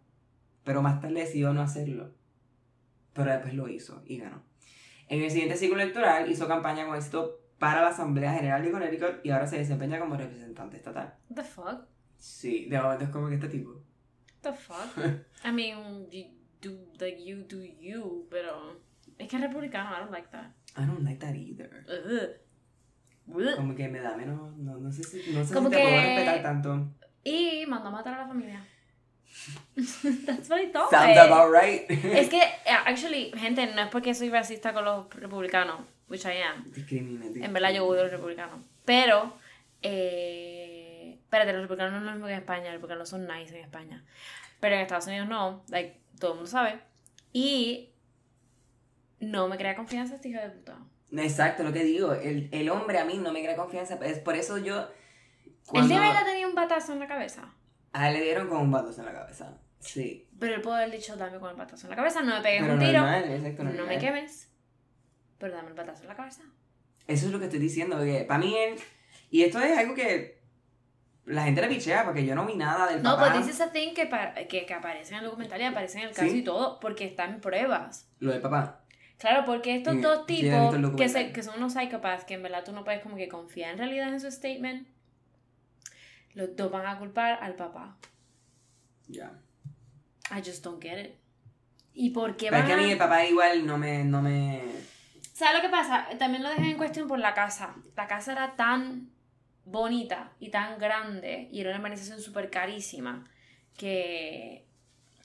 Pero 0.64 0.82
más 0.82 1.00
tarde 1.00 1.20
decidió 1.20 1.52
no 1.52 1.62
hacerlo. 1.62 2.12
Pero 3.12 3.30
después 3.30 3.54
lo 3.54 3.68
hizo 3.68 4.02
y 4.04 4.18
ganó. 4.18 4.42
En 5.08 5.22
el 5.22 5.30
siguiente 5.30 5.56
ciclo 5.56 5.80
electoral 5.80 6.30
hizo 6.30 6.48
campaña 6.48 6.84
con 6.84 6.96
éxito 6.96 7.40
para 7.58 7.80
la 7.80 7.88
Asamblea 7.88 8.34
General 8.34 8.62
de 8.62 8.70
Connecticut 8.70 9.24
y 9.24 9.30
ahora 9.30 9.46
se 9.46 9.58
desempeña 9.58 9.98
como 9.98 10.16
representante 10.16 10.76
estatal. 10.76 11.14
The 11.32 11.42
fuck? 11.42 11.86
Sí, 12.18 12.66
de 12.66 12.80
momento 12.80 13.04
es 13.04 13.10
como 13.10 13.28
que 13.28 13.34
este 13.34 13.48
tipo. 13.48 13.70
What 13.70 14.42
the 14.42 14.52
fuck? 14.52 14.96
I 15.44 15.52
mean, 15.52 16.08
you 16.10 16.24
do, 16.60 16.78
like, 16.98 17.22
you 17.24 17.44
do 17.48 17.62
you, 17.62 18.26
pero... 18.30 18.80
Es 19.18 19.28
que 19.28 19.36
es 19.36 19.42
republicano, 19.42 19.90
I 19.90 20.00
don't 20.00 20.10
like 20.10 20.28
that. 20.30 20.52
I 20.76 20.86
don't 20.86 21.04
like 21.04 21.18
that 21.20 21.34
either. 21.34 21.84
Ugh. 21.88 22.46
Como 23.56 23.74
que 23.74 23.88
me 23.88 24.00
da 24.00 24.16
menos. 24.16 24.56
No, 24.56 24.78
no 24.78 24.92
sé 24.92 25.02
si, 25.02 25.32
no 25.32 25.44
sé 25.44 25.54
Como 25.54 25.68
si 25.68 25.76
te 25.76 25.82
puedo 25.82 25.96
respetar 25.96 26.42
tanto. 26.42 26.88
Y 27.24 27.64
mandó 27.66 27.88
a 27.88 27.90
matar 27.90 28.14
a 28.14 28.18
la 28.18 28.28
familia. 28.28 28.64
That's 29.74 30.48
what 30.48 30.60
I 30.60 30.70
thought. 30.72 30.90
Sounds 30.90 31.18
about 31.18 31.52
right. 31.52 31.90
Es 31.90 32.28
que, 32.28 32.38
eh, 32.64 32.78
actually, 32.86 33.32
gente, 33.36 33.66
no 33.66 33.82
es 33.82 33.88
porque 33.88 34.14
soy 34.14 34.30
racista 34.30 34.72
con 34.72 34.84
los 34.84 35.10
republicanos, 35.14 35.80
which 36.08 36.24
I 36.24 36.42
am. 36.42 36.70
Discrimina, 36.72 37.26
En 37.26 37.52
verdad 37.52 37.72
yo 37.72 37.86
odio 37.86 38.00
a 38.00 38.04
los 38.04 38.12
republicanos. 38.12 38.60
Pero, 38.84 39.34
eh, 39.82 40.75
espérate, 41.26 41.52
los 41.52 41.62
republicanos 41.62 41.92
no 41.92 41.98
es 41.98 42.04
lo 42.04 42.12
mismo 42.12 42.26
que 42.26 42.32
en 42.32 42.38
España, 42.38 42.64
los 42.64 42.74
republicanos 42.74 43.08
son 43.08 43.26
nice 43.26 43.56
en 43.56 43.64
España. 43.64 44.04
Pero 44.60 44.76
en 44.76 44.82
Estados 44.82 45.06
Unidos 45.08 45.28
no, 45.28 45.64
like, 45.68 46.00
todo 46.18 46.32
el 46.32 46.36
mundo 46.36 46.50
sabe. 46.50 46.80
Y 47.32 47.90
no 49.20 49.48
me 49.48 49.56
crea 49.56 49.74
confianza 49.74 50.14
este 50.14 50.28
hijo 50.28 50.40
de 50.40 50.50
puta. 50.50 50.78
Exacto, 51.12 51.62
lo 51.62 51.72
que 51.72 51.84
digo. 51.84 52.12
El, 52.12 52.48
el 52.52 52.70
hombre 52.70 52.98
a 52.98 53.04
mí 53.04 53.18
no 53.18 53.32
me 53.32 53.42
crea 53.42 53.56
confianza. 53.56 53.98
Es 54.02 54.20
por 54.20 54.36
eso 54.36 54.58
yo. 54.58 54.88
Cuando 55.66 55.94
de 55.94 56.00
verdad 56.00 56.24
tenía 56.24 56.46
un 56.46 56.54
batazo 56.54 56.92
en 56.92 57.00
la 57.00 57.08
cabeza. 57.08 57.52
a 57.92 58.08
él 58.08 58.14
le 58.14 58.22
dieron 58.22 58.48
con 58.48 58.58
un 58.58 58.70
batazo 58.70 59.00
en 59.00 59.06
la 59.06 59.12
cabeza. 59.12 59.58
Sí. 59.80 60.28
Pero 60.38 60.54
él 60.54 60.62
pudo 60.62 60.74
haber 60.74 60.90
dicho, 60.90 61.16
dame 61.16 61.38
con 61.38 61.50
el 61.50 61.56
batazo 61.56 61.86
en 61.86 61.90
la 61.90 61.96
cabeza, 61.96 62.22
no 62.22 62.36
me 62.36 62.42
pegues 62.42 62.62
Pero 62.62 62.74
un 62.74 62.80
tiro, 62.80 63.00
normal, 63.00 63.24
exacto, 63.30 63.64
no 63.64 63.86
me 63.86 63.98
quemes, 63.98 64.50
pero 65.38 65.54
dame 65.54 65.68
el 65.68 65.74
batazo 65.74 66.02
en 66.02 66.08
la 66.08 66.16
cabeza. 66.16 66.42
Eso 67.06 67.26
es 67.26 67.32
lo 67.32 67.38
que 67.38 67.44
estoy 67.46 67.60
diciendo. 67.60 67.98
Que 68.00 68.24
para 68.24 68.40
mí 68.40 68.56
él. 68.56 68.76
Y 69.30 69.42
esto 69.42 69.60
es 69.60 69.76
algo 69.76 69.94
que. 69.94 70.35
La 71.26 71.42
gente 71.44 71.60
le 71.60 71.68
pichea 71.68 72.04
porque 72.04 72.24
yo 72.24 72.34
no 72.34 72.46
vi 72.46 72.54
nada 72.54 72.86
del 72.86 73.02
No, 73.02 73.16
papá. 73.16 73.32
pues 73.32 73.38
dice 73.46 73.50
esa 73.50 73.72
thing 73.72 73.92
que, 73.94 74.08
que, 74.48 74.64
que 74.64 74.74
aparece 74.74 75.12
en 75.12 75.18
el 75.20 75.24
documental 75.26 75.60
y 75.60 75.64
aparece 75.64 75.98
en 75.98 76.04
el 76.08 76.14
caso 76.14 76.28
Sí. 76.30 76.38
y 76.38 76.42
todo, 76.44 76.78
porque 76.80 77.04
está 77.04 77.24
en 77.24 77.40
pruebas. 77.40 78.08
Lo 78.20 78.32
del 78.32 78.40
papá. 78.40 78.80
Claro, 79.18 79.44
porque 79.44 79.74
estos 79.76 80.00
dos 80.02 80.24
sí, 80.28 80.40
he 80.40 80.42
visto 80.42 80.76
tipos 80.76 80.96
que, 80.96 81.08
se, 81.08 81.32
que 81.32 81.42
son 81.42 81.56
unos 81.56 81.72
psychopaths 81.72 82.24
que 82.24 82.34
en 82.34 82.42
verdad 82.42 82.62
tú 82.64 82.72
no 82.72 82.84
puedes 82.84 83.02
como 83.02 83.16
que 83.16 83.28
confiar 83.28 83.72
en 83.72 83.78
realidad 83.78 84.08
en 84.10 84.20
su 84.20 84.30
statement, 84.30 84.86
los 86.34 86.54
dos 86.54 86.70
van 86.70 86.86
a 86.86 86.98
culpar 86.98 87.38
al 87.42 87.54
papá. 87.54 87.96
Ya. 89.08 89.32
I 90.30 90.42
just 90.44 90.62
don't 90.64 90.82
get 90.82 90.98
it. 90.98 91.14
¿Y 91.94 92.10
por 92.10 92.36
qué 92.36 92.46
Pero 92.50 92.56
es 92.58 92.62
van 92.62 92.66
que 92.68 92.72
a 92.74 92.86
mí 92.86 92.92
el 92.92 92.98
papá 92.98 93.24
igual 93.24 93.66
no 93.66 93.78
me. 93.78 94.04
No 94.04 94.20
me... 94.20 94.62
¿Sabes 95.32 95.56
lo 95.56 95.62
que 95.62 95.68
pasa? 95.70 96.06
También 96.18 96.42
lo 96.42 96.50
dejé 96.50 96.70
en 96.70 96.76
cuestión 96.76 97.08
por 97.08 97.18
la 97.18 97.32
casa. 97.34 97.74
La 97.96 98.06
casa 98.06 98.32
era 98.32 98.54
tan 98.56 99.10
bonita 99.66 100.32
y 100.38 100.50
tan 100.50 100.78
grande 100.78 101.48
y 101.50 101.60
era 101.60 101.70
una 101.70 101.80
urbanización 101.80 102.20
súper 102.20 102.50
carísima 102.50 103.28
que, 103.76 104.64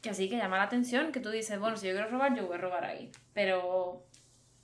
que 0.01 0.09
así 0.09 0.27
que 0.27 0.37
llama 0.37 0.57
la 0.57 0.63
atención 0.63 1.11
que 1.11 1.21
tú 1.21 1.29
dices, 1.29 1.59
bueno, 1.59 1.77
si 1.77 1.87
yo 1.87 1.93
quiero 1.93 2.09
robar, 2.09 2.35
yo 2.35 2.47
voy 2.47 2.55
a 2.55 2.59
robar 2.59 2.83
ahí. 2.83 3.11
Pero... 3.33 4.03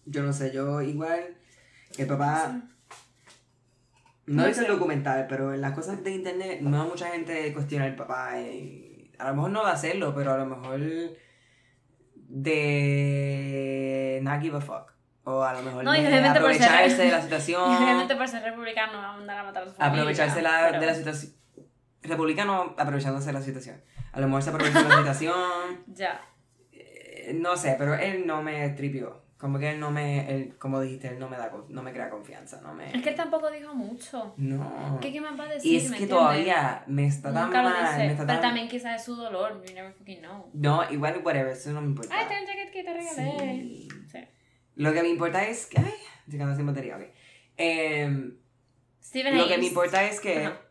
Yo 0.06 0.24
no 0.24 0.34
sé, 0.34 0.52
yo 0.52 0.82
igual. 0.82 1.38
El 1.98 2.08
papá. 2.08 2.64
No 4.26 4.44
No 4.44 4.50
hice 4.50 4.62
el 4.62 4.68
documental, 4.68 5.28
pero 5.30 5.54
en 5.54 5.62
las 5.62 5.74
cosas 5.74 6.04
de 6.04 6.12
internet 6.12 6.60
no 6.62 6.86
mucha 6.86 7.08
gente 7.08 7.54
cuestiona 7.54 7.86
al 7.86 7.96
papá. 7.96 8.42
y 8.42 9.12
a 9.20 9.30
lo 9.30 9.36
mejor 9.36 9.52
no 9.52 9.66
de 9.66 9.72
hacerlo, 9.72 10.14
pero 10.14 10.34
a 10.34 10.38
lo 10.38 10.46
mejor 10.46 10.82
de 12.16 14.20
not 14.22 14.42
give 14.42 14.58
a 14.58 14.62
fuck. 14.62 14.97
O 15.30 15.44
a 15.44 15.54
lo 15.54 15.62
mejor 15.62 15.84
No, 15.84 15.94
y 15.94 16.00
por 16.02 16.10
ser- 16.10 16.26
aprovecharse 16.26 17.04
de 17.04 17.12
la 17.12 17.20
Y 17.20 17.22
situación. 17.24 17.62
obviamente 17.62 18.16
por 18.16 18.28
ser 18.30 18.44
republicano 18.44 18.94
va 18.98 19.10
a 19.10 19.18
mandar 19.18 19.40
a 19.40 19.44
matar 19.44 19.64
a 19.64 19.66
su 19.66 19.74
familia. 19.74 20.02
aprovecharse 20.02 20.42
la- 20.42 20.68
pero- 20.70 20.80
de 20.80 20.86
la 20.86 20.94
situación. 20.96 21.34
Republicano 22.02 22.76
aprovechándose 22.78 23.28
de 23.28 23.34
la 23.34 23.42
situación. 23.42 23.82
A 24.14 24.22
lo 24.22 24.28
mejor 24.28 24.42
se 24.44 24.50
aprovecha 24.52 24.84
de 24.84 24.90
la 24.90 24.98
situación. 24.98 25.36
Ya. 25.88 26.22
Eh, 26.72 27.34
No 27.40 27.58
sé, 27.58 27.76
pero 27.78 27.96
él 27.96 28.26
no 28.26 28.42
me 28.42 28.70
tripió. 28.70 29.26
Como 29.38 29.60
que 29.60 29.70
él 29.70 29.80
no 29.80 29.92
me, 29.92 30.34
él, 30.34 30.56
como 30.58 30.80
dijiste, 30.82 31.10
él 31.10 31.20
no 31.20 31.30
me 31.30 31.38
da, 31.38 31.52
no 31.70 31.84
me 31.84 31.92
crea 31.92 32.10
confianza, 32.10 32.60
no 32.62 32.74
me... 32.74 32.92
Es 32.96 33.04
que 33.04 33.10
él 33.10 33.16
tampoco 33.16 33.52
dijo 33.52 33.72
mucho. 33.76 34.34
No. 34.38 34.98
¿Qué, 35.00 35.12
qué 35.14 35.22
más 35.22 35.40
va 35.40 35.44
a 35.44 35.48
decir? 35.50 35.74
Y 35.74 35.76
es 35.78 35.92
¿Me 35.92 35.98
que 35.98 36.04
entiendes? 36.06 36.18
todavía 36.18 36.84
me 36.88 37.06
está 37.06 37.32
tan 37.32 37.44
Nunca 37.46 37.62
mal, 37.62 37.74
dice. 37.84 37.98
me 37.98 38.12
está 38.14 38.26
Pero 38.26 38.40
tan... 38.40 38.42
también 38.42 38.68
quizás 38.68 38.96
es 39.00 39.06
su 39.06 39.16
dolor. 39.16 39.62
You 39.68 39.76
never 39.76 39.94
fucking 39.94 40.22
know. 40.22 40.50
No, 40.54 40.90
igual, 40.90 41.22
whatever, 41.24 41.52
eso 41.52 41.70
no 41.72 41.82
me 41.82 41.88
importa. 41.88 42.16
Ay, 42.18 42.26
ten 42.28 42.38
el 42.40 42.48
jacket 42.48 42.72
que 42.72 42.84
te 42.84 42.94
regalé. 42.94 43.62
Sí. 43.62 43.88
Lo 44.78 44.94
que 44.94 45.02
me 45.02 45.10
importa 45.10 45.46
es 45.48 45.66
que... 45.66 45.80
Ay, 45.80 45.94
estoy 46.20 46.34
quedando 46.38 46.56
sin 46.56 46.66
batería, 46.68 46.98
ok. 46.98 47.04
Em, 47.58 48.38
Stephen 49.04 49.38
lo 49.38 49.48
que 49.48 49.58
me 49.58 49.66
importa 49.66 50.08
es 50.08 50.20
que 50.20 50.46
Ajá. 50.46 50.62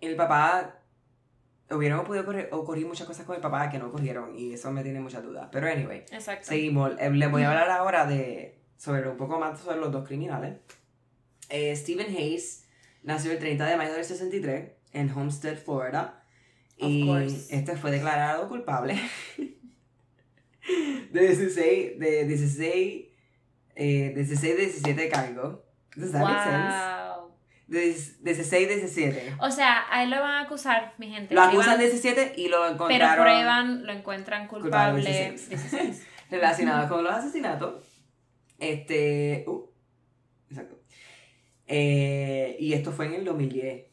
el 0.00 0.16
papá... 0.16 0.78
Hubieran 1.70 2.04
podido 2.04 2.22
ocurrir, 2.24 2.48
ocurrir 2.50 2.86
muchas 2.86 3.06
cosas 3.06 3.24
con 3.24 3.34
el 3.34 3.40
papá 3.40 3.70
que 3.70 3.78
no 3.78 3.86
ocurrieron 3.86 4.36
y 4.38 4.52
eso 4.52 4.70
me 4.72 4.82
tiene 4.82 5.00
muchas 5.00 5.22
dudas. 5.22 5.48
Pero 5.50 5.68
anyway, 5.68 6.00
Exacto. 6.10 6.48
Seguimos. 6.48 6.92
Eh, 6.98 7.08
les 7.10 7.30
voy 7.30 7.44
a 7.44 7.48
hablar 7.48 7.70
ahora 7.70 8.04
de 8.04 8.60
sobre 8.76 9.08
un 9.08 9.16
poco 9.16 9.38
más 9.38 9.58
sobre 9.58 9.78
los 9.78 9.90
dos 9.90 10.06
criminales. 10.06 10.58
Eh, 11.48 11.74
Stephen 11.74 12.14
Hayes 12.14 12.66
nació 13.04 13.32
el 13.32 13.38
30 13.38 13.64
de 13.64 13.76
mayo 13.78 13.94
del 13.94 14.04
63 14.04 14.70
en 14.92 15.10
Homestead, 15.16 15.56
Florida. 15.56 16.22
Of 16.78 16.90
y 16.90 17.06
course. 17.06 17.56
este 17.56 17.74
fue 17.76 17.90
declarado 17.90 18.48
culpable 18.50 19.00
de 21.12 21.20
16, 21.20 21.98
de 21.98 22.24
16, 22.26 23.04
eh, 23.74 24.12
16 24.14 24.56
de 24.56 24.62
17 24.62 25.08
cargos. 25.08 25.58
Does 25.96 26.12
that 26.12 26.24
make 26.24 26.42
sense? 26.42 26.76
Wow. 26.76 28.12
16, 28.22 28.68
17. 28.68 29.36
O 29.40 29.50
sea, 29.50 29.86
a 29.90 30.02
él 30.02 30.10
lo 30.10 30.20
van 30.20 30.34
a 30.34 30.40
acusar, 30.42 30.94
mi 30.98 31.08
gente. 31.08 31.34
Lo 31.34 31.42
acusan 31.42 31.78
de 31.78 31.84
17 31.84 32.34
y 32.36 32.48
lo 32.48 32.58
Pero 32.60 32.74
encontraron 32.74 33.24
prueban, 33.24 33.86
lo 33.86 33.92
encuentran 33.92 34.46
culpable 34.46 35.02
culpable. 35.02 35.30
16. 35.30 35.48
16. 35.48 36.06
relacionado 36.30 36.88
con 36.88 37.04
los 37.04 37.12
asesinatos. 37.12 37.84
Este. 38.58 39.44
Uh, 39.46 39.70
exacto. 40.50 40.80
Eh, 41.66 42.56
y 42.58 42.74
esto 42.74 42.92
fue 42.92 43.06
en 43.06 43.14
el 43.14 43.24
2010. 43.24 43.86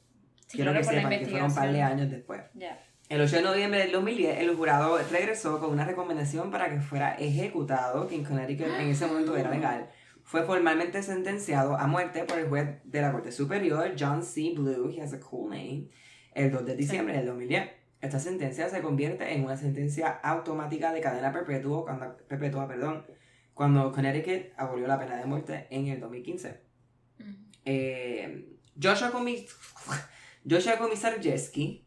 Sí, 0.47 0.57
Quiero 0.57 0.73
que 0.73 0.83
sepan 0.83 1.09
que 1.09 1.25
fueron 1.27 1.49
un 1.49 1.55
par 1.55 1.71
de 1.71 1.81
años 1.81 2.09
después. 2.09 2.41
Ya. 2.55 2.83
El 3.09 3.21
8 3.21 3.37
de 3.37 3.41
noviembre 3.41 3.79
del 3.79 3.91
2010, 3.91 4.37
el 4.39 4.55
jurado 4.55 4.99
regresó 5.11 5.59
con 5.59 5.71
una 5.71 5.83
recomendación 5.83 6.51
para 6.51 6.69
que 6.69 6.79
fuera 6.79 7.15
ejecutado, 7.15 8.07
que 8.07 8.13
en 8.15 8.23
Connecticut 8.23 8.67
en 8.67 8.87
ese 8.89 9.07
momento 9.07 9.35
era 9.35 9.49
legal. 9.49 9.89
Fue 10.23 10.43
formalmente 10.43 11.01
sentenciado 11.01 11.75
a 11.75 11.87
muerte 11.87 12.23
por 12.25 12.37
el 12.37 12.47
juez 12.47 12.67
de 12.83 13.01
la 13.01 13.11
Corte 13.11 13.31
Superior, 13.31 13.93
John 13.99 14.21
C. 14.21 14.53
Blue, 14.55 14.91
he 14.95 15.01
has 15.01 15.13
a 15.13 15.19
cool 15.19 15.49
name, 15.49 15.89
el 16.35 16.51
2 16.51 16.65
de 16.67 16.75
diciembre 16.75 17.17
del 17.17 17.25
2010. 17.25 17.67
Esta 17.99 18.19
sentencia 18.19 18.69
se 18.69 18.79
convierte 18.81 19.33
en 19.33 19.43
una 19.43 19.57
sentencia 19.57 20.07
automática 20.21 20.93
de 20.93 21.01
cadena 21.01 21.33
perpetua 21.33 21.83
cuando, 21.85 22.15
perpetua, 22.27 22.67
perdón, 22.67 23.07
cuando 23.55 23.91
Connecticut 23.91 24.53
abolió 24.55 24.85
la 24.85 24.99
pena 24.99 25.17
de 25.17 25.25
muerte 25.25 25.65
en 25.71 25.87
el 25.87 25.99
2015. 25.99 26.61
Ujú. 27.19 27.27
Eh, 27.65 28.55
Joshua, 28.81 29.11
Comi- 29.11 29.47
Joshua 30.47 30.77
Komisarjewski 30.77 31.83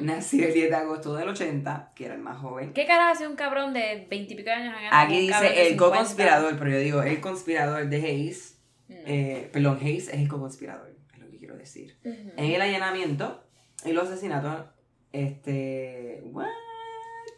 nació 0.00 0.46
el 0.46 0.54
10 0.54 0.70
de 0.70 0.76
agosto 0.76 1.14
del 1.14 1.28
80, 1.28 1.92
que 1.94 2.06
era 2.06 2.14
el 2.14 2.20
más 2.20 2.38
joven. 2.38 2.72
¿Qué 2.72 2.86
cara 2.86 3.10
hace 3.10 3.26
un 3.26 3.36
cabrón 3.36 3.72
de 3.72 4.06
veintipico 4.08 4.50
años 4.50 4.74
Aquí 4.90 5.20
dice 5.20 5.62
el 5.62 5.68
50? 5.70 5.76
co-conspirador, 5.84 6.58
pero 6.58 6.70
yo 6.70 6.78
digo 6.78 7.02
el 7.02 7.20
conspirador 7.20 7.88
de 7.88 7.96
Hayes. 7.96 8.58
No. 8.88 8.96
Eh, 9.06 9.50
perdón, 9.52 9.78
Hayes 9.82 10.08
es 10.08 10.14
el 10.14 10.28
co-conspirador, 10.28 10.94
es 11.12 11.18
lo 11.18 11.30
que 11.30 11.38
quiero 11.38 11.56
decir. 11.56 11.96
Ujú. 12.04 12.32
En 12.36 12.52
el 12.52 12.60
allanamiento 12.60 13.44
y 13.84 13.92
los 13.92 14.08
asesinatos, 14.08 14.66
este. 15.12 16.22
¿What? 16.32 16.46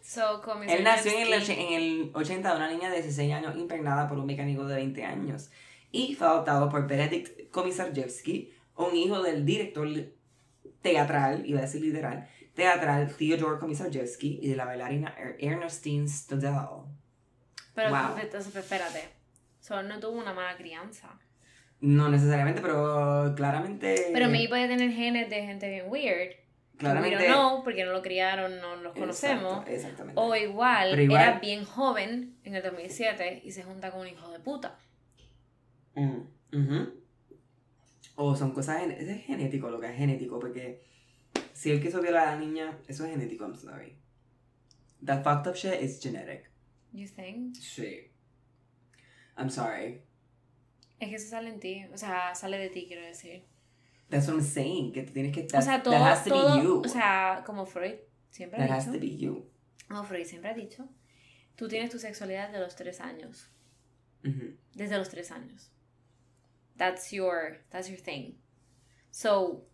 So, 0.03 0.43
Él 0.67 0.83
nació 0.83 1.13
en 1.13 1.33
el, 1.33 1.51
en 1.51 1.73
el 1.73 2.11
80 2.15 2.51
de 2.51 2.57
una 2.57 2.69
niña 2.69 2.91
de 2.91 2.97
16 2.97 3.33
años 3.33 3.57
impregnada 3.57 4.09
por 4.09 4.19
un 4.19 4.27
mecánico 4.27 4.67
de 4.67 4.75
20 4.75 5.05
años 5.05 5.51
y 5.93 6.15
fue 6.15 6.27
adoptado 6.27 6.69
por 6.69 6.87
Benedict 6.87 7.51
Komisarjewski, 7.51 8.53
un 8.89 8.97
hijo 8.97 9.23
del 9.23 9.45
director 9.45 9.89
teatral, 10.83 11.45
iba 11.47 11.59
a 11.59 11.63
decir 11.63 11.81
literal, 11.83 12.29
teatral 12.55 13.15
Theodore 13.17 13.59
Komisarjewski 13.59 14.39
y 14.43 14.49
de 14.49 14.57
la 14.57 14.65
bailarina 14.65 15.15
Er- 15.19 15.37
Ernestine 15.41 16.09
Studell. 16.09 16.85
Pero 17.75 17.91
Wow. 17.91 18.19
entonces, 18.21 18.55
espérate. 18.55 19.01
So, 19.61 19.83
no 19.83 20.01
tuvo 20.01 20.19
una 20.19 20.33
mala 20.33 20.57
crianza. 20.57 21.19
No 21.81 22.09
necesariamente, 22.11 22.61
pero 22.61 23.33
claramente... 23.37 24.11
Pero 24.13 24.29
me 24.29 24.47
puede 24.49 24.69
tener 24.69 24.91
genes 24.93 25.31
de 25.31 25.43
gente 25.47 25.69
bien 25.71 25.87
weird. 25.89 26.33
claramente... 26.77 27.29
No, 27.29 27.61
porque 27.65 27.85
no 27.85 27.93
lo 27.93 28.03
criaron, 28.03 28.61
no 28.61 28.77
los 28.77 28.93
conocemos. 28.95 29.53
Exacto, 29.67 29.71
exactamente. 29.71 30.21
O 30.21 30.35
igual, 30.35 30.99
igual- 30.99 31.23
era 31.23 31.39
bien 31.41 31.65
joven 31.65 32.37
en 32.45 32.55
el 32.55 32.63
2007 32.63 33.43
y 33.45 33.53
se 33.53 33.63
junta 33.63 33.91
con 33.91 34.01
un 34.01 34.09
hijo 34.09 34.31
de 34.31 34.41
puta. 34.41 34.79
Mm, 35.95 36.21
ujú. 36.53 37.00
O 38.23 38.35
son 38.37 38.53
cosas, 38.53 38.81
gen- 38.81 38.91
es 38.93 39.25
genético 39.25 39.71
lo 39.71 39.81
que 39.81 39.87
es 39.89 39.97
genético, 39.97 40.39
porque 40.39 40.83
si 41.55 41.71
él 41.71 41.81
quiso 41.81 42.03
violar 42.03 42.29
a 42.29 42.35
la 42.35 42.39
niña, 42.41 42.79
eso 42.87 43.05
es 43.07 43.11
genético, 43.13 43.45
I'm 43.45 43.57
sorry. 43.57 43.97
That 45.05 45.23
fucked 45.25 45.47
up 45.49 45.57
shit 45.57 45.81
is 45.81 46.01
genetic. 46.03 46.51
You 46.93 47.07
think? 47.09 47.55
Sí. 47.57 48.11
I'm 49.39 49.49
sorry. 49.49 50.03
Es 50.99 51.09
que 51.09 51.15
eso 51.15 51.31
sale 51.31 51.49
en 51.49 51.61
ti. 51.61 51.85
O 51.95 51.97
sea, 51.97 52.35
sale 52.35 52.59
de 52.59 52.69
ti, 52.69 52.85
quiero 52.87 53.07
decir. 53.07 53.43
That's 54.11 54.27
what 54.27 54.35
I'm 54.37 54.45
saying, 54.45 54.93
que 54.93 55.03
tú 55.05 55.13
tienes 55.15 55.33
que... 55.33 55.45
o 55.45 55.47
that- 55.47 55.63
sea, 55.63 55.83
todo, 55.83 55.95
that 55.95 56.03
has 56.13 56.25
to 56.25 56.31
todo 56.31 56.57
be 56.59 56.63
you. 56.65 56.83
o 56.85 56.89
sea, 56.89 57.43
como 57.47 57.65
Freud 57.65 57.95
siempre 58.29 58.59
that 58.59 58.71
ha 58.71 58.77
has 58.77 58.85
to 58.87 58.93
dicho. 58.93 59.01
be 59.01 59.17
you. 59.17 59.47
No, 59.89 60.05
Freud 60.05 60.27
siempre 60.27 60.51
ha 60.51 60.55
dicho. 60.55 60.87
Tú 61.57 61.69
tienes 61.69 61.91
tu 61.91 61.99
sexualidad 61.99 62.51
de 62.53 62.59
los 62.59 62.75
tres 62.77 63.01
años. 63.01 63.49
Desde 64.75 64.99
los 64.99 65.09
tres 65.09 65.31
años. 65.31 65.71
That's 66.81 67.13
your, 67.13 67.59
that's 67.71 67.91
your 67.91 67.99
thing. 68.01 68.39
So, 69.11 69.67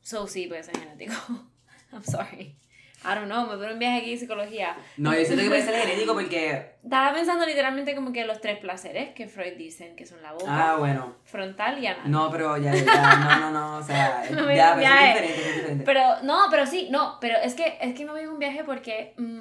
so 0.00 0.28
sí, 0.28 0.46
puede 0.46 0.62
ser 0.62 0.78
genético. 0.78 1.14
I'm 1.92 2.04
sorry. 2.04 2.56
I 3.04 3.14
don't 3.16 3.26
know, 3.28 3.42
me 3.46 3.56
pone 3.56 3.72
un 3.72 3.78
viaje 3.80 3.98
aquí 4.02 4.12
de 4.12 4.18
psicología. 4.18 4.76
No, 4.96 5.12
yo 5.14 5.24
siento 5.24 5.42
que 5.42 5.48
puede 5.48 5.62
ser 5.62 5.74
genético 5.74 6.14
porque... 6.14 6.76
Estaba 6.84 7.12
pensando 7.12 7.44
literalmente 7.44 7.94
como 7.96 8.12
que 8.12 8.24
los 8.24 8.40
tres 8.40 8.58
placeres 8.58 9.14
que 9.14 9.26
Freud 9.26 9.56
dicen 9.56 9.96
que 9.96 10.06
son 10.06 10.22
la 10.22 10.32
boca, 10.32 10.46
Ah, 10.48 10.76
bueno. 10.76 11.16
frontal 11.24 11.82
y 11.82 11.88
anal. 11.88 12.08
No, 12.10 12.30
pero 12.30 12.56
ya, 12.56 12.72
ya, 12.72 12.84
no, 12.84 13.40
no, 13.40 13.50
no, 13.50 13.76
o 13.78 13.82
sea, 13.82 14.24
No 14.30 14.50
ya, 14.52 14.74
pero 14.74 14.74
es 14.74 14.78
viaje. 14.78 15.06
diferente, 15.08 15.40
es 15.50 15.54
diferente. 15.56 15.84
Pero, 15.84 16.22
no, 16.22 16.46
pero 16.50 16.66
sí, 16.66 16.88
no, 16.90 17.18
pero 17.20 17.36
es 17.38 17.54
que, 17.54 17.78
es 17.80 17.94
que 17.94 18.04
me 18.04 18.12
voy 18.12 18.22
en 18.22 18.28
un 18.30 18.38
viaje 18.38 18.62
porque, 18.64 19.14
mm, 19.18 19.40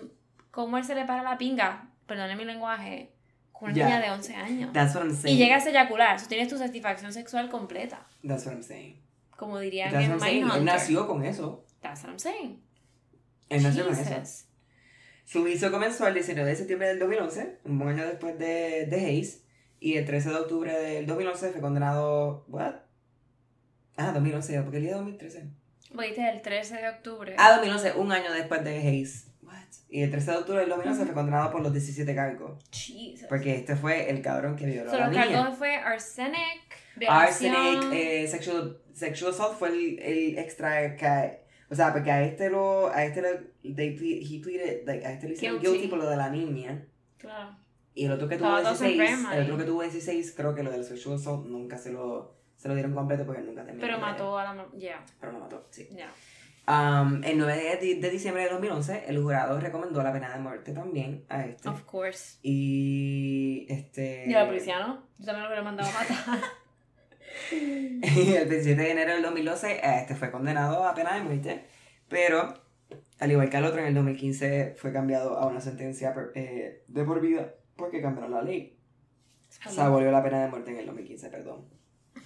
¿cómo 0.52 0.78
él 0.80 0.84
se 0.84 0.96
le 0.96 1.06
para 1.06 1.22
la 1.24 1.38
pinga? 1.38 1.90
Perdone 2.08 2.36
mi 2.36 2.46
lenguaje. 2.46 3.15
Con 3.58 3.70
una 3.70 3.78
Ya. 3.78 3.86
niña 3.86 4.02
de 4.02 4.12
11 4.12 4.36
años. 4.36 4.74
That's 4.74 4.94
what 4.96 5.04
I'm 5.06 5.16
saying. 5.16 5.36
Y 5.36 5.40
llegas 5.40 5.66
a 5.66 5.70
eyacular. 5.70 6.20
So, 6.20 6.28
tienes 6.28 6.48
tu 6.50 6.58
satisfacción 6.58 7.14
sexual 7.14 7.50
completa. 7.50 8.06
That's 8.28 8.46
what 8.46 8.54
I'm 8.56 8.64
saying. 8.64 9.02
Como 9.38 9.60
dirían 9.60 9.92
That's 9.92 10.06
en 10.06 10.12
what 10.12 10.20
I'm 10.20 10.28
saying. 10.28 10.52
Él 10.52 10.66
nació 10.66 11.08
con 11.08 11.24
eso. 11.26 11.66
That's 11.82 12.02
what 12.04 12.10
I'm 12.12 12.20
saying. 12.20 12.62
Él 13.50 13.64
nació 13.64 13.86
con 13.86 13.94
eso. 13.98 14.46
Su 15.26 15.42
juicio 15.42 15.72
comenzó 15.72 16.06
el 16.08 16.14
19 16.14 16.50
de 16.50 16.56
septiembre 16.56 16.88
del 16.90 17.00
2011, 17.00 17.60
un 17.66 17.80
buen 17.80 17.90
año 17.98 18.06
después 18.06 18.38
de, 18.38 18.86
de 18.86 19.06
Hayes, 19.06 19.44
y 19.80 19.96
el 19.98 20.06
13 20.06 20.30
de 20.30 20.36
octubre 20.36 20.72
del 20.72 21.08
2011 21.08 21.52
fue 21.52 21.62
condenado... 21.62 22.46
¿What? 22.48 22.76
Ah, 23.98 24.12
2011, 24.14 24.62
porque 24.62 24.78
el 24.78 24.84
día 24.84 24.92
de 24.92 24.98
2013. 24.98 25.50
Viste 25.98 26.30
el 26.30 26.42
13 26.42 26.76
de 26.76 26.90
octubre. 26.90 27.36
Ah, 27.40 27.54
2011, 27.56 27.94
un 27.94 28.12
año 28.12 28.32
después 28.34 28.64
de 28.64 28.78
Hayes. 28.78 29.28
Y 29.90 30.02
el 30.04 30.12
13 30.12 30.32
de 30.32 30.38
octubre 30.38 30.60
del 30.60 30.70
2011 30.70 31.06
fue 31.06 31.14
condenado 31.14 31.52
por 31.52 31.62
los 31.62 31.72
17 31.72 32.14
cargos, 32.16 32.64
Jesus. 32.72 33.28
porque 33.30 33.56
este 33.56 33.76
fue 33.76 34.10
el 34.10 34.22
cabrón 34.22 34.56
que 34.56 34.66
violó 34.66 34.90
So, 34.90 34.98
a 34.98 35.00
la 35.02 35.08
los 35.08 35.16
niña. 35.18 35.32
cargos 35.42 35.58
fue 35.58 35.76
arsenic, 35.76 36.62
violación. 36.96 37.56
Arsenic, 37.56 37.94
eh, 37.94 38.28
sexual, 38.28 38.78
sexual 38.94 39.32
assault 39.32 39.58
fue 39.58 39.70
el, 39.70 40.00
el 40.00 40.38
extra 40.40 40.96
que... 40.96 41.46
O 41.70 41.76
sea, 41.76 41.94
porque 41.94 42.12
a 42.12 42.24
este 42.24 42.50
lo... 42.50 42.90
A 42.90 43.04
este 43.06 43.22
lo... 43.22 43.30
They 43.76 43.96
he 43.96 44.40
pleaded, 44.42 44.86
like, 44.86 45.06
a 45.06 45.14
este 45.14 45.28
le 45.28 45.34
hicieron 45.34 45.60
Guilty. 45.60 45.74
guilty 45.78 45.88
por 45.90 46.00
lo 46.00 46.10
de 46.10 46.18
la 46.18 46.30
niña. 46.30 46.86
Claro. 47.18 47.56
Y 47.94 48.06
el 48.06 48.12
otro 48.12 48.28
que 48.28 48.36
tuvo 48.38 48.58
Estaba 48.58 48.76
todo 48.76 48.84
16, 48.88 49.00
enferma 49.10 49.38
el 49.38 49.44
otro 49.44 49.58
que 49.58 49.64
tuvo 49.64 49.82
16, 49.82 50.34
creo 50.36 50.54
que 50.54 50.64
lo 50.64 50.72
del 50.72 50.84
sexual 50.84 51.16
assault 51.16 51.48
nunca 51.48 51.78
se 51.78 51.92
lo, 51.94 52.36
se 52.58 52.68
lo 52.68 52.74
dieron 52.74 52.94
completo 52.94 53.26
porque 53.26 53.42
nunca 53.42 53.64
terminó. 53.64 53.86
Pero 53.88 54.00
mató 54.00 54.38
a 54.38 54.44
la. 54.54 54.68
Ya, 54.78 55.04
Pero 55.20 55.32
lo 55.32 55.40
mató, 55.40 55.66
sí. 55.72 55.88
ya. 55.96 56.12
Um, 56.68 57.24
el 57.24 57.38
9 57.38 57.78
de, 57.80 57.96
de 57.96 58.10
diciembre 58.10 58.44
de 58.44 58.50
2011, 58.50 59.06
el 59.08 59.22
jurado 59.22 59.60
recomendó 59.60 60.02
la 60.02 60.12
pena 60.12 60.34
de 60.34 60.40
muerte 60.40 60.74
también 60.74 61.24
a 61.30 61.46
este. 61.46 61.70
Of 61.70 61.84
course. 61.84 62.40
Y 62.42 63.68
este... 63.70 64.26
Y 64.28 64.34
a 64.34 64.42
la 64.42 64.48
policía, 64.48 64.80
¿no? 64.80 65.04
Yo 65.20 65.26
también 65.26 65.44
lo 65.44 65.50
hubiera 65.50 65.64
mandado 65.64 65.90
a 65.90 65.94
matar. 65.94 66.40
el 67.52 68.48
27 68.50 68.82
de 68.82 68.92
enero 68.92 69.14
del 69.14 69.24
2012, 69.24 69.82
este 69.84 70.16
fue 70.16 70.32
condenado 70.32 70.88
a 70.88 70.96
pena 70.96 71.16
de 71.16 71.22
muerte, 71.22 71.66
pero 72.08 72.54
al 73.20 73.32
igual 73.32 73.50
que 73.50 73.58
el 73.58 73.66
otro, 73.66 73.80
en 73.80 73.88
el 73.88 73.94
2015 73.94 74.76
fue 74.78 74.92
cambiado 74.92 75.38
a 75.38 75.48
una 75.48 75.62
sentencia 75.62 76.14
eh, 76.34 76.84
de 76.88 77.04
por 77.04 77.22
vida 77.22 77.56
porque 77.76 78.02
cambiaron 78.02 78.32
la 78.32 78.42
ley. 78.42 78.78
Se 79.50 79.82
abolió 79.82 80.12
la 80.12 80.24
pena 80.24 80.42
de 80.42 80.50
muerte 80.50 80.72
en 80.72 80.80
el 80.80 80.86
2015, 80.88 81.30
perdón. 81.30 81.66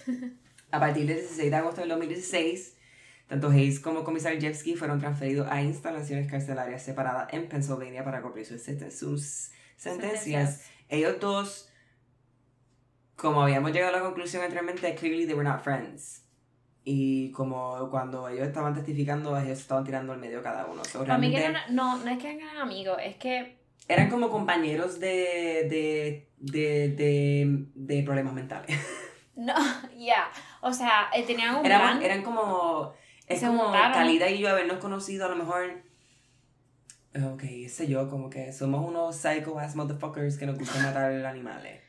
A 0.72 0.78
partir 0.78 1.06
del 1.06 1.16
16 1.16 1.50
de 1.50 1.56
agosto 1.56 1.80
del 1.80 1.90
2016, 1.90 2.76
tanto 3.30 3.48
Hayes 3.48 3.78
como 3.80 4.02
Komisarjewski 4.04 4.74
fueron 4.74 4.98
transferidos 4.98 5.46
a 5.50 5.62
instalaciones 5.62 6.28
carcelarias 6.30 6.82
separadas 6.82 7.32
en 7.32 7.48
Pennsylvania 7.48 8.04
para 8.04 8.20
cumplir 8.20 8.44
sus, 8.44 8.60
senten- 8.66 8.90
sus 8.90 9.52
sentencias. 9.76 10.64
Ellos 10.88 11.16
dos, 11.20 11.70
como 13.16 13.42
habíamos 13.42 13.72
llegado 13.72 13.94
a 13.94 13.98
la 13.98 14.04
conclusión 14.04 14.42
anteriormente, 14.42 14.94
clearly 14.94 15.26
they 15.26 15.34
were 15.34 15.48
not 15.48 15.62
friends. 15.62 16.24
Y 16.82 17.30
como 17.32 17.88
cuando 17.90 18.28
ellos 18.28 18.48
estaban 18.48 18.74
testificando, 18.74 19.38
ellos 19.38 19.60
estaban 19.60 19.84
tirando 19.84 20.12
al 20.12 20.18
medio 20.18 20.42
cada 20.42 20.66
uno. 20.66 20.84
So, 20.84 21.00
Para 21.00 21.18
mí 21.18 21.30
que 21.30 21.44
eran- 21.44 21.74
no, 21.74 21.98
no 21.98 22.10
es 22.10 22.18
que 22.18 22.32
eran 22.36 22.56
amigos, 22.56 22.98
es 23.04 23.16
que 23.16 23.58
eran 23.86 24.08
como 24.10 24.30
compañeros 24.30 24.98
de, 24.98 25.68
de, 25.70 26.28
de, 26.38 26.88
de, 26.96 27.66
de 27.74 28.02
problemas 28.02 28.32
mentales. 28.32 28.76
no, 29.36 29.54
ya, 29.98 30.30
o 30.62 30.72
sea, 30.72 31.10
eh, 31.14 31.22
tenían 31.24 31.54
un 31.56 31.64
Eran, 31.66 31.80
plan. 31.80 32.02
eran 32.02 32.22
como. 32.22 32.94
Es 33.30 33.42
como. 33.42 33.72
Calida 33.72 34.28
y 34.28 34.38
yo 34.38 34.50
habernos 34.50 34.78
conocido 34.78 35.26
a 35.26 35.28
lo 35.28 35.36
mejor. 35.36 35.82
Ok, 37.14 37.42
sé 37.68 37.88
yo, 37.88 38.08
como 38.08 38.30
que 38.30 38.52
somos 38.52 38.86
unos 38.86 39.16
psycho 39.16 39.58
ass 39.58 39.74
motherfuckers 39.74 40.36
que 40.36 40.46
nos 40.46 40.58
gusta 40.58 40.78
matar 40.82 41.12
animales. 41.24 41.80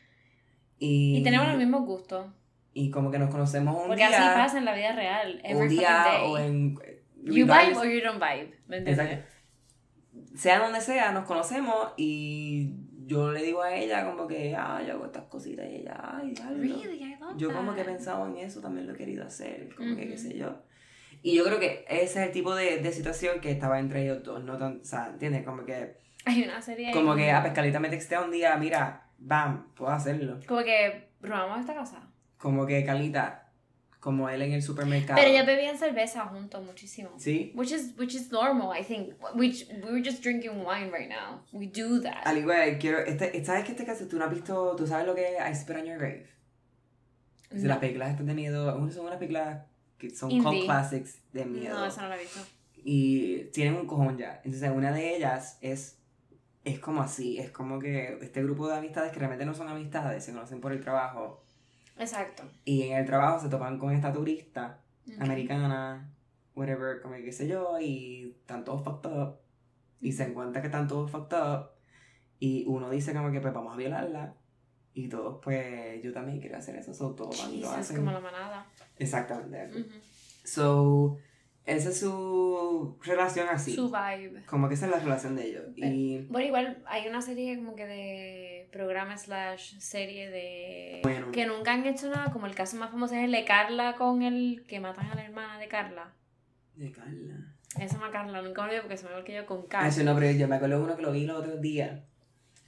Y, 0.78 1.18
y 1.18 1.24
tenemos 1.24 1.48
los 1.48 1.58
mismos 1.58 1.86
gustos. 1.86 2.28
Y 2.74 2.90
como 2.90 3.12
que 3.12 3.20
nos 3.20 3.30
conocemos 3.30 3.76
un 3.76 3.88
Porque 3.88 4.08
día. 4.08 4.08
así 4.08 4.40
pasa 4.40 4.58
en 4.58 4.66
la 4.66 4.74
vida 4.74 4.94
real. 4.94 5.42
Un 5.54 5.68
día 5.68 6.04
day. 6.06 6.22
o 6.24 6.38
en. 6.38 6.76
You 7.24 7.46
vibe 7.46 7.76
or 7.78 7.86
you 7.86 8.02
don't 8.02 8.20
vibe. 8.20 8.58
¿Me 8.68 8.78
entiendes? 8.78 9.20
Sea 10.36 10.60
donde 10.60 10.82
sea, 10.82 11.12
nos 11.12 11.26
conocemos 11.26 11.94
y 11.98 12.74
yo 13.06 13.32
le 13.32 13.44
digo 13.44 13.62
a 13.62 13.76
ella 13.76 14.06
como 14.06 14.28
que, 14.28 14.56
ah, 14.56 14.82
yo 14.86 14.94
hago 14.94 15.06
estas 15.06 15.26
cositas 15.26 15.66
y 15.70 15.76
ella, 15.76 16.00
ay, 16.02 16.32
diablo. 16.32 16.58
Really, 16.58 17.18
Yo 17.38 17.54
como 17.54 17.76
que 17.76 17.82
he 17.82 17.86
pensado 17.86 18.26
en 18.28 18.38
eso, 18.38 18.62
también 18.62 18.88
lo 18.88 18.94
he 18.94 18.98
querido 18.98 19.26
hacer, 19.26 19.74
como 19.76 19.96
que 19.96 20.08
qué 20.08 20.18
sé 20.18 20.38
yo. 20.38 20.56
Y 21.24 21.36
yo 21.36 21.44
creo 21.44 21.60
que 21.60 21.86
ese 21.88 22.04
es 22.04 22.28
el 22.28 22.32
tipo 22.32 22.56
de, 22.56 22.78
de 22.78 22.92
situación 22.92 23.40
que 23.42 23.52
estaba 23.52 23.80
entre 23.80 24.04
ellos 24.04 24.24
dos, 24.24 24.44
no 24.44 24.58
tan, 24.58 24.82
o 24.82 24.86
sea, 24.86 25.08
¿entiendes? 25.08 25.44
Como 25.44 25.66
que, 25.66 25.98
Hay 26.26 26.44
una 26.44 26.62
serie 26.62 26.92
como 26.92 27.16
que, 27.16 27.30
ah, 27.32 27.44
Pescalita 27.44 27.80
me 27.80 27.90
textea 27.90 28.22
un 28.22 28.32
día, 28.32 28.56
mira, 28.58 29.08
bam, 29.20 29.72
puedo 29.76 29.92
hacerlo. 29.92 30.40
Como 30.48 30.64
que 30.64 31.10
robamos 31.22 31.60
esta 31.60 31.76
casa. 31.76 32.08
Como 32.38 32.66
que, 32.66 32.84
Calita, 32.84 33.52
como 34.00 34.28
él 34.30 34.42
en 34.42 34.54
el 34.54 34.64
supermercado. 34.64 35.20
Pero 35.22 35.32
ellos 35.32 35.46
bebían 35.46 35.78
cerveza 35.78 36.22
juntos 36.26 36.66
muchísimo. 36.66 37.12
Sí, 37.20 37.52
Which 37.56 37.72
is, 37.72 37.94
which 38.00 38.16
is 38.16 38.32
normal, 38.32 38.72
I 38.76 38.84
think. 38.84 39.14
Which, 39.36 39.68
we're 39.84 40.04
just 40.04 40.24
drinking 40.24 40.64
wine 40.66 40.90
right 40.92 41.08
now. 41.08 41.44
We 41.52 41.68
do 41.68 42.02
that. 42.02 42.26
al 42.26 42.36
igual, 42.40 42.80
quiero, 42.80 42.98
este, 42.98 43.46
¿sabes 43.46 43.64
que 43.66 43.74
este 43.74 43.86
caso 43.86 44.08
tú 44.08 44.18
no 44.18 44.26
has 44.26 44.32
visto, 44.32 44.76
tú 44.76 44.88
sabes 44.88 45.06
lo 45.06 45.14
que 45.14 45.36
es 45.38 45.40
I 45.40 45.54
Spit 45.56 45.76
on 45.78 45.86
Your 45.86 46.00
Grave? 46.00 46.26
Es 47.52 47.58
de 47.62 47.68
No. 47.68 47.68
las 47.68 47.78
películas 47.78 48.18
de 48.26 48.34
miedo, 48.34 48.90
son 48.92 49.06
unas 49.06 49.18
películas 49.18 49.66
que 50.02 50.10
son 50.10 50.32
Indie. 50.32 50.44
cult 50.44 50.66
classics 50.66 51.20
de 51.32 51.46
miedo. 51.46 51.78
No, 51.78 51.86
eso 51.86 52.02
no 52.02 52.08
lo 52.10 52.16
he 52.16 52.20
visto. 52.20 52.40
y 52.84 53.44
tienen 53.54 53.76
un 53.76 53.86
cojón 53.86 54.18
ya. 54.18 54.42
Entonces, 54.44 54.72
una 54.74 54.92
de 54.92 55.16
ellas 55.16 55.60
es, 55.62 56.00
es 56.64 56.80
como 56.80 57.02
así, 57.04 57.38
es 57.38 57.52
como 57.52 57.80
que 57.80 58.18
este 58.22 58.42
grupo 58.44 58.68
de 58.68 58.76
amistades 58.78 59.12
que 59.12 59.20
realmente 59.20 59.46
no 59.46 59.54
son 59.54 59.68
amistades, 59.70 60.24
se 60.26 60.34
conocen 60.34 60.60
por 60.62 60.72
el 60.72 60.80
trabajo, 60.82 61.44
Exacto. 61.98 62.44
y 62.66 62.84
en 62.84 62.98
el 62.98 63.06
trabajo 63.06 63.40
se 63.40 63.50
topan 63.50 63.78
con 63.78 63.94
esta 63.94 64.12
turista 64.12 64.80
Ok. 65.08 65.22
americana, 65.22 66.12
whatever, 66.56 67.02
como 67.02 67.16
que 67.16 67.24
qué 67.26 67.32
sé 67.32 67.48
yo, 67.48 67.80
y 67.80 68.36
están 68.42 68.64
todos 68.64 68.84
fucked 68.84 69.10
up, 69.12 69.36
y 70.00 70.12
se 70.12 70.24
encuentra 70.24 70.62
que 70.62 70.68
están 70.68 70.88
todos 70.88 71.10
fucked 71.12 71.38
up, 71.38 71.70
y 72.40 72.66
uno 72.68 72.90
dice 72.90 73.14
como 73.14 73.32
que 73.32 73.42
pues 73.42 73.54
vamos 73.54 73.74
a 73.76 73.78
violarla, 73.78 74.34
y 74.94 75.08
todos 75.08 75.40
pues 75.44 76.02
yo 76.04 76.12
también 76.14 76.40
quiero 76.40 76.58
hacer 76.58 76.76
eso, 76.78 76.94
so 76.94 77.12
todos 77.14 77.40
van 77.42 77.54
y 77.54 77.62
lo 77.62 77.70
hacen. 77.72 77.98
como 77.98 78.12
la 78.12 78.20
manada. 78.20 78.66
Exactamente. 79.02 79.80
Ujú. 79.80 79.90
So, 80.44 81.18
esa 81.66 81.90
es 81.90 82.00
su 82.00 82.98
relación 83.04 83.48
así. 83.50 83.74
Su 83.76 83.90
vibe. 83.92 84.44
Como 84.46 84.68
que 84.68 84.74
esa 84.76 84.86
es 84.88 84.92
la 84.92 85.00
relación 85.00 85.36
de 85.36 85.48
ellos. 85.48 85.64
Y 85.76 86.20
Bueno, 86.30 86.48
igual 86.48 86.84
hay 86.86 87.08
una 87.08 87.22
serie 87.22 87.56
como 87.58 87.76
que 87.76 87.86
de 87.86 88.70
programa 88.72 89.18
slash 89.18 89.78
serie 89.80 90.30
de... 90.30 91.00
bueno, 91.04 91.32
Que 91.32 91.46
nunca 91.46 91.74
han 91.74 91.86
hecho 91.86 92.10
nada, 92.10 92.32
como 92.32 92.48
el 92.48 92.56
caso 92.56 92.78
más 92.78 92.90
famoso 92.92 93.16
es 93.16 93.24
el 93.26 93.32
de 93.32 93.46
Carla 93.46 93.96
con 93.96 94.22
el 94.24 94.64
que 94.68 94.80
matan 94.80 95.08
a 95.12 95.16
la 95.16 95.24
hermana 95.26 95.60
de 95.60 95.68
Carla. 95.68 96.14
de 96.76 96.92
Carla. 96.92 97.56
Esa 97.80 97.96
llama 97.96 98.12
Carla, 98.12 98.42
nunca 98.42 98.62
me 98.64 98.68
olvido 98.70 98.82
porque 98.84 98.98
se 98.98 99.08
me 99.08 99.24
que 99.24 99.34
yo 99.34 99.46
con 99.46 99.60
Ah, 99.62 99.66
Carla. 99.70 99.88
ese 99.90 100.04
no, 100.04 100.14
pero 100.16 100.32
yo 100.32 100.48
me 100.48 100.56
acuerdo 100.58 100.78
de 100.80 100.84
uno 100.84 100.96
que 100.96 101.02
lo 101.04 101.12
vi 101.12 101.26
los 101.26 101.38
otros 101.40 101.62
días. 101.62 102.02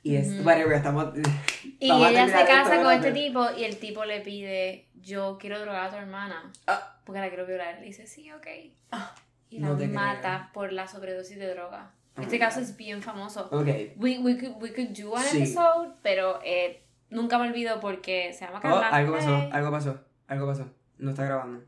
Y 0.04 0.16
es, 0.18 0.28
Ujú. 0.34 0.44
whatever, 0.48 0.74
estamos. 0.74 1.14
Y 1.80 1.92
ella 1.92 2.28
se 2.28 2.46
casa 2.46 2.82
con 2.82 2.92
este 2.94 3.12
tipo 3.12 3.46
y 3.58 3.64
el 3.66 3.78
tipo 3.78 4.06
le 4.06 4.22
pide, 4.22 4.88
yo 5.02 5.38
quiero 5.40 5.60
drogar 5.60 5.86
a 5.88 5.90
tu 5.90 5.96
hermana 5.98 6.50
Ah. 6.68 6.96
porque 7.04 7.20
la 7.20 7.28
quiero 7.28 7.46
violar. 7.46 7.80
Le 7.80 7.86
dice, 7.88 8.08
sí, 8.08 8.32
ok. 8.32 8.48
Ah, 8.92 9.14
y 9.50 9.60
la 9.60 9.68
no 9.68 9.78
te 9.78 9.88
mata 9.90 10.50
por 10.54 10.72
la 10.72 10.88
sobredosis 10.88 11.38
de 11.38 11.50
droga. 11.54 11.92
Oh 12.18 12.22
este 12.22 12.40
caso 12.40 12.60
God. 12.62 12.68
es 12.70 12.78
bien 12.78 13.02
famoso. 13.02 13.50
Ok. 13.52 13.68
We, 13.98 14.20
we, 14.20 14.38
could, 14.38 14.62
we 14.62 14.72
could 14.74 14.90
do 14.98 15.16
an 15.18 15.24
Sí. 15.24 15.38
episode, 15.40 15.94
pero 16.04 16.40
eh, 16.46 16.84
nunca 17.10 17.38
me 17.38 17.48
olvido 17.50 17.80
porque 17.82 18.32
se 18.34 18.46
llama 18.46 18.60
Oh, 18.60 18.62
Carla. 18.62 18.88
algo 18.90 19.14
pasó, 19.18 19.36
algo 19.52 19.72
pasó, 19.72 20.00
algo 20.28 20.48
pasó. 20.48 20.70
No 21.00 21.10
está 21.10 21.26
grabando. 21.26 21.64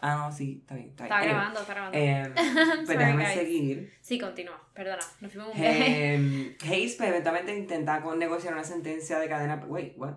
Ah, 0.00 0.16
no, 0.16 0.32
sí, 0.32 0.58
está 0.60 0.74
bien, 0.74 0.88
está 0.90 1.04
bien. 1.04 1.14
Está 1.16 1.28
grabando, 1.28 1.60
está 1.60 1.74
grabando. 1.74 1.98
em, 1.98 2.34
pues 2.86 2.98
déjame 2.98 3.24
guys. 3.24 3.34
seguir. 3.34 3.92
Sí, 4.00 4.18
continúa, 4.18 4.60
perdona. 4.74 5.02
Nos 5.20 5.32
fuimos 5.32 5.54
un 5.54 5.60
viaje. 5.60 6.14
Eh, 6.14 6.56
Hayes 6.70 6.94
pues, 6.96 7.08
eventualmente 7.10 7.56
intenta 7.56 8.00
con 8.02 8.18
negociar 8.18 8.52
una 8.54 8.64
sentencia 8.64 9.18
de 9.18 9.28
cadena. 9.28 9.56
Wait, 9.66 9.94
what? 9.96 10.14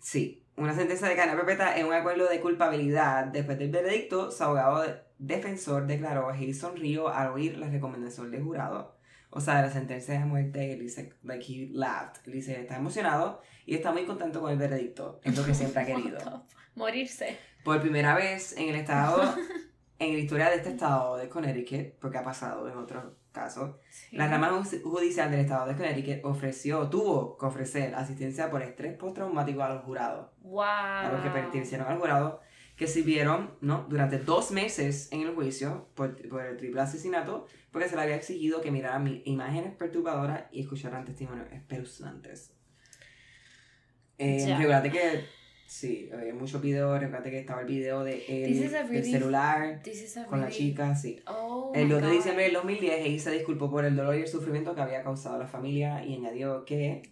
Sí, 0.00 0.46
una 0.56 0.74
sentencia 0.74 1.08
de 1.08 1.16
cadena 1.16 1.36
perpetua 1.36 1.76
en 1.76 1.86
un 1.86 1.94
acuerdo 1.94 2.28
de 2.28 2.40
culpabilidad. 2.40 3.26
Después 3.26 3.58
del 3.58 3.70
veredicto, 3.70 4.30
su 4.30 4.42
abogado 4.44 4.82
de- 4.82 4.96
defensor 5.18 5.86
declaró 5.86 6.28
Hayes 6.30 6.58
sonrió 6.60 7.08
al 7.08 7.28
oír 7.32 7.56
la 7.58 7.68
recomendación 7.68 8.30
del 8.30 8.42
jurado. 8.42 8.96
O 9.30 9.40
sea, 9.40 9.56
de 9.56 9.62
la 9.66 9.70
sentencia 9.72 10.14
de 10.18 10.24
muerte, 10.24 10.72
él 10.72 10.80
dice, 10.80 11.12
like 11.22 11.44
he 11.52 11.68
laughed. 11.72 12.20
Él 12.26 12.32
dice, 12.32 12.60
está 12.60 12.76
emocionado 12.76 13.42
y 13.66 13.74
está 13.74 13.92
muy 13.92 14.04
contento 14.04 14.40
con 14.40 14.50
el 14.52 14.56
veredicto. 14.58 15.20
Es 15.24 15.36
lo 15.36 15.44
que 15.44 15.52
siempre 15.54 15.82
ha 15.82 15.86
querido. 15.86 16.46
Morirse. 16.76 17.36
Por 17.64 17.80
primera 17.80 18.14
vez 18.14 18.56
en 18.56 18.68
el 18.68 18.76
estado, 18.76 19.34
en 19.98 20.12
la 20.12 20.18
historia 20.18 20.50
de 20.50 20.56
este 20.56 20.70
estado 20.70 21.16
de 21.16 21.28
Connecticut, 21.28 21.94
porque 22.00 22.18
ha 22.18 22.22
pasado 22.22 22.68
en 22.70 22.76
otros 22.78 23.02
casos, 23.32 23.76
Sí. 23.90 24.16
la 24.16 24.28
rama 24.28 24.50
ju- 24.50 24.82
judicial 24.82 25.30
del 25.30 25.40
estado 25.40 25.66
de 25.66 25.74
Connecticut 25.76 26.24
ofreció, 26.24 26.88
tuvo 26.88 27.36
que 27.36 27.46
ofrecer 27.46 27.94
asistencia 27.94 28.50
por 28.50 28.62
estrés 28.62 28.96
postraumático 28.96 29.62
a 29.62 29.70
los 29.74 29.84
jurados, 29.84 30.30
Wow. 30.42 30.62
a 30.64 31.10
los 31.12 31.22
que 31.22 31.30
pertenecieron 31.30 31.86
al 31.88 31.98
jurado, 31.98 32.40
que 32.76 32.86
sirvieron 32.86 33.56
¿no? 33.62 33.86
durante 33.88 34.18
dos 34.18 34.50
meses 34.52 35.10
en 35.10 35.22
el 35.22 35.34
juicio 35.34 35.88
por, 35.94 36.14
por 36.28 36.44
el 36.44 36.56
triple 36.58 36.82
asesinato, 36.82 37.46
porque 37.72 37.88
se 37.88 37.96
le 37.96 38.02
había 38.02 38.16
exigido 38.16 38.60
que 38.60 38.70
miraran 38.70 39.02
mi- 39.02 39.22
imágenes 39.24 39.74
perturbadoras 39.74 40.44
y 40.52 40.60
escucharan 40.60 41.04
testimonios 41.06 41.50
espeluznantes. 41.52 42.52
Eh, 44.18 44.44
que, 44.92 45.24
sí, 45.66 46.08
había 46.12 46.34
muchos 46.34 46.60
videos, 46.62 46.98
recuerda 47.00 47.30
que 47.30 47.38
estaba 47.40 47.60
el 47.60 47.66
video 47.66 48.04
de 48.04 48.24
él, 48.28 48.70
really- 48.88 49.10
celular, 49.10 49.80
is 49.86 50.16
a 50.16 50.26
con 50.26 50.40
la 50.40 50.48
chica, 50.48 50.94
sí. 50.94 51.20
Oh 51.26 51.72
El 51.74 51.86
my 51.86 51.92
2 51.94 52.02
de 52.02 52.10
diciembre 52.10 52.44
del 52.44 52.54
2010, 52.54 53.04
Hayes 53.04 53.22
se 53.22 53.30
disculpó 53.32 53.70
por 53.70 53.84
el 53.84 53.96
dolor 53.96 54.16
y 54.16 54.22
el 54.22 54.28
sufrimiento 54.28 54.74
que 54.74 54.80
había 54.80 55.02
causado 55.02 55.36
a 55.36 55.38
la 55.38 55.46
familia 55.46 56.04
y 56.04 56.14
añadió 56.14 56.64
que, 56.64 57.02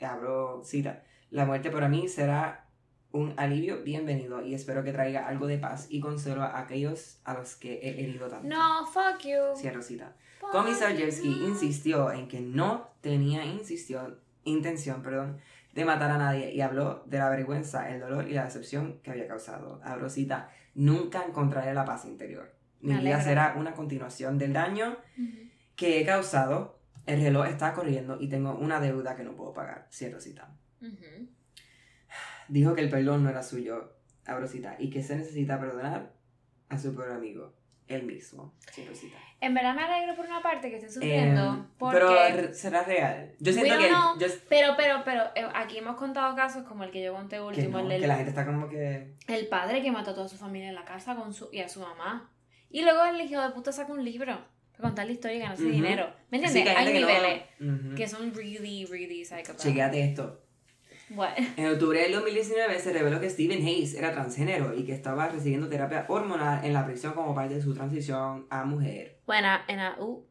abro 0.00 0.62
cita, 0.64 1.04
la 1.30 1.44
muerte 1.44 1.70
para 1.70 1.88
mí 1.88 2.08
será 2.08 2.64
un 3.10 3.32
alivio 3.38 3.82
bienvenido 3.84 4.42
y 4.42 4.54
espero 4.54 4.84
que 4.84 4.92
traiga 4.92 5.26
algo 5.26 5.46
de 5.46 5.58
paz 5.58 5.86
y 5.90 6.00
consuelo 6.00 6.42
a 6.42 6.58
aquellos 6.60 7.20
a 7.24 7.34
los 7.34 7.56
que 7.56 7.74
he 7.82 8.04
herido 8.04 8.28
tanto. 8.28 8.46
No, 8.48 8.86
fuck 8.86 9.20
you. 9.24 9.56
Cierro 9.56 9.82
cita. 9.82 10.14
Komisarjevsky 10.52 11.28
insistió 11.46 12.10
en 12.12 12.28
que 12.28 12.40
no 12.40 12.90
tenía 13.00 13.44
insistió, 13.44 14.18
intención 14.44 15.02
perdón, 15.02 15.38
de 15.74 15.84
matar 15.84 16.10
a 16.10 16.18
nadie 16.18 16.52
y 16.52 16.60
habló 16.60 17.04
de 17.06 17.18
la 17.18 17.28
vergüenza, 17.28 17.90
el 17.90 18.00
dolor 18.00 18.28
y 18.28 18.34
la 18.34 18.44
decepción 18.44 19.00
que 19.02 19.10
había 19.10 19.28
causado. 19.28 19.80
Abro 19.84 20.08
cita, 20.08 20.50
nunca 20.74 21.24
encontraré 21.24 21.74
la 21.74 21.84
paz 21.84 22.04
interior. 22.04 22.54
Mi 22.80 22.94
Me 22.94 23.00
vida 23.00 23.20
será 23.20 23.54
una 23.56 23.72
continuación 23.72 24.38
del 24.38 24.52
daño 24.52 24.96
que 25.76 26.00
he 26.00 26.06
causado. 26.06 26.78
El 27.06 27.22
reloj 27.22 27.46
está 27.46 27.72
corriendo 27.72 28.18
y 28.20 28.28
tengo 28.28 28.54
una 28.54 28.80
deuda 28.80 29.16
que 29.16 29.24
no 29.24 29.34
puedo 29.34 29.52
pagar. 29.52 29.88
Cierro 29.90 30.20
cita. 30.20 30.50
Dijo 32.48 32.74
que 32.74 32.82
el 32.82 32.90
perdón 32.90 33.24
no 33.24 33.30
era 33.30 33.42
suyo. 33.42 33.94
Abro 34.26 34.46
cita. 34.46 34.76
Y 34.78 34.90
que 34.90 35.02
se 35.02 35.16
necesita 35.16 35.58
perdonar 35.58 36.12
a 36.68 36.78
su 36.78 36.94
peor 36.94 37.12
amigo. 37.12 37.54
Él 37.88 38.02
mismo. 38.04 38.54
En 39.40 39.54
verdad 39.54 39.74
me 39.74 39.82
alegro 39.82 40.14
por 40.16 40.26
una 40.26 40.42
parte 40.42 40.68
que 40.68 40.76
esté 40.76 40.90
sufriendo. 40.90 41.54
Em, 41.54 41.66
porque... 41.78 41.96
Pero 41.98 42.52
será 42.54 42.82
real. 42.82 43.32
Yo 43.38 43.52
siento 43.52 43.78
que, 43.78 43.88
yo- 44.20 44.26
Pero, 44.48 44.74
pero, 44.76 45.02
pero, 45.04 45.22
eh, 45.34 45.46
aquí 45.54 45.78
hemos 45.78 45.96
contado 45.96 46.34
casos 46.36 46.64
como 46.64 46.84
el 46.84 46.90
que 46.90 47.02
yo 47.02 47.14
conté 47.14 47.36
que, 47.36 47.42
último, 47.42 47.80
no, 47.80 47.90
el 47.90 48.00
que 48.00 48.06
la 48.06 48.16
gente 48.16 48.30
está 48.30 48.44
como 48.44 48.68
que. 48.68 49.14
el 49.28 49.46
padre 49.48 49.80
que 49.82 49.90
mató 49.92 50.10
a 50.10 50.14
toda 50.14 50.28
su 50.28 50.36
familia 50.36 50.68
en 50.68 50.74
la 50.74 50.84
casa 50.84 51.14
con 51.14 51.32
su, 51.32 51.48
y 51.52 51.60
a 51.60 51.68
su 51.68 51.80
mamá. 51.80 52.30
Y 52.70 52.82
luego 52.82 53.04
el 53.04 53.20
hijo 53.20 53.40
de 53.40 53.50
puta 53.50 53.72
saca 53.72 53.92
un 53.92 54.04
libro 54.04 54.36
para 54.72 54.82
contar 54.88 55.06
la 55.06 55.12
historia 55.12 55.36
y 55.36 55.40
ganarse 55.40 55.64
dinero. 55.64 56.12
¿Me 56.30 56.38
entiendes? 56.38 56.64
que 56.64 56.70
hay 56.70 56.92
que 56.92 57.00
no- 57.00 57.06
niveles 57.06 57.42
que 57.96 58.08
son 58.08 58.34
really, 58.34 58.84
really 58.86 59.24
psychopath. 59.24 59.56
Chequéate 59.62 60.02
esto. 60.04 60.42
What? 61.10 61.38
En 61.56 61.66
octubre 61.66 62.00
del 62.02 62.12
2019 62.12 62.78
se 62.78 62.92
reveló 62.92 63.20
que 63.20 63.30
Stephen 63.30 63.64
Hayes 63.66 63.94
era 63.94 64.12
transgénero 64.12 64.74
y 64.74 64.84
que 64.84 64.92
estaba 64.92 65.28
recibiendo 65.28 65.68
terapia 65.68 66.04
hormonal 66.08 66.64
en 66.64 66.72
la 66.72 66.86
prisión 66.86 67.14
como 67.14 67.34
parte 67.34 67.54
de 67.54 67.62
su 67.62 67.74
transición 67.74 68.46
a 68.50 68.64
mujer. 68.64 69.18
Bueno, 69.26 69.48
en 69.68 69.80
a, 69.80 69.96
uh, 69.98 70.24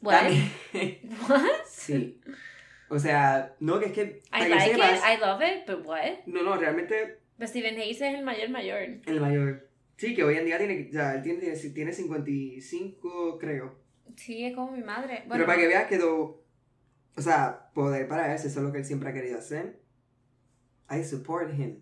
what? 0.00 0.24
What? 1.28 1.42
sí. 1.68 2.20
O 2.88 2.98
sea, 2.98 3.54
no, 3.60 3.78
que 3.78 3.86
es 3.86 3.92
que. 3.92 4.22
I 4.32 4.42
que 4.42 4.48
like 4.48 4.74
sepas- 4.74 4.96
it, 4.98 5.02
I 5.04 5.20
love 5.20 5.42
it, 5.42 5.66
but 5.66 5.86
what? 5.86 6.26
No, 6.26 6.42
no, 6.42 6.56
realmente 6.56 7.20
But 7.38 7.48
Stephen 7.48 7.76
Hayes 7.78 8.02
es 8.02 8.14
el 8.14 8.22
mayor 8.22 8.50
mayor. 8.50 8.82
el 9.06 9.20
mayor. 9.20 9.66
Sí, 9.96 10.14
que 10.14 10.24
hoy 10.24 10.36
en 10.36 10.44
día 10.44 10.58
tiene, 10.58 10.90
sea, 10.92 11.14
él 11.14 11.22
tiene, 11.22 11.40
tiene, 11.40 11.56
tiene 11.56 11.92
55, 11.92 13.38
creo. 13.38 13.78
Sí, 14.16 14.44
es 14.44 14.54
como 14.54 14.72
mi 14.72 14.82
madre. 14.82 15.16
Pero 15.18 15.28
Bueno, 15.28 15.46
para 15.46 15.58
que 15.58 15.66
veas 15.66 15.86
quedó, 15.86 16.42
o 17.16 17.22
sea, 17.22 17.70
poder 17.74 18.08
para 18.08 18.26
él, 18.26 18.36
eso 18.36 18.48
es 18.48 18.56
lo 18.56 18.72
que 18.72 18.78
él 18.78 18.84
siempre 18.84 19.08
ha 19.08 19.12
querido 19.14 19.38
hacer. 19.38 19.78
I 20.90 21.04
support 21.04 21.52
him. 21.52 21.78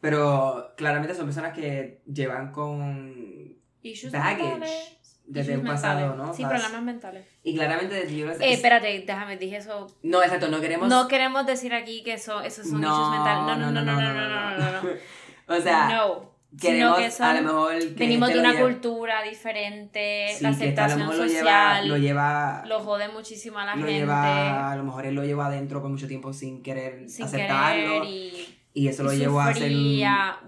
Pero 0.00 0.72
claramente 0.76 1.14
son 1.14 1.26
personas 1.26 1.52
que 1.52 2.02
llevan 2.12 2.52
con 2.52 3.56
Issues 3.82 4.12
baggage 4.12 4.42
mentales. 4.42 4.98
desde 5.26 5.52
Issues 5.52 5.62
un 5.62 5.66
pasado, 5.66 6.00
mentales. 6.00 6.26
¿no? 6.26 6.34
Sí, 6.34 6.44
problemas 6.44 6.82
mentales. 6.82 7.26
Y 7.44 7.54
claramente 7.54 7.94
desde 7.94 8.16
yo 8.16 8.30
eh, 8.30 8.52
espérate, 8.52 9.04
déjame, 9.06 9.36
dije 9.36 9.58
eso. 9.58 9.86
No, 10.02 10.22
exacto, 10.22 10.48
no 10.48 10.60
queremos. 10.60 10.88
No 10.88 11.06
queremos 11.06 11.46
decir 11.46 11.72
aquí 11.72 12.02
que 12.02 12.14
eso, 12.14 12.40
esos 12.40 12.68
son 12.68 12.80
no, 12.80 12.92
issues 12.92 13.10
mentales. 13.10 13.44
No, 13.44 13.56
no, 13.56 13.70
no, 13.70 13.84
no, 13.84 13.92
no, 13.92 14.02
no, 14.02 14.12
no, 14.12 14.28
no. 14.28 14.58
no, 14.58 14.72
no, 14.72 14.82
no 14.82 14.90
o 15.56 15.60
sea. 15.60 15.88
No 15.88 16.32
queremos 16.60 16.98
que 16.98 17.06
a 17.06 17.10
son- 17.10 17.36
lo 17.36 17.42
mejor 17.42 17.78
que 17.78 17.86
venimos 17.94 18.28
este 18.28 18.38
de 18.38 18.42
lo 18.44 18.48
una 18.50 18.58
lleve- 18.58 18.72
cultura 18.72 19.22
diferente, 19.22 20.26
sí, 20.36 20.42
la 20.42 20.50
que 20.56 20.68
este 20.68 20.80
a 20.80 20.88
lo 20.88 20.94
aceptación 20.94 20.98
mejor 21.00 21.16
lo 21.16 21.24
lleva, 21.26 21.40
social, 21.40 21.88
lo 21.88 21.96
lleva 21.96 22.62
lo 22.66 22.80
jode 22.80 23.08
muchísimo 23.08 23.58
a 23.58 23.64
la 23.64 23.74
lo 23.76 23.78
gente. 23.86 23.92
lleva, 24.00 24.72
a 24.72 24.76
lo 24.76 24.84
mejor 24.84 25.06
él 25.06 25.14
lo 25.14 25.24
lleva 25.24 25.46
adentro 25.46 25.80
por 25.80 25.90
mucho 25.90 26.06
tiempo 26.08 26.32
sin 26.32 26.62
querer 26.62 27.08
sin 27.08 27.24
aceptarlo 27.24 28.02
querer 28.02 28.04
y, 28.04 28.58
y 28.74 28.88
eso 28.88 29.02
lo 29.02 29.12
y 29.12 29.18
llevó 29.18 29.40
a 29.40 29.48
hacer. 29.48 29.70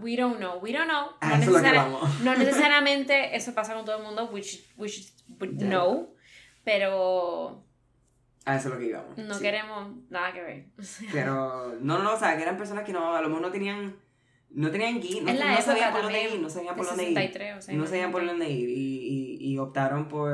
We 0.03 0.17
don't 0.17 0.37
know, 0.39 0.59
we 0.61 0.73
don't 0.73 0.89
know. 0.89 1.11
a 1.21 1.29
No, 1.31 1.35
eso 1.37 1.57
es 1.57 1.63
lo 1.63 1.63
que 1.63 2.25
no 2.25 2.35
necesariamente 2.37 3.35
eso 3.37 3.55
pasa 3.55 3.75
con 3.75 3.85
todo 3.85 3.97
el 3.99 4.03
mundo, 4.05 4.29
which, 4.33 4.65
which 4.77 5.13
Ya. 5.57 5.67
know, 5.69 6.15
pero 6.65 7.63
a 8.47 8.57
eso 8.57 8.69
es 8.69 8.75
lo 8.75 8.79
que 8.81 8.87
íbamos 8.87 9.17
no 9.17 9.35
sí. 9.35 9.41
queremos 9.43 9.89
nada 10.11 10.33
que 10.33 10.43
ver. 10.43 10.67
pero 11.13 11.75
no 11.81 11.99
no 11.99 12.03
no 12.03 12.13
o 12.15 12.19
sea 12.19 12.37
que 12.37 12.43
eran 12.43 12.57
personas 12.59 12.85
que 12.85 12.93
no 12.93 13.15
a 13.15 13.21
lo 13.23 13.29
mejor 13.29 13.43
no 13.43 13.51
tenían 13.51 13.97
no 14.55 14.71
tenían 14.71 14.97
ir 15.03 15.23
no, 15.23 15.61
sabían 15.63 15.93
por 15.93 16.03
dónde 16.03 16.25
ir 16.25 16.41
no 16.41 16.49
sabían 16.49 16.77
por 16.77 16.85
De 16.85 16.91
dónde 16.91 17.03
ir. 17.05 17.09
63, 17.17 17.59
o 17.59 17.63
sea, 17.63 17.75
no 17.75 17.87
sabían 17.87 18.11
por 18.13 18.25
dónde 18.27 18.49
ir 18.51 18.69
y, 18.71 19.39
y, 19.41 19.53
y 19.53 19.59
optaron 19.59 20.09
por 20.09 20.33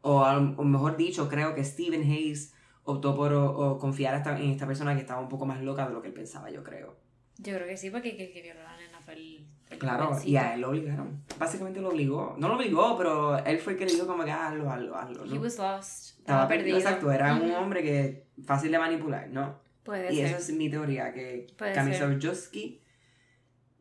o, 0.00 0.22
o 0.22 0.64
mejor 0.64 0.96
dicho 0.96 1.28
creo 1.28 1.54
que 1.54 1.64
Stephen 1.64 2.02
Hayes 2.02 2.52
optó 2.84 3.14
por 3.16 3.32
o, 3.32 3.50
o 3.50 3.78
confiar 3.78 4.14
hasta 4.14 4.38
en 4.38 4.50
esta 4.50 4.66
persona 4.66 4.94
que 4.94 5.00
estaba 5.00 5.20
un 5.20 5.28
poco 5.28 5.46
más 5.46 5.62
loca 5.62 5.86
de 5.86 5.94
lo 5.94 6.02
que 6.02 6.08
él 6.08 6.14
pensaba 6.14 6.50
yo 6.50 6.62
creo. 6.62 6.96
Yo 7.38 7.54
creo 7.54 7.66
que 7.66 7.76
sí, 7.76 7.90
porque 7.90 8.10
el 8.10 8.16
que, 8.32 8.42
violó 8.42 8.60
a 8.60 8.72
la 8.72 8.76
nena 8.76 9.00
fue 9.00 9.14
el, 9.14 9.46
el 9.70 9.78
claro 9.78 10.16
y 10.24 10.36
a 10.36 10.54
él 10.54 10.60
lo 10.60 10.68
obligaron. 10.70 11.24
Básicamente 11.38 11.80
lo 11.80 11.88
obligó. 11.88 12.36
No 12.38 12.46
lo 12.48 12.54
obligó 12.54 12.96
pero 12.96 13.38
él 13.44 13.58
fue 13.58 13.72
el 13.72 13.78
que 13.78 13.86
le 13.86 13.92
dijo 13.92 14.06
como 14.06 14.24
que 14.24 14.30
"Ah, 14.30 14.48
hazlo 14.48 14.70
hazlo 14.70 14.94
hazlo 14.96 15.24
He 15.24 15.28
¿no? 15.34 15.40
was 15.40 15.58
lost. 15.58 16.18
estaba 16.20 16.42
Estaba 16.44 16.48
perdido. 16.48 16.76
Exacto 16.78 17.10
era 17.10 17.34
un 17.34 17.50
Ujú. 17.50 17.56
hombre 17.60 17.82
que 17.82 18.26
fácil 18.44 18.70
de 18.70 18.78
manipular 18.78 19.28
no 19.30 19.63
Puede 19.84 20.12
y 20.12 20.16
ser. 20.16 20.26
esa 20.26 20.38
es 20.38 20.50
mi 20.52 20.70
teoría 20.70 21.12
que 21.12 21.46
Puede 21.56 21.72
Kamisov 21.74 22.18
Joski 22.22 22.82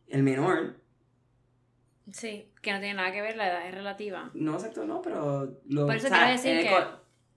el 0.08 0.24
menor 0.24 0.82
Sí, 2.12 2.52
que 2.62 2.72
no 2.74 2.80
tiene 2.80 2.96
nada 2.96 3.12
que 3.14 3.22
ver, 3.22 3.38
la 3.38 3.48
edad 3.48 3.66
es 3.68 3.74
relativa. 3.74 4.30
No, 4.34 4.56
exacto, 4.56 4.86
no, 4.86 5.02
pero... 5.02 5.58
Lo, 5.70 5.86
Por 5.88 5.96
eso 5.96 6.08
o 6.08 6.10
sea, 6.10 6.30
decir 6.30 6.52
el 6.58 6.68
que- 6.68 6.86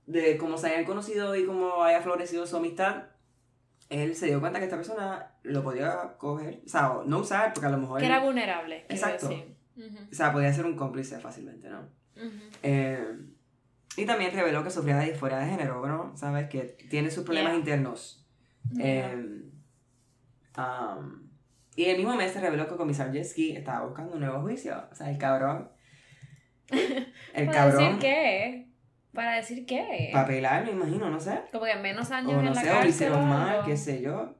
De 0.06 0.36
cómo 0.36 0.58
se 0.58 0.66
hayan 0.68 0.84
conocido 0.84 1.36
y 1.36 1.46
cómo 1.46 1.84
haya 1.84 2.02
florecido 2.02 2.46
su 2.48 2.56
amistad, 2.56 3.04
él 3.90 4.16
se 4.16 4.26
dio 4.26 4.40
cuenta 4.40 4.58
que 4.58 4.64
esta 4.64 4.76
persona 4.76 5.36
lo 5.44 5.62
podía 5.62 6.16
coger, 6.18 6.62
o 6.66 6.68
sea, 6.68 6.90
o 6.92 7.04
no 7.04 7.20
usar, 7.20 7.52
porque 7.52 7.68
a 7.68 7.70
lo 7.70 7.78
mejor... 7.78 8.00
Que 8.00 8.06
era 8.06 8.18
vulnerable. 8.18 8.84
Exacto. 8.88 9.28
decir. 9.28 9.56
Ujú, 9.76 9.98
O 10.10 10.14
sea, 10.14 10.32
podía 10.32 10.52
ser 10.52 10.66
un 10.66 10.74
cómplice 10.76 11.20
fácilmente, 11.20 11.68
¿no? 11.68 11.88
ujú. 12.16 12.40
Eh, 12.64 13.18
y 13.96 14.04
también 14.04 14.32
reveló 14.32 14.64
que 14.64 14.70
sufría 14.70 14.96
de 14.98 15.10
disforia 15.12 15.38
de 15.38 15.46
género, 15.50 15.86
¿no? 15.86 16.16
¿Sabes? 16.16 16.48
Que 16.48 16.76
tiene 16.90 17.10
sus 17.12 17.22
problemas 17.24 17.52
Yeah. 17.52 17.58
internos. 17.60 18.25
Yeah. 18.72 19.12
Eh, 19.12 19.42
um, 20.58 21.28
y 21.76 21.84
el 21.84 21.98
mismo 21.98 22.16
mes 22.16 22.32
se 22.32 22.40
reveló 22.40 22.66
que 22.68 22.76
Comisar 22.76 23.12
Jesky 23.12 23.54
estaba 23.56 23.84
buscando 23.86 24.14
un 24.14 24.20
nuevo 24.20 24.40
juicio. 24.40 24.84
O 24.90 24.94
sea, 24.94 25.10
el 25.10 25.18
cabrón... 25.18 25.70
El 27.34 27.46
¿Para 27.46 27.52
cabrón... 27.58 27.84
decir 27.84 27.98
qué? 28.00 28.66
¿Para 29.12 29.36
decir 29.36 29.66
qué? 29.66 30.10
Papelar, 30.12 30.64
me 30.64 30.72
imagino, 30.72 31.08
no 31.10 31.20
sé. 31.20 31.40
Como 31.52 31.64
que 31.64 31.76
menos 31.76 32.10
años 32.10 32.32
O 32.32 32.38
en 32.38 32.44
no 32.46 32.54
la 32.54 32.60
sé, 32.60 32.68
o 32.70 32.72
cárcel. 32.72 32.90
hicieron 32.90 33.28
mal, 33.28 33.60
o- 33.60 33.64
qué 33.64 33.76
sé 33.76 34.00
yo. 34.02 34.34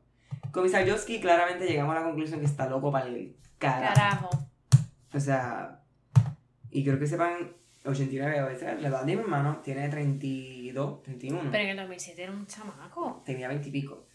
Comisar 0.53 0.89
Josky, 0.89 1.21
claramente 1.21 1.67
llegamos 1.67 1.95
a 1.97 2.01
la 2.01 2.07
conclusión 2.07 2.41
que 2.41 2.47
está 2.47 2.69
loco 2.69 2.91
para 2.91 3.07
el 3.07 3.37
carajo. 3.59 3.95
Carajo. 3.95 4.31
O 5.15 5.21
sea, 5.21 5.81
y 6.71 6.85
creo 6.85 6.99
que 6.99 7.07
sepan, 7.07 7.53
89, 7.85 8.43
o 8.55 8.59
sea, 8.59 8.75
la 8.75 8.89
edad 8.89 9.05
de 9.05 9.15
mi 9.17 9.23
hermano 9.23 9.61
tiene 9.63 9.89
32, 9.89 11.03
31. 11.03 11.51
Pero 11.51 11.65
en 11.65 11.71
el 11.71 11.77
2007 11.77 12.23
era 12.23 12.33
un 12.33 12.47
chamaco. 12.47 13.23
Tenía 13.25 13.49
20 13.49 13.69
y 13.69 13.73
pico. 13.73 14.07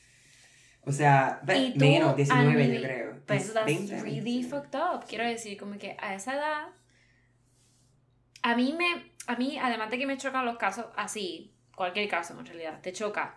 O 0.83 0.91
sea, 0.91 1.41
Y 1.55 1.73
tú, 1.73 1.79
menos, 1.79 2.15
19 2.15 2.63
al- 2.63 2.73
yo 2.73 2.81
creo. 2.81 3.19
Pues 3.27 3.53
that's 3.53 3.65
20, 3.65 4.01
really 4.01 4.41
20. 4.41 4.49
fucked 4.49 4.75
up. 4.79 5.05
Quiero 5.07 5.25
decir, 5.25 5.57
como 5.57 5.77
que 5.77 5.95
a 5.99 6.15
esa 6.15 6.33
edad. 6.35 6.67
A 8.41 8.55
mí 8.55 8.73
me. 8.77 9.11
A 9.27 9.35
mí, 9.35 9.57
además 9.61 9.91
de 9.91 9.99
que 9.99 10.07
me 10.07 10.17
chocan 10.17 10.45
los 10.45 10.57
casos 10.57 10.85
así, 10.95 11.53
cualquier 11.75 12.09
caso 12.09 12.37
en 12.39 12.45
realidad, 12.45 12.81
te 12.81 12.91
choca. 12.91 13.35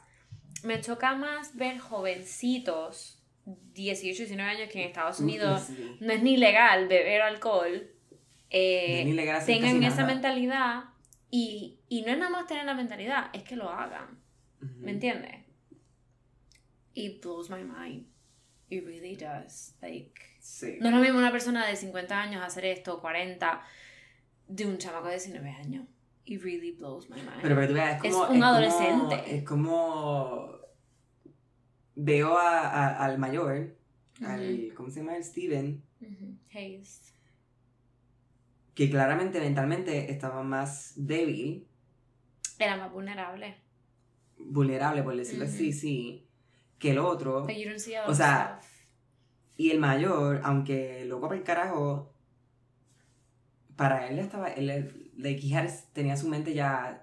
Me 0.62 0.80
choca 0.80 1.14
más 1.14 1.54
ver 1.56 1.78
jovencitos, 1.78 3.22
18, 3.44 4.16
19 4.22 4.50
años, 4.50 4.70
que 4.72 4.80
en 4.82 4.88
Estados 4.88 5.20
Unidos 5.20 5.64
Sí. 5.64 5.96
no 6.00 6.12
es 6.12 6.22
ni 6.22 6.38
legal 6.38 6.88
beber 6.88 7.20
alcohol, 7.20 7.90
eh, 8.48 9.02
No 9.02 9.08
es 9.10 9.14
ilegal 9.14 9.36
hacer 9.36 9.56
tengan 9.60 9.82
esa 9.82 9.96
nada. 10.02 10.14
mentalidad 10.14 10.84
y, 11.30 11.80
y 11.90 12.00
no 12.02 12.12
es 12.12 12.18
nada 12.18 12.30
más 12.30 12.46
tener 12.46 12.64
la 12.64 12.74
mentalidad, 12.74 13.26
es 13.34 13.42
que 13.42 13.56
lo 13.56 13.68
hagan. 13.68 14.18
Ujú. 14.62 14.72
¿Me 14.78 14.92
entiendes? 14.92 15.43
It 16.94 17.20
blows 17.22 17.50
my 17.50 17.62
mind. 17.64 18.06
It 18.70 18.84
really 18.84 19.16
does. 19.16 19.74
Like, 19.82 20.12
Sí. 20.40 20.78
no 20.80 20.88
es 20.88 20.94
lo 20.94 21.00
mismo 21.00 21.18
una 21.18 21.30
persona 21.32 21.66
de 21.66 21.76
50 21.76 22.20
años 22.20 22.42
hacer 22.42 22.64
esto, 22.66 23.00
40, 23.00 23.62
de 24.48 24.66
un 24.66 24.78
chamaco 24.78 25.06
de 25.06 25.14
19 25.14 25.50
años. 25.50 25.86
It 26.26 26.42
really 26.42 26.72
blows 26.72 27.08
my 27.10 27.16
mind. 27.16 27.42
Pero, 27.42 27.54
pero 27.54 27.68
tú 27.68 27.74
veas, 27.74 27.98
es 28.02 28.04
Es 28.10 28.12
como. 28.14 28.22
un 28.24 28.28
como- 28.28 28.44
adolescente. 28.44 29.36
es 29.36 29.44
como. 29.44 30.58
Veo 31.96 32.38
a, 32.38 32.60
a- 32.68 33.04
al 33.04 33.18
mayor, 33.18 33.76
al. 34.24 34.72
¿Cómo 34.74 34.90
se 34.90 35.00
llama? 35.00 35.16
El 35.16 35.24
Steven. 35.24 35.82
Hayes. 36.52 37.12
Que 38.74 38.90
claramente 38.90 39.40
mentalmente 39.40 40.10
estaba 40.10 40.42
más 40.42 40.92
débil, 40.96 41.66
Era 42.58 42.76
más 42.76 42.90
vulnerable. 42.92 43.56
vulnerable, 44.38 45.02
por 45.02 45.16
decirlo 45.16 45.44
Ujú. 45.44 45.54
así, 45.54 45.72
sí, 45.72 46.23
que 46.84 46.90
el 46.92 46.98
otro. 46.98 47.42
But 47.46 47.56
you 47.56 47.68
don't 47.68 47.78
see 47.78 47.94
O 48.06 48.14
sea, 48.14 48.58
stuff. 48.60 48.70
Y 49.56 49.70
el 49.70 49.78
mayor, 49.78 50.40
aunque 50.44 51.04
loco 51.06 51.28
para 51.28 51.38
el 51.38 51.44
carajo, 51.44 52.12
para 53.76 54.06
él 54.08 54.18
estaba. 54.18 54.48
Él, 54.48 55.10
like, 55.16 55.40
he 55.46 55.54
had- 55.54 55.70
tenía 55.92 56.16
su 56.16 56.28
mente 56.28 56.54
ya 56.54 57.00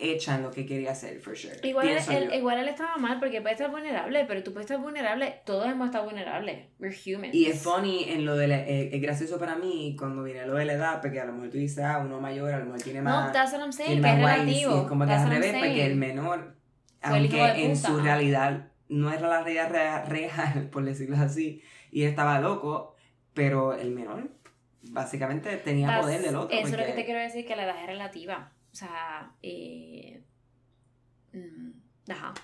hecha 0.00 0.36
en 0.36 0.42
lo 0.42 0.50
que 0.52 0.64
quería 0.64 0.92
hacer, 0.92 1.18
for 1.20 1.36
sure. 1.36 1.56
Igual 1.64 1.88
él, 1.88 2.32
igual 2.32 2.58
él 2.60 2.68
estaba 2.68 2.96
mal 2.98 3.18
porque 3.18 3.40
puede 3.40 3.54
estar 3.54 3.68
vulnerable, 3.70 4.24
pero 4.26 4.44
tú 4.44 4.52
puedes 4.52 4.70
estar 4.70 4.80
vulnerable, 4.80 5.40
todos 5.44 5.66
hemos 5.66 5.86
estado 5.86 6.04
vulnerables. 6.04 6.68
We're 6.78 6.94
humans. 7.04 7.34
Y 7.34 7.46
es 7.46 7.60
funny 7.62 8.04
en 8.04 8.24
lo 8.24 8.36
de 8.36 8.46
la- 8.46 8.60
eh, 8.60 8.90
es 8.94 9.02
gracioso 9.02 9.38
para 9.40 9.56
mí 9.56 9.96
cuando 9.98 10.22
viene 10.22 10.46
lo 10.46 10.54
de 10.54 10.66
la 10.66 10.74
edad, 10.74 11.00
porque 11.00 11.18
a 11.20 11.24
lo 11.24 11.32
mejor 11.32 11.50
tú 11.50 11.58
dices, 11.58 11.82
ah, 11.84 11.98
uno 11.98 12.20
mayor 12.20 12.54
a 12.54 12.58
lo 12.60 12.66
mejor 12.66 12.80
tiene 12.82 13.00
No, 13.02 13.10
más, 13.10 13.32
that's 13.32 13.52
what 13.52 13.60
I'm 13.60 13.72
saying, 13.72 14.00
que 14.00 14.08
es 14.08 14.14
y 14.14 14.20
relativo. 14.20 14.82
es 14.82 14.88
como 14.88 15.04
que 15.04 15.12
al 15.12 15.28
revés, 15.30 15.52
porque 15.58 15.86
el 15.86 15.96
menor, 15.96 16.54
aunque 17.02 17.64
en 17.64 17.76
su 17.76 17.98
realidad 17.98 18.67
no 18.88 19.10
era 19.12 19.28
la 19.28 19.42
realidad 19.42 19.70
rea- 19.70 20.04
real, 20.04 20.68
por 20.70 20.84
decirlo 20.84 21.16
así, 21.16 21.62
y 21.90 22.04
estaba 22.04 22.40
loco, 22.40 22.94
pero 23.34 23.74
el 23.74 23.90
menor 23.90 24.30
básicamente 24.90 25.56
tenía 25.58 26.00
poder 26.00 26.22
del 26.22 26.36
otro. 26.36 26.56
Eso 26.56 26.66
es 26.66 26.70
lo 26.72 26.76
que 26.78 26.82
porque- 26.84 26.96
te 26.96 27.04
quiero 27.04 27.20
decir, 27.20 27.46
que 27.46 27.56
la 27.56 27.64
edad 27.64 27.80
es 27.80 27.86
relativa. 27.86 28.52
O 28.72 28.74
sea, 28.76 29.32
eh, 29.42 30.22
mm, 31.32 32.10
ajá. 32.10 32.34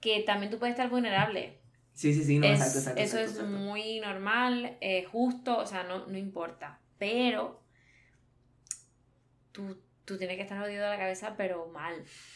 Que 0.00 0.20
también 0.22 0.50
tú 0.50 0.58
puedes 0.58 0.74
estar 0.74 0.88
vulnerable. 0.90 1.58
Sí, 1.94 2.12
sí, 2.14 2.24
sí, 2.24 2.38
no, 2.38 2.46
Es- 2.46 2.52
exacto, 2.60 2.78
exacto. 2.78 3.00
eso 3.00 3.18
exacto, 3.18 3.42
es 3.44 3.48
muy 3.50 4.00
normal, 4.00 4.76
eh, 4.80 5.04
justo, 5.04 5.58
o 5.58 5.66
sea, 5.66 5.82
no, 5.84 6.06
no 6.06 6.16
importa. 6.18 6.80
Pero 6.98 7.62
tú, 9.52 9.76
tú 10.04 10.18
tienes 10.18 10.36
que 10.36 10.42
estar 10.42 10.58
jodido 10.60 10.82
de 10.84 10.90
la 10.90 10.98
cabeza, 10.98 11.34
pero 11.36 11.66
mal. 11.72 11.94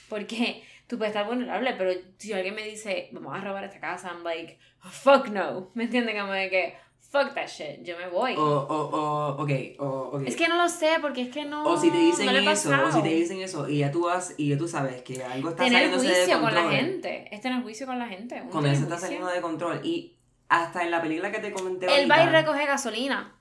Porque 0.09 0.63
tú 0.87 0.99
puedes 0.99 1.15
estar 1.15 1.27
vulnerable, 1.27 1.75
pero 1.77 1.91
si 2.19 2.33
alguien 2.33 2.55
me 2.55 2.63
dice, 2.63 3.09
vamos 3.13 3.35
a 3.37 3.41
robar 3.41 3.65
esta 3.65 3.81
casa, 3.81 4.09
I'm 4.13 4.23
like, 4.25 4.59
fuck 4.91 5.29
no. 5.29 5.71
¿Me 5.75 5.85
entienden? 5.85 6.19
Como 6.19 6.33
de 6.33 6.49
que, 6.51 6.75
fuck 7.11 7.35
that 7.35 7.47
shit, 7.49 7.83
yo 7.83 7.97
me 7.99 8.09
voy. 8.09 8.35
O, 8.37 8.41
o, 8.43 8.77
o, 8.97 9.43
ok, 9.43 9.51
o, 9.79 9.87
ok. 10.15 10.23
Es 10.27 10.37
que 10.37 10.49
no 10.49 10.57
lo 10.57 10.69
sé, 10.69 10.97
porque 11.01 11.23
es 11.23 11.29
que 11.31 11.45
no. 11.45 11.65
O 11.65 11.77
si 11.81 11.91
te 11.91 11.99
dicen 11.99 12.27
no 12.27 12.33
eso, 12.51 12.71
o 12.85 12.93
si 12.93 13.03
te 13.03 13.09
dicen 13.09 13.41
eso, 13.41 13.69
y 13.69 13.79
ya 13.79 13.91
tú 13.91 14.05
vas, 14.07 14.35
y 14.37 14.51
ya 14.51 14.59
tú 14.59 14.69
sabes 14.69 15.03
que 15.03 15.23
algo 15.25 15.51
está 15.51 15.65
Tener 15.65 15.91
saliéndose 15.91 16.09
de 16.09 16.15
juicio 16.15 16.41
control. 16.41 16.63
con 16.63 16.71
la 16.73 16.77
gente. 16.79 17.29
Es 17.35 17.41
tener 17.41 17.63
juicio 17.63 17.87
con 17.87 17.99
la 17.99 18.07
gente. 18.09 18.43
Cuando 18.51 18.69
eso 18.71 18.83
está 18.83 18.95
juicio. 18.95 18.99
saliendo 19.09 19.29
de 19.29 19.41
control. 19.41 19.81
Y 19.85 20.17
hasta 20.49 20.83
en 20.85 20.91
la 20.93 21.03
película 21.03 21.33
que 21.33 21.41
te 21.41 21.53
comenté 21.53 21.87
Él 21.87 22.09
va 22.11 22.17
y 22.19 22.21
ahorita, 22.21 22.41
recoge 22.43 22.67
gasolina. 22.67 23.33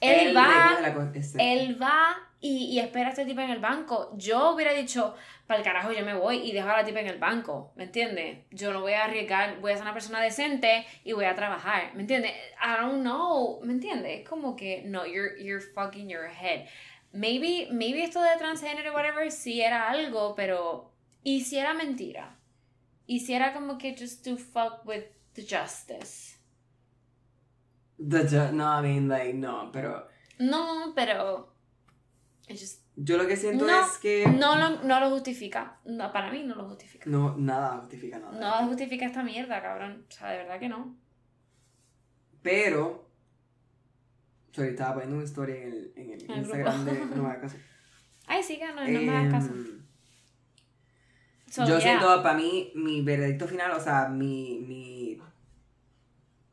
Él, 0.00 0.36
va. 0.36 0.48
recoge 0.68 0.82
la 0.82 0.94
co- 0.94 1.10
este, 1.14 1.52
Él 1.52 1.80
va 1.80 2.16
y, 2.42 2.64
y 2.66 2.80
espera 2.80 3.06
a 3.06 3.10
este 3.10 3.24
tipo 3.24 3.40
en 3.40 3.48
el 3.50 3.60
banco. 3.60 4.10
Yo 4.16 4.50
hubiera 4.50 4.72
dicho, 4.74 5.14
para 5.46 5.60
el 5.60 5.64
carajo 5.64 5.92
yo 5.92 6.04
me 6.04 6.12
voy 6.14 6.38
y 6.38 6.52
dejo 6.52 6.68
a 6.68 6.76
la 6.78 6.84
tipa 6.84 7.00
en 7.00 7.06
el 7.06 7.18
banco, 7.18 7.72
¿me 7.76 7.84
entiendes? 7.84 8.40
Yo 8.50 8.72
no 8.72 8.80
voy 8.82 8.92
a 8.92 9.04
arriesgar, 9.04 9.60
voy 9.60 9.72
a 9.72 9.76
ser 9.76 9.84
una 9.84 9.94
persona 9.94 10.20
decente 10.20 10.84
y 11.04 11.12
voy 11.12 11.24
a 11.24 11.34
trabajar, 11.34 11.94
¿me 11.94 12.02
entiendes? 12.02 12.32
I 12.60 12.80
don't 12.82 13.00
know, 13.00 13.60
¿me 13.64 13.72
entiendes? 13.72 14.20
Es 14.20 14.28
como 14.28 14.54
que, 14.56 14.82
no, 14.84 15.06
you're, 15.06 15.42
you're 15.42 15.62
fucking 15.62 16.08
your 16.10 16.26
head. 16.28 16.66
Maybe, 17.12 17.68
maybe 17.70 18.02
esto 18.02 18.20
de 18.22 18.36
transgénero, 18.38 18.92
whatever, 18.92 19.30
sí 19.30 19.62
era 19.62 19.88
algo, 19.88 20.34
pero... 20.34 20.90
¿Y 21.22 21.42
si 21.42 21.58
era 21.58 21.72
mentira? 21.74 22.36
¿Y 23.06 23.20
si 23.20 23.34
era 23.34 23.52
como 23.52 23.78
que 23.78 23.94
just 23.96 24.24
to 24.24 24.36
fuck 24.36 24.84
with 24.84 25.04
the 25.34 25.42
justice? 25.42 26.38
the 27.98 28.24
ju- 28.26 28.52
no, 28.52 28.64
I 28.64 28.82
mean, 28.82 29.08
like, 29.08 29.34
no, 29.34 29.70
pero 29.72 30.08
No, 30.38 30.92
pero... 30.96 31.51
just- 32.48 32.82
yo 32.96 33.16
lo 33.16 33.26
que 33.26 33.36
siento 33.36 33.66
No, 33.66 33.84
es 33.86 33.98
que 33.98 34.26
No 34.26 34.56
lo, 34.56 34.82
no 34.82 35.00
lo 35.00 35.10
justifica. 35.10 35.78
No, 35.84 36.12
para 36.12 36.30
mí 36.30 36.42
no 36.42 36.54
lo 36.54 36.68
justifica. 36.68 37.08
no, 37.08 37.36
nada 37.38 37.78
justifica 37.78 38.18
nada. 38.18 38.38
No 38.38 38.66
justifica 38.68 39.06
esta 39.06 39.22
mierda, 39.22 39.62
cabrón. 39.62 40.04
O 40.08 40.12
sea, 40.12 40.30
de 40.30 40.38
verdad 40.38 40.60
que 40.60 40.68
no. 40.68 40.96
Pero, 42.42 43.08
sorry, 44.52 44.70
estaba 44.70 44.94
poniendo 44.94 45.16
una 45.16 45.24
historia 45.24 45.56
en 45.56 45.62
el, 45.68 45.92
en 45.96 46.10
el 46.10 46.20
Instagram 46.38 46.84
grupo. 46.84 47.00
de 47.06 47.06
No 47.16 47.22
me 47.22 47.28
hagas 47.30 47.52
caso. 47.52 47.56
Ay, 48.26 48.42
sí, 48.42 48.58
que 48.58 48.66
no, 48.66 48.74
no 48.86 49.00
me 49.00 49.16
hagas 49.16 49.32
caso. 49.32 49.52
Em, 49.54 49.82
So, 51.50 51.62
yo 51.66 51.78
yeah. 51.78 51.80
siento, 51.80 52.22
para 52.22 52.34
mí, 52.38 52.72
mi 52.74 53.02
veredicto 53.02 53.46
final, 53.46 53.72
o 53.72 53.80
sea, 53.80 54.08
mi, 54.08 54.58
mi, 54.66 55.18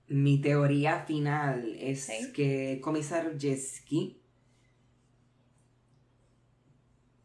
mi 0.10 0.42
teoría 0.42 1.06
final 1.06 1.74
es 1.80 2.02
Sí. 2.06 2.34
que 2.34 2.82
Comisar 2.84 3.40
Jeski 3.40 4.19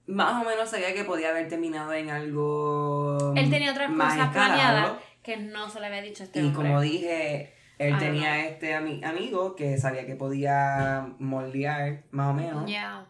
más 0.07 0.43
o 0.45 0.49
menos 0.49 0.69
sabía 0.69 0.93
que 0.95 1.05
podía 1.05 1.31
haber 1.31 1.49
terminado 1.49 1.93
en 1.95 2.11
algo 2.11 3.33
Él 3.37 3.49
tenía 3.51 3.71
otras 3.73 3.91
más 3.91 4.15
cosas 4.15 4.29
escalado. 4.29 4.55
planeadas 4.57 4.93
que 5.23 5.37
no 5.39 5.69
se 5.71 5.81
le 5.81 5.87
había 5.87 6.03
dicho 6.03 6.23
a 6.23 6.27
este 6.27 6.41
Y 6.41 6.47
hombre. 6.47 6.63
como 6.63 6.81
dije, 6.81 7.55
él 7.79 7.95
I 7.97 7.99
tenía 7.99 8.47
este 8.47 8.77
ami- 8.77 9.05
amigo 9.05 9.57
que 9.57 9.79
sabía 9.79 10.07
que 10.07 10.15
podía 10.17 11.09
moldear 11.19 12.05
más 12.11 12.29
o 12.31 12.35
menos 12.35 12.67
Yeah. 12.67 13.07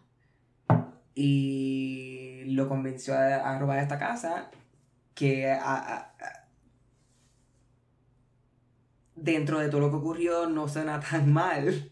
y 1.15 2.45
lo 2.55 2.69
convenció 2.69 3.15
a, 3.15 3.37
a 3.55 3.59
robar 3.59 3.79
esta 3.79 3.99
casa 3.99 4.51
que 5.15 5.51
a- 5.51 5.61
a- 5.63 5.97
a- 5.99 6.45
dentro 9.17 9.59
de 9.61 9.69
todo 9.69 9.81
lo 9.81 9.91
que 9.91 9.97
ocurrió 9.97 10.47
no 10.47 10.69
suena 10.69 11.01
tan 11.01 11.33
mal. 11.33 11.91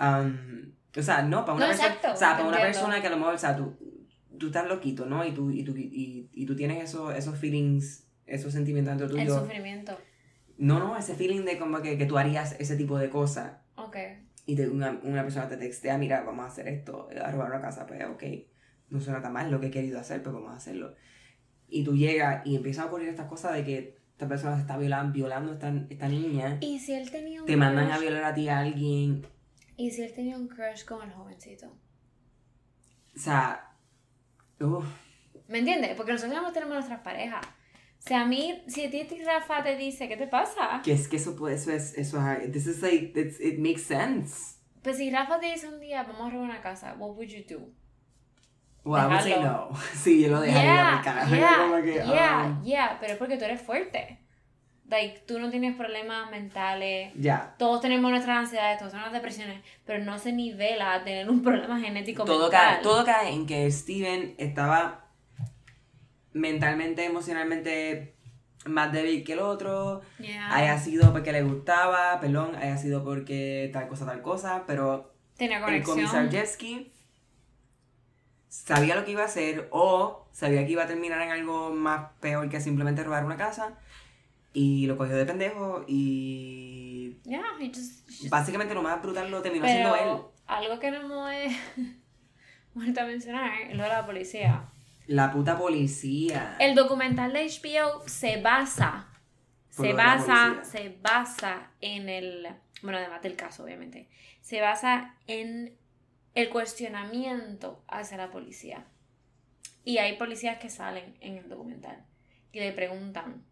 Um, 0.00 0.72
o 0.96 1.02
sea, 1.02 1.22
no, 1.22 1.44
para 1.44 1.54
una, 1.56 1.66
No, 1.66 1.70
persona, 1.72 1.88
exacto, 1.88 2.12
o 2.12 2.16
sea, 2.16 2.32
para 2.36 2.44
una 2.48 2.58
persona 2.58 3.00
que 3.00 3.06
a 3.08 3.10
lo 3.10 3.16
mejor, 3.16 3.34
o 3.34 3.38
sea, 3.38 3.56
tú, 3.56 3.76
tú 4.38 4.46
estás 4.48 4.68
loquito, 4.68 5.06
¿no? 5.06 5.24
Y 5.24 5.32
tú, 5.32 5.50
y 5.50 5.64
tú, 5.64 5.76
y, 5.76 6.28
y 6.32 6.46
tú 6.46 6.54
tienes 6.56 6.82
esos, 6.84 7.14
esos 7.14 7.38
feelings, 7.38 8.06
esos 8.26 8.52
sentimientos 8.52 8.96
dentro 8.98 9.16
El 9.18 9.26
tuyo. 9.26 9.40
sufrimiento. 9.40 9.98
No, 10.56 10.78
no, 10.78 10.96
ese 10.96 11.14
feeling 11.14 11.44
de 11.44 11.58
como 11.58 11.82
que, 11.82 11.98
que 11.98 12.06
tú 12.06 12.16
harías 12.18 12.54
ese 12.60 12.76
tipo 12.76 12.96
de 12.98 13.10
cosas 13.10 13.58
Ok. 13.76 13.96
y 14.46 14.54
te- 14.54 14.68
una, 14.68 15.00
una 15.02 15.22
persona 15.22 15.48
te 15.48 15.56
textea, 15.56 15.98
mira, 15.98 16.22
vamos 16.22 16.44
a 16.44 16.48
hacer 16.48 16.68
esto, 16.68 17.08
a 17.22 17.30
robar 17.32 17.50
una 17.50 17.60
casa, 17.60 17.86
pues 17.86 18.04
ok, 18.04 18.22
no 18.90 19.00
suena 19.00 19.20
tan 19.20 19.32
mal 19.32 19.50
lo 19.50 19.58
que 19.60 19.66
he 19.66 19.70
querido 19.70 19.98
hacer, 19.98 20.22
pero 20.22 20.34
vamos 20.36 20.52
a 20.52 20.56
hacerlo. 20.56 20.94
Y 21.66 21.82
tú 21.82 21.96
llegas 21.96 22.46
y 22.46 22.54
empiezan 22.54 22.84
a 22.84 22.86
ocurrir 22.86 23.08
estas 23.08 23.26
cosas 23.26 23.54
de 23.54 23.64
que 23.64 23.98
esta 24.12 24.28
persona 24.28 24.54
se 24.54 24.60
está 24.60 24.76
violando, 24.78 25.12
violando 25.12 25.50
a 25.50 25.54
esta, 25.54 25.74
esta 25.90 26.08
niña, 26.08 26.58
¿Y 26.60 26.78
si 26.78 26.92
él 26.92 27.10
tenía 27.10 27.40
un 27.40 27.46
te 27.46 27.56
mandan 27.56 27.86
a 27.86 27.96
crush? 27.96 28.00
violar 28.02 28.24
a 28.24 28.34
ti 28.34 28.48
a 28.48 28.58
alguien, 28.60 29.26
¿Y 29.76 29.90
si 29.90 30.02
él 30.02 30.12
tenía 30.14 30.36
un 30.38 30.46
crush 30.46 30.84
con 30.84 31.02
el 31.02 31.12
jovencito? 31.12 31.66
o 33.16 33.18
sea, 33.18 33.73
uf, 34.60 34.84
¿Me 35.48 35.58
entiendes? 35.58 35.94
Porque 35.96 36.12
nosotros 36.12 36.40
no 36.42 36.52
tenemos 36.52 36.74
nuestras 36.74 37.00
parejas. 37.00 37.44
O 37.46 38.06
sea, 38.06 38.22
a 38.22 38.26
mí, 38.26 38.62
si 38.66 38.84
a 38.84 38.90
ti 38.90 39.06
y 39.10 39.22
Rafa 39.24 39.62
te 39.62 39.76
dice, 39.76 40.08
¿qué 40.08 40.16
te 40.16 40.26
pasa? 40.26 40.80
que 40.84 40.92
es 40.92 41.08
que 41.08 41.16
eso, 41.16 41.36
puede- 41.36 41.54
eso 41.56 41.70
es, 41.72 41.96
eso 41.96 42.18
es, 42.30 42.52
this 42.52 42.66
is 42.66 42.82
like, 42.82 43.12
it's- 43.18 43.40
it 43.40 43.58
makes 43.58 43.80
sense. 43.82 44.58
Pues 44.82 44.98
si 44.98 45.10
Rafa 45.10 45.40
te 45.40 45.46
dice 45.46 45.68
un 45.68 45.80
día, 45.80 46.02
vamos 46.02 46.26
a 46.28 46.30
robar 46.30 46.44
una 46.50 46.60
casa, 46.60 46.94
what 46.98 47.10
would 47.16 47.28
you 47.28 47.44
do? 47.48 47.70
Well, 48.84 49.02
I 49.02 49.06
would 49.06 49.20
say 49.22 49.30
Dejarlo. 49.32 49.70
no. 49.70 49.76
Sí, 49.94 50.22
yo 50.22 50.28
lo 50.28 50.40
dejaría 50.40 50.74
yeah, 50.74 50.92
por 50.96 51.04
carajo. 51.04 51.34
yeah, 51.34 51.56
como 51.58 51.82
que, 51.82 51.94
yeah, 51.94 52.44
um, 52.46 52.62
yeah, 52.64 52.96
pero 53.00 53.12
es 53.14 53.18
porque 53.18 53.38
tú 53.38 53.44
eres 53.44 53.62
fuerte. 53.62 54.18
Like, 54.88 55.20
tú 55.26 55.38
no 55.38 55.50
tienes 55.50 55.76
problemas 55.76 56.30
mentales. 56.30 57.12
ya. 57.16 57.54
Todos 57.58 57.80
tenemos 57.80 58.10
nuestras 58.10 58.36
ansiedades, 58.38 58.78
todos 58.78 58.92
tenemos 58.92 59.12
depresiones, 59.12 59.62
pero 59.86 60.04
no 60.04 60.18
se 60.18 60.32
nivela 60.32 60.94
a 60.94 61.04
tener 61.04 61.28
un 61.30 61.42
problema 61.44 61.80
genético 61.80 62.24
todo 62.24 62.42
mental. 62.50 62.74
cae, 62.74 62.82
todo 62.82 63.04
cae 63.04 63.32
en 63.32 63.46
que 63.46 63.70
Steven 63.70 64.34
estaba 64.38 65.06
mentalmente, 66.32 67.04
emocionalmente 67.04 68.14
más 68.66 68.92
débil 68.92 69.24
que 69.24 69.32
el 69.34 69.40
otro. 69.40 70.02
Yeah. 70.18 70.54
Haya 70.54 70.78
sido 70.78 71.12
porque 71.12 71.32
le 71.32 71.42
gustaba, 71.42 72.20
perdón, 72.20 72.54
haya 72.56 72.76
sido 72.76 73.04
porque 73.04 73.70
tal 73.72 73.88
cosa, 73.88 74.06
tal 74.06 74.22
cosa, 74.22 74.64
pero 74.66 75.12
Tenía 75.36 75.58
el 75.58 75.64
conexión. 75.64 75.96
comisar 75.96 76.30
Jesky 76.30 76.92
sabía 78.48 78.94
lo 78.94 79.04
que 79.04 79.10
iba 79.12 79.22
a 79.22 79.26
hacer 79.26 79.68
o 79.72 80.26
sabía 80.32 80.64
que 80.64 80.72
iba 80.72 80.84
a 80.84 80.86
terminar 80.86 81.20
en 81.22 81.30
algo 81.30 81.70
más 81.70 82.10
peor 82.20 82.48
que 82.48 82.60
simplemente 82.60 83.02
robar 83.02 83.24
una 83.24 83.36
casa 83.36 83.74
y 84.54 84.86
lo 84.86 84.96
cogió 84.96 85.14
de 85.16 85.26
pendejo 85.26 85.84
y 85.86 87.18
Yeah, 87.24 87.42
he 87.60 87.68
just- 87.68 88.06
just- 88.08 88.30
básicamente 88.30 88.72
lo 88.74 88.82
más 88.82 89.02
brutal 89.02 89.30
lo 89.30 89.42
terminó 89.42 89.66
siendo 89.66 89.94
él. 89.96 90.18
Algo 90.46 90.78
que 90.78 90.90
no 90.90 90.96
hemos 90.98 91.30
eh, 91.32 91.56
vuelto 92.74 93.00
a 93.00 93.04
mencionar 93.04 93.60
es 93.68 93.76
lo 93.76 93.82
de 93.82 93.88
la 93.90 94.06
policía. 94.06 94.70
La 95.06 95.30
puta 95.32 95.58
policía. 95.58 96.56
El 96.60 96.74
documental 96.74 97.32
de 97.34 97.44
HBO 97.46 98.02
se 98.08 98.40
basa, 98.40 99.08
Por 99.76 99.86
se 99.86 99.92
basa, 99.92 100.64
se 100.64 100.96
basa 101.02 101.70
en 101.82 102.08
el, 102.08 102.46
bueno, 102.82 102.98
además 102.98 103.20
del 103.22 103.36
caso, 103.36 103.64
obviamente, 103.64 104.08
se 104.40 104.60
basa 104.62 105.14
en 105.26 105.76
el 106.34 106.48
cuestionamiento 106.48 107.84
hacia 107.88 108.16
la 108.16 108.30
policía. 108.30 108.86
Y 109.84 109.98
hay 109.98 110.16
policías 110.16 110.58
que 110.58 110.70
salen 110.70 111.16
en 111.20 111.36
el 111.36 111.48
documental 111.48 112.04
y 112.52 112.60
le 112.60 112.72
preguntan 112.72 113.44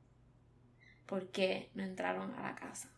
por 1.13 1.29
qué 1.31 1.69
no 1.75 1.83
entraron 1.83 2.35
a 2.37 2.41
la 2.43 2.55
casa. 2.55 2.89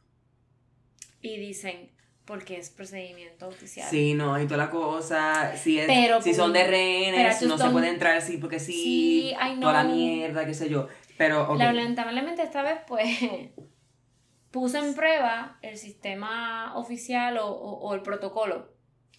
Y 1.21 1.37
dicen, 1.37 1.91
porque 2.25 2.59
es 2.59 2.71
procedimiento 2.71 3.49
oficial. 3.49 3.91
Sí, 3.91 4.15
no, 4.15 4.41
y 4.41 4.45
toda 4.47 4.59
la 4.59 4.71
cosa. 4.71 5.57
Si, 5.57 5.81
es, 5.81 5.87
Pero, 5.89 6.23
si 6.23 6.33
son 6.33 6.53
de 6.53 6.65
rehenes, 6.65 7.43
no 7.43 7.59
se 7.59 7.69
puede 7.71 7.89
entrar 7.89 8.17
así 8.17 8.37
porque 8.37 8.61
sí. 8.61 8.73
Sí, 8.73 9.35
Toda 9.61 9.83
la 9.83 9.85
mierda, 9.93 10.47
qué 10.47 10.55
sé 10.55 10.69
yo. 10.71 10.87
Pero, 11.19 11.51
ok. 11.53 11.59
Lamentablemente 11.59 12.45
esta 12.45 12.63
vez 12.63 12.79
pues 12.87 13.19
puso 14.53 14.79
en 14.79 14.95
prueba 14.95 15.59
el 15.63 15.77
sistema 15.77 16.77
oficial 16.77 17.39
o, 17.39 17.49
o- 17.49 17.81
o 17.81 17.95
el 17.95 18.03
protocolo 18.03 18.73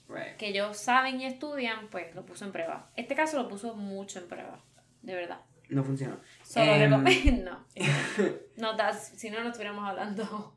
Right. 0.08 0.38
que 0.38 0.48
ellos 0.50 0.78
saben 0.78 1.20
y 1.20 1.26
estudian, 1.26 1.90
pues 1.90 2.16
lo 2.16 2.26
puso 2.26 2.46
en 2.46 2.54
prueba. 2.54 2.92
Este 2.96 3.14
caso 3.14 3.36
lo 3.44 3.50
puso 3.50 3.76
mucho 3.76 4.20
en 4.20 4.30
prueba, 4.30 4.64
de 5.02 5.16
verdad. 5.16 5.42
No 5.70 5.84
funcionó. 5.84 6.20
Solo 6.44 6.74
Em. 6.76 6.90
recomiendo. 6.90 7.66
No, 8.58 8.76
das- 8.78 9.14
si 9.18 9.30
no, 9.30 9.42
no 9.44 9.50
estuviéramos 9.50 9.88
hablando 9.88 10.56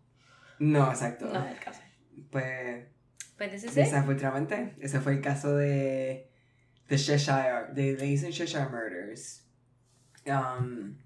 No, 0.60 0.88
exacto. 0.90 1.26
no 1.32 1.42
del 1.42 1.58
caso. 1.58 1.80
Pues, 2.30 2.86
Pues 3.36 3.52
ese 3.54 3.68
sí. 3.68 3.74
desafortunadamente, 3.74 4.74
ese 4.80 5.00
fue 5.00 5.12
el 5.14 5.20
caso 5.20 5.54
de. 5.56 6.30
de 6.88 6.96
Cheshire. 6.96 7.72
De, 7.72 7.96
de 7.96 8.06
East 8.12 8.28
Cheshire 8.30 8.66
Murders. 8.68 9.44
Um, 10.26 10.96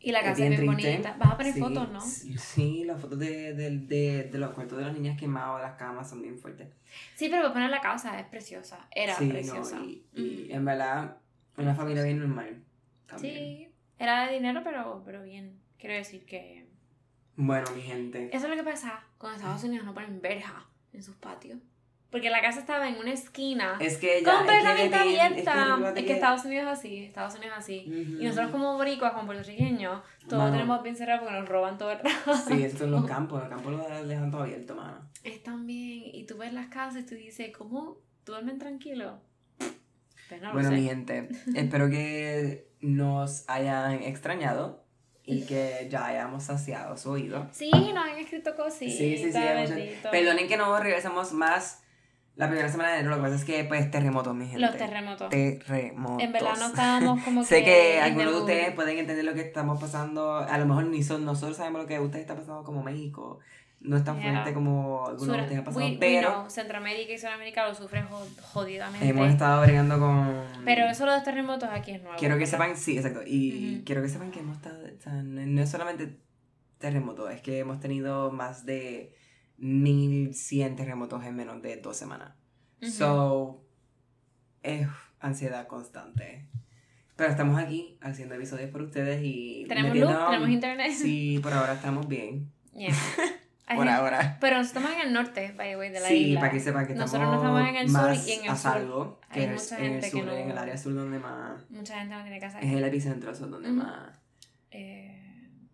Y 0.00 0.12
la 0.12 0.20
es 0.20 0.24
casa 0.26 0.44
es 0.44 0.50
bien 0.50 0.66
bonita. 0.66 1.16
Vas 1.18 1.32
a 1.32 1.36
poner 1.36 1.54
Sí, 1.54 1.60
fotos, 1.60 1.90
¿no? 1.90 2.00
Sí, 2.00 2.84
las 2.84 3.00
fotos 3.00 3.18
de, 3.18 3.54
de, 3.54 3.70
de, 3.78 4.24
de 4.30 4.38
los 4.38 4.52
cuartos 4.52 4.78
de 4.78 4.84
las 4.84 4.92
niñas 4.94 5.18
quemados, 5.18 5.60
las 5.60 5.74
camas 5.76 6.08
son 6.08 6.22
bien 6.22 6.38
fuertes. 6.38 6.68
Sí, 7.16 7.28
pero 7.28 7.42
voy 7.42 7.50
a 7.50 7.52
poner 7.52 7.70
la 7.70 7.80
casa, 7.80 8.18
es 8.20 8.26
preciosa. 8.26 8.86
Era 8.94 9.14
sí, 9.16 9.28
preciosa. 9.28 9.76
No, 9.76 9.84
y, 9.84 10.06
y 10.14 10.48
Mm. 10.50 10.56
en 10.56 10.64
verdad, 10.64 11.16
una 11.56 11.74
familia 11.74 12.02
bien 12.04 12.18
normal. 12.20 12.62
También. 13.08 13.34
Sí, 13.34 13.68
era 13.98 14.26
de 14.26 14.34
dinero, 14.34 14.60
pero, 14.62 15.02
pero 15.04 15.22
bien. 15.22 15.58
Quiero 15.78 15.94
decir 15.96 16.24
que 16.26 16.66
Bueno, 17.36 17.70
mi 17.74 17.82
gente. 17.82 18.28
Eso 18.32 18.46
es 18.46 18.50
lo 18.50 18.56
que 18.56 18.68
pasa 18.68 19.04
cuando 19.18 19.38
Estados 19.38 19.64
Unidos 19.64 19.84
no 19.86 19.94
ponen 19.94 20.20
verja 20.20 20.66
en 20.92 21.02
sus 21.02 21.16
patios. 21.16 21.58
Porque 22.10 22.30
la 22.30 22.40
casa 22.40 22.60
estaba 22.60 22.88
en 22.88 22.96
una 22.96 23.12
esquina 23.12 23.76
Es 23.80 23.98
que 23.98 24.22
completamente 24.22 24.84
es 24.84 24.90
que 24.90 24.96
abierta. 24.96 25.90
Es 25.94 26.04
que, 26.06 26.12
Estados 26.14 26.44
Unidos 26.46 26.64
es 26.72 26.78
así, 26.78 27.04
Estados 27.04 27.34
Unidos 27.34 27.56
es 27.58 27.64
así. 27.64 27.84
Ujú. 27.86 28.22
Y 28.22 28.24
nosotros 28.24 28.50
como 28.50 28.76
boricuas, 28.78 29.12
como 29.12 29.26
puertorriqueños, 29.26 30.00
todo 30.26 30.40
Mano. 30.40 30.52
tenemos 30.52 30.82
bien 30.82 30.96
cerrado 30.96 31.20
porque 31.20 31.34
nos 31.38 31.48
roban 31.48 31.76
todo 31.76 31.92
el 31.92 31.98
rato. 31.98 32.34
Sí, 32.48 32.62
esto 32.64 32.84
en 32.84 32.92
los 32.92 33.04
campos. 33.06 33.40
Los 33.40 33.50
campos 33.50 33.72
los 33.72 34.08
dejan 34.08 34.30
todo 34.30 34.42
abierto, 34.42 34.74
mano. 34.74 35.06
Están 35.22 35.66
bien. 35.66 36.14
Y 36.14 36.24
tú 36.24 36.38
ves 36.38 36.54
las 36.54 36.68
casas 36.68 37.02
y 37.02 37.06
tú 37.06 37.14
dices, 37.14 37.54
¿cómo 37.54 37.98
duermen 38.24 38.58
tranquilo? 38.58 39.20
Pues 40.28 40.42
no 40.42 40.52
bueno, 40.52 40.70
sé. 40.70 40.76
mi 40.76 40.82
gente, 40.84 41.28
espero 41.54 41.88
que 41.88 42.68
nos 42.80 43.48
hayan 43.48 44.02
extrañado 44.02 44.84
y 45.24 45.44
que 45.44 45.88
ya 45.90 46.06
hayamos 46.06 46.44
saciado 46.44 46.96
su 46.96 47.10
oído. 47.10 47.48
Sí, 47.52 47.70
nos 47.70 48.04
han 48.04 48.18
escrito 48.18 48.54
cositas. 48.56 48.96
Sí, 48.96 49.18
sí, 49.18 49.32
sí. 49.32 49.38
hemos-. 49.38 50.10
Perdonen 50.10 50.48
que 50.48 50.56
no 50.56 50.78
regresamos 50.80 51.32
más 51.32 51.82
la 52.38 52.46
primera 52.46 52.68
semana 52.68 52.92
de 52.92 53.00
enero. 53.00 53.10
Lo 53.10 53.16
que 53.16 53.22
pasa 53.22 53.34
es 53.34 53.44
que, 53.44 53.64
pues, 53.64 53.90
terremotos, 53.90 54.34
mi 54.34 54.46
gente. 54.46 54.60
Los 54.60 54.76
terremotos. 54.76 55.28
Terremotos. 55.28 56.22
En 56.22 56.32
verdad 56.32 56.56
no 56.56 56.66
estábamos 56.68 57.22
como 57.24 57.42
Sé 57.44 57.58
que 57.58 57.64
que 57.64 57.94
in 57.94 57.96
the 57.96 58.00
algunos 58.00 58.32
de 58.32 58.38
ustedes 58.40 58.74
pueden 58.74 58.98
entender 58.98 59.24
lo 59.24 59.34
que 59.34 59.40
estamos 59.40 59.80
pasando. 59.80 60.36
A 60.36 60.56
lo 60.56 60.64
mejor 60.64 60.86
ni 60.86 61.02
son 61.02 61.24
nosotros 61.24 61.56
sabemos 61.56 61.82
lo 61.82 61.88
que 61.88 61.98
ustedes 61.98 62.22
está 62.22 62.36
pasando 62.36 62.62
como 62.62 62.82
México. 62.82 63.40
No 63.80 63.96
es 63.96 64.02
tan 64.04 64.20
Yeah. 64.20 64.32
fuerte 64.32 64.54
como 64.54 65.06
algunos 65.06 65.26
de 65.28 65.32
Sur- 65.34 65.40
ustedes 65.42 65.58
ha 65.60 65.64
pasado. 65.64 65.84
we- 65.86 65.92
we 65.92 65.98
pero 65.98 66.28
know, 66.30 66.50
Centroamérica 66.50 67.12
y 67.12 67.18
Sudamérica 67.18 67.68
lo 67.68 67.74
sufren 67.74 68.06
jo- 68.06 68.26
jodidamente. 68.42 69.08
hemos 69.08 69.28
estado 69.28 69.62
bregando 69.62 69.98
con. 70.00 70.34
Pero 70.64 70.86
eso 70.86 71.04
de 71.06 71.12
los 71.12 71.22
terremotos 71.22 71.68
aquí 71.70 71.92
es 71.92 72.02
nuevo. 72.02 72.16
Quiero 72.18 72.36
que 72.38 72.46
sepan, 72.46 72.76
sí, 72.76 72.96
exacto. 72.96 73.20
Y 73.24 73.74
Ujú. 73.76 73.84
quiero 73.84 74.02
que 74.02 74.08
sepan 74.08 74.30
que 74.32 74.40
hemos 74.40 74.56
estado. 74.56 74.78
o 74.84 75.00
sea, 75.00 75.12
no 75.22 75.46
no 75.46 75.62
es 75.62 75.70
solamente 75.70 76.18
terremotos, 76.78 77.30
es 77.32 77.40
que 77.40 77.60
hemos 77.60 77.78
tenido 77.80 78.30
más 78.32 78.66
de 78.66 79.14
1100 79.58 80.74
terremotos 80.76 81.24
en 81.24 81.36
menos 81.36 81.62
de 81.62 81.76
dos 81.76 81.96
semanas. 81.96 82.32
Ujú. 82.82 82.90
So, 82.90 83.64
es 84.62 84.88
ansiedad 85.20 85.66
constante. 85.68 86.48
Pero 87.16 87.30
estamos 87.30 87.58
aquí 87.60 87.98
haciendo 88.00 88.34
episodios 88.36 88.70
por 88.70 88.82
ustedes 88.82 89.20
y. 89.22 89.66
Tenemos 89.68 89.96
luz, 89.96 90.08
tenemos 90.26 90.48
internet. 90.48 90.92
Sí, 90.92 91.38
por 91.42 91.52
ahora 91.52 91.74
estamos 91.74 92.06
bien. 92.08 92.50
Yeah. 92.74 92.90
Por 93.76 93.88
ahora. 93.88 94.36
Pero 94.40 94.56
nosotros 94.58 94.82
estamos 94.84 95.02
en 95.02 95.08
el 95.08 95.14
norte, 95.14 95.52
by 95.56 95.70
the 95.70 95.76
way, 95.76 95.90
de 95.90 96.00
la 96.00 96.08
Sí, 96.08 96.14
isla. 96.28 96.40
para 96.40 96.52
que 96.52 96.60
sepan 96.60 96.86
que 96.86 96.92
estamos, 96.92 97.12
Nosotros 97.12 97.30
no 97.30 97.36
estamos 97.36 97.68
en 97.68 97.76
el 97.76 97.90
sur 97.90 98.28
y 98.28 98.32
en 98.32 98.44
el 98.44 98.50
a 98.50 98.56
sur 98.56 98.72
salvo, 98.72 99.20
que 99.32 99.40
hay 99.40 99.46
es 99.46 99.62
mucha 99.62 99.78
en 99.78 99.84
el 99.84 99.90
gente 99.92 100.06
que 100.06 100.10
sur, 100.16 100.24
no- 100.26 100.32
en 100.32 100.50
el 100.50 100.58
área 100.58 100.76
sur 100.78 100.94
donde 100.94 101.18
más... 101.18 101.70
Mucha 101.70 101.98
gente 101.98 102.14
no 102.14 102.22
tiene 102.22 102.40
casa. 102.40 102.60
Es 102.60 102.72
el 102.72 102.84
epicentro, 102.84 103.30
eso 103.32 103.44
es 103.44 103.50
donde 103.50 103.68
Ujú. 103.70 103.78
más 103.78 104.10
Eh, 104.70 105.14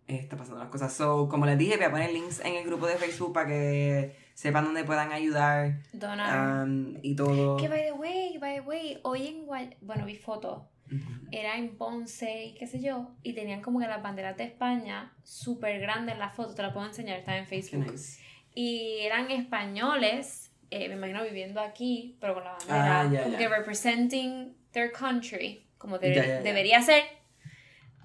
está 0.07 0.37
pasando 0.37 0.59
las 0.59 0.69
cosas. 0.69 0.93
So, 0.93 1.27
como 1.29 1.45
les 1.45 1.57
dije, 1.57 1.77
voy 1.77 1.85
a 1.85 1.91
poner 1.91 2.11
links 2.13 2.39
en 2.45 2.55
el 2.55 2.63
grupo 2.65 2.85
de 2.87 2.95
Facebook 2.95 3.33
para 3.33 3.47
que 3.47 4.15
sepan 4.35 4.65
dónde 4.65 4.83
puedan 4.83 5.11
ayudar 5.11 5.79
donar. 5.93 6.65
um, 6.67 6.95
y 7.01 7.15
todo. 7.15 7.57
que 7.57 7.67
by 7.69 7.81
the 7.83 7.91
way, 7.93 8.37
by 8.39 8.55
the 8.55 8.61
way, 8.61 8.99
hoy 9.03 9.27
en 9.27 9.45
Guay... 9.45 9.75
Bueno, 9.81 10.05
vi 10.05 10.15
fotos. 10.15 10.61
Ujú. 10.91 11.27
Era 11.31 11.57
en 11.57 11.77
Ponce 11.77 12.45
y 12.45 12.53
qué 12.55 12.67
sé 12.67 12.79
yo. 12.81 13.15
Y 13.23 13.33
tenían 13.33 13.61
como 13.61 13.79
que 13.79 13.87
las 13.87 14.01
banderas 14.03 14.37
de 14.37 14.43
España 14.45 15.13
súper 15.23 15.79
grandes 15.79 16.13
en 16.13 16.19
la 16.19 16.29
foto. 16.29 16.53
Te 16.55 16.61
la 16.61 16.73
puedo 16.73 16.85
enseñar, 16.87 17.17
está 17.19 17.37
en 17.37 17.45
Facebook. 17.47 17.91
nice. 17.91 18.21
Y 18.53 18.99
eran 19.01 19.29
españoles, 19.31 20.51
eh, 20.69 20.87
me 20.89 20.95
imagino 20.95 21.23
viviendo 21.23 21.59
aquí, 21.59 22.17
pero 22.21 22.35
con 22.35 22.43
la 22.43 22.51
bandera. 22.53 23.01
Ah, 23.01 23.23
como 23.23 23.37
que 23.37 23.47
representing 23.49 24.55
their 24.71 24.91
country, 24.91 25.65
como 25.77 25.97
de- 25.99 26.41
debería 26.43 26.81
ser. 26.81 27.03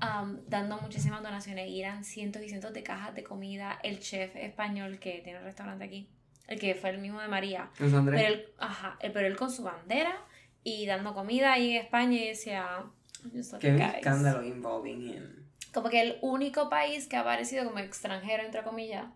um, 0.02 0.38
dando 0.48 0.78
muchísimas 0.80 1.22
donaciones 1.22 1.68
y 1.68 1.82
eran 1.82 2.04
cientos 2.04 2.42
y 2.42 2.48
cientos 2.48 2.72
de 2.72 2.82
cajas 2.82 3.14
de 3.14 3.22
comida. 3.22 3.78
El 3.82 4.00
chef 4.00 4.34
español 4.34 4.98
que 4.98 5.20
tiene 5.22 5.40
el 5.40 5.44
restaurante 5.44 5.84
aquí, 5.84 6.08
el 6.48 6.58
que 6.58 6.74
fue 6.74 6.88
el 6.88 6.98
mismo 6.98 7.20
de 7.20 7.28
María, 7.28 7.68
pero 7.76 8.16
él, 8.26 8.46
ajá, 8.58 8.96
él- 9.00 9.12
pero 9.12 9.26
él 9.26 9.36
con 9.36 9.50
su 9.50 9.62
bandera 9.62 10.16
y 10.64 10.86
dando 10.86 11.14
comida 11.14 11.52
ahí 11.54 11.72
en 11.76 11.82
España 11.84 12.16
y 12.18 12.28
decía, 12.28 12.66
"I'm 13.24 13.30
just 13.32 13.54
qué 13.58 13.70
looking, 13.72 13.86
guys". 13.86 13.96
escándalo 13.98 14.44
involving 14.44 15.02
him. 15.08 15.24
Como 15.72 15.88
que 15.88 16.00
el 16.00 16.18
único 16.22 16.68
país 16.68 17.06
que 17.06 17.16
ha 17.16 17.20
aparecido 17.20 17.64
como 17.64 17.78
extranjero, 17.78 18.42
entre 18.44 18.62
comillas, 18.62 19.06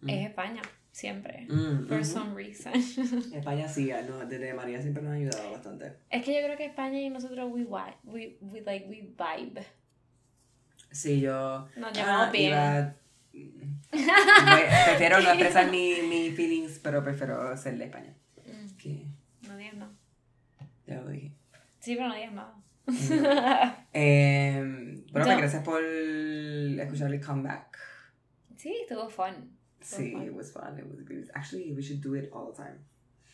Mm. 0.00 0.08
es 0.10 0.26
España, 0.30 0.62
siempre. 0.92 1.46
Mm, 1.48 1.86
For 1.88 2.00
ujú. 2.00 2.04
some 2.04 2.34
reason. 2.34 2.72
España 3.34 3.68
sí, 3.68 3.90
ah, 3.90 4.02
no, 4.08 4.18
desde 4.26 4.54
María 4.54 4.80
siempre 4.80 5.02
nos 5.02 5.12
ha 5.12 5.16
ayudado 5.16 5.50
bastante. 5.52 5.92
es 6.10 6.24
que 6.24 6.34
yo 6.34 6.40
creo 6.44 6.56
que 6.56 6.64
España 6.66 7.00
y 7.00 7.10
nosotros 7.10 7.50
we 7.52 7.64
vibe, 7.64 7.96
we, 8.04 8.38
we 8.40 8.60
like 8.62 8.86
we 8.88 9.02
vibe. 9.02 9.64
Sí, 10.90 11.20
yo. 11.20 11.68
Nos 11.76 11.92
llevamos 11.92 12.28
ah, 12.28 12.30
bien. 12.30 12.50
iba- 12.52 12.94
Bueno, 13.32 13.76
prefiero 14.86 15.20
no 15.20 15.28
expresar 15.30 15.66
mi, 15.70 16.00
mi 16.02 16.30
feelings, 16.30 16.78
pero 16.78 17.02
prefiero 17.04 17.56
ser 17.56 17.76
de 17.76 17.84
España. 17.84 18.14
Mm, 18.46 18.76
Que. 18.76 19.04
Ya 20.88 21.00
lo 21.00 21.10
dije. 21.10 21.32
Sí, 21.80 21.94
pero 21.94 22.08
no 22.08 22.14
digas 22.14 22.32
nada. 22.32 22.54
Eh, 23.92 25.04
bueno, 25.12 25.36
gracias 25.36 25.62
por 25.62 25.82
escuchar 25.82 27.12
el 27.12 27.24
comeback. 27.24 27.78
sí, 28.56 28.74
estuvo 28.82 29.08
fun. 29.08 29.56
Sí, 29.80 30.12
fun. 30.12 30.24
it 30.24 30.32
was 30.32 30.52
fun. 30.52 30.78
It 30.78 30.86
was 30.86 31.04
good. 31.04 31.28
Actually, 31.34 31.72
we 31.72 31.82
should 31.82 32.02
do 32.02 32.14
it 32.14 32.30
all 32.32 32.52
the 32.52 32.62
time. 32.62 32.78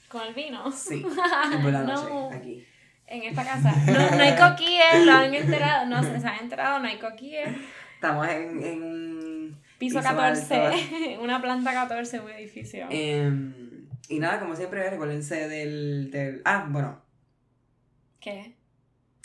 Con 0.09 0.23
el 0.27 0.35
vino. 0.35 0.71
Sí, 0.71 1.05
por 1.63 1.73
la 1.73 1.85
noche, 1.85 2.09
no, 2.09 2.31
aquí. 2.31 2.65
en 3.07 3.23
esta 3.23 3.45
casa. 3.45 3.73
No, 3.87 4.17
no 4.17 4.23
hay 4.23 4.37
coquilles, 4.37 5.07
lo 5.07 5.13
han 5.13 5.35
enterado. 5.35 5.87
No 5.87 6.03
se, 6.03 6.27
han 6.27 6.43
enterado, 6.43 6.81
no 6.81 6.89
hay 6.89 6.99
coquilles. 6.99 7.49
Estamos 7.95 8.29
en, 8.29 8.63
en 8.63 8.83
un 8.83 9.25
Piso 9.79 9.99
Piso 9.99 10.09
14, 10.09 11.19
una 11.21 11.41
planta 11.41 11.73
14, 11.73 12.21
un 12.21 12.31
edificio. 12.31 12.87
Em, 12.91 13.89
y 14.09 14.19
nada, 14.19 14.39
como 14.41 14.55
siempre, 14.55 14.89
recuérdense 14.89 15.49
del, 15.49 16.11
del... 16.11 16.43
Ah, 16.45 16.67
bueno, 16.69 17.04
¿Qué? 18.25 18.57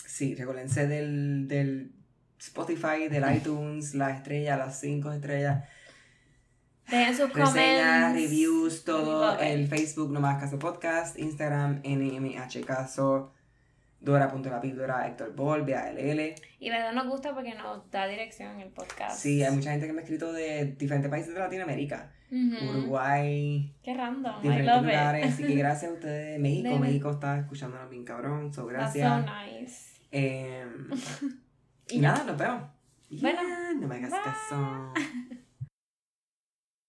sí, 0.05 0.35
recuérdense 0.35 0.85
del, 0.85 1.47
del 1.47 1.93
Spotify, 2.37 3.07
del 3.09 3.23
iTunes, 3.37 3.95
las 3.95 4.17
estrellas, 4.17 4.57
las 4.57 4.77
cinco 4.77 5.13
estrellas, 5.13 5.63
Dejen 6.85 7.15
sus 7.15 7.31
reseñas, 7.31 8.13
reviews, 8.13 8.83
todo, 8.83 9.39
el 9.39 9.69
Facebook 9.69 10.11
Nomás 10.11 10.41
Caso 10.41 10.59
Podcast, 10.59 11.17
Instagram, 11.17 11.81
NMH 11.85 12.65
Caso, 12.65 13.31
Dora.lapíldora, 14.01 15.07
Héctor 15.07 15.33
Bol, 15.35 15.63
BALL. 15.63 16.35
Y 16.59 16.69
verdad 16.69 16.93
nos 16.93 17.07
gusta 17.07 17.33
porque 17.33 17.53
nos 17.55 17.89
da 17.91 18.07
dirección 18.07 18.51
en 18.55 18.61
el 18.61 18.69
podcast. 18.69 19.19
Sí, 19.19 19.43
hay 19.43 19.53
mucha 19.53 19.71
gente 19.71 19.87
que 19.87 19.93
me 19.93 19.99
ha 19.99 20.03
escrito 20.03 20.31
de 20.31 20.65
diferentes 20.77 21.09
países 21.11 21.33
de 21.33 21.39
Latinoamérica. 21.39 22.11
Uruguay, 22.31 23.73
Qué 23.83 23.93
random. 23.93 24.35
I 24.39 24.41
diferentes 24.43 24.75
love 24.75 24.85
lugares, 24.85 25.25
it. 25.25 25.33
así 25.33 25.43
que 25.47 25.55
gracias 25.55 25.91
a 25.91 25.93
ustedes, 25.95 26.39
México, 26.39 26.69
De- 26.69 26.79
México 26.79 27.09
está 27.11 27.39
escuchándonos 27.39 27.89
bien 27.89 28.03
cabrón, 28.05 28.53
so 28.53 28.67
That's 28.67 28.93
gracias. 28.93 29.25
so 29.25 29.31
nice. 29.59 30.01
Em, 30.11 30.89
Y 31.89 31.99
nada, 31.99 32.23
nos 32.23 32.37
vemos. 32.37 32.63
Bueno, 33.19 33.41
no 33.81 33.87
me 33.87 33.95
hagas 33.95 34.11
caso. 34.11 34.93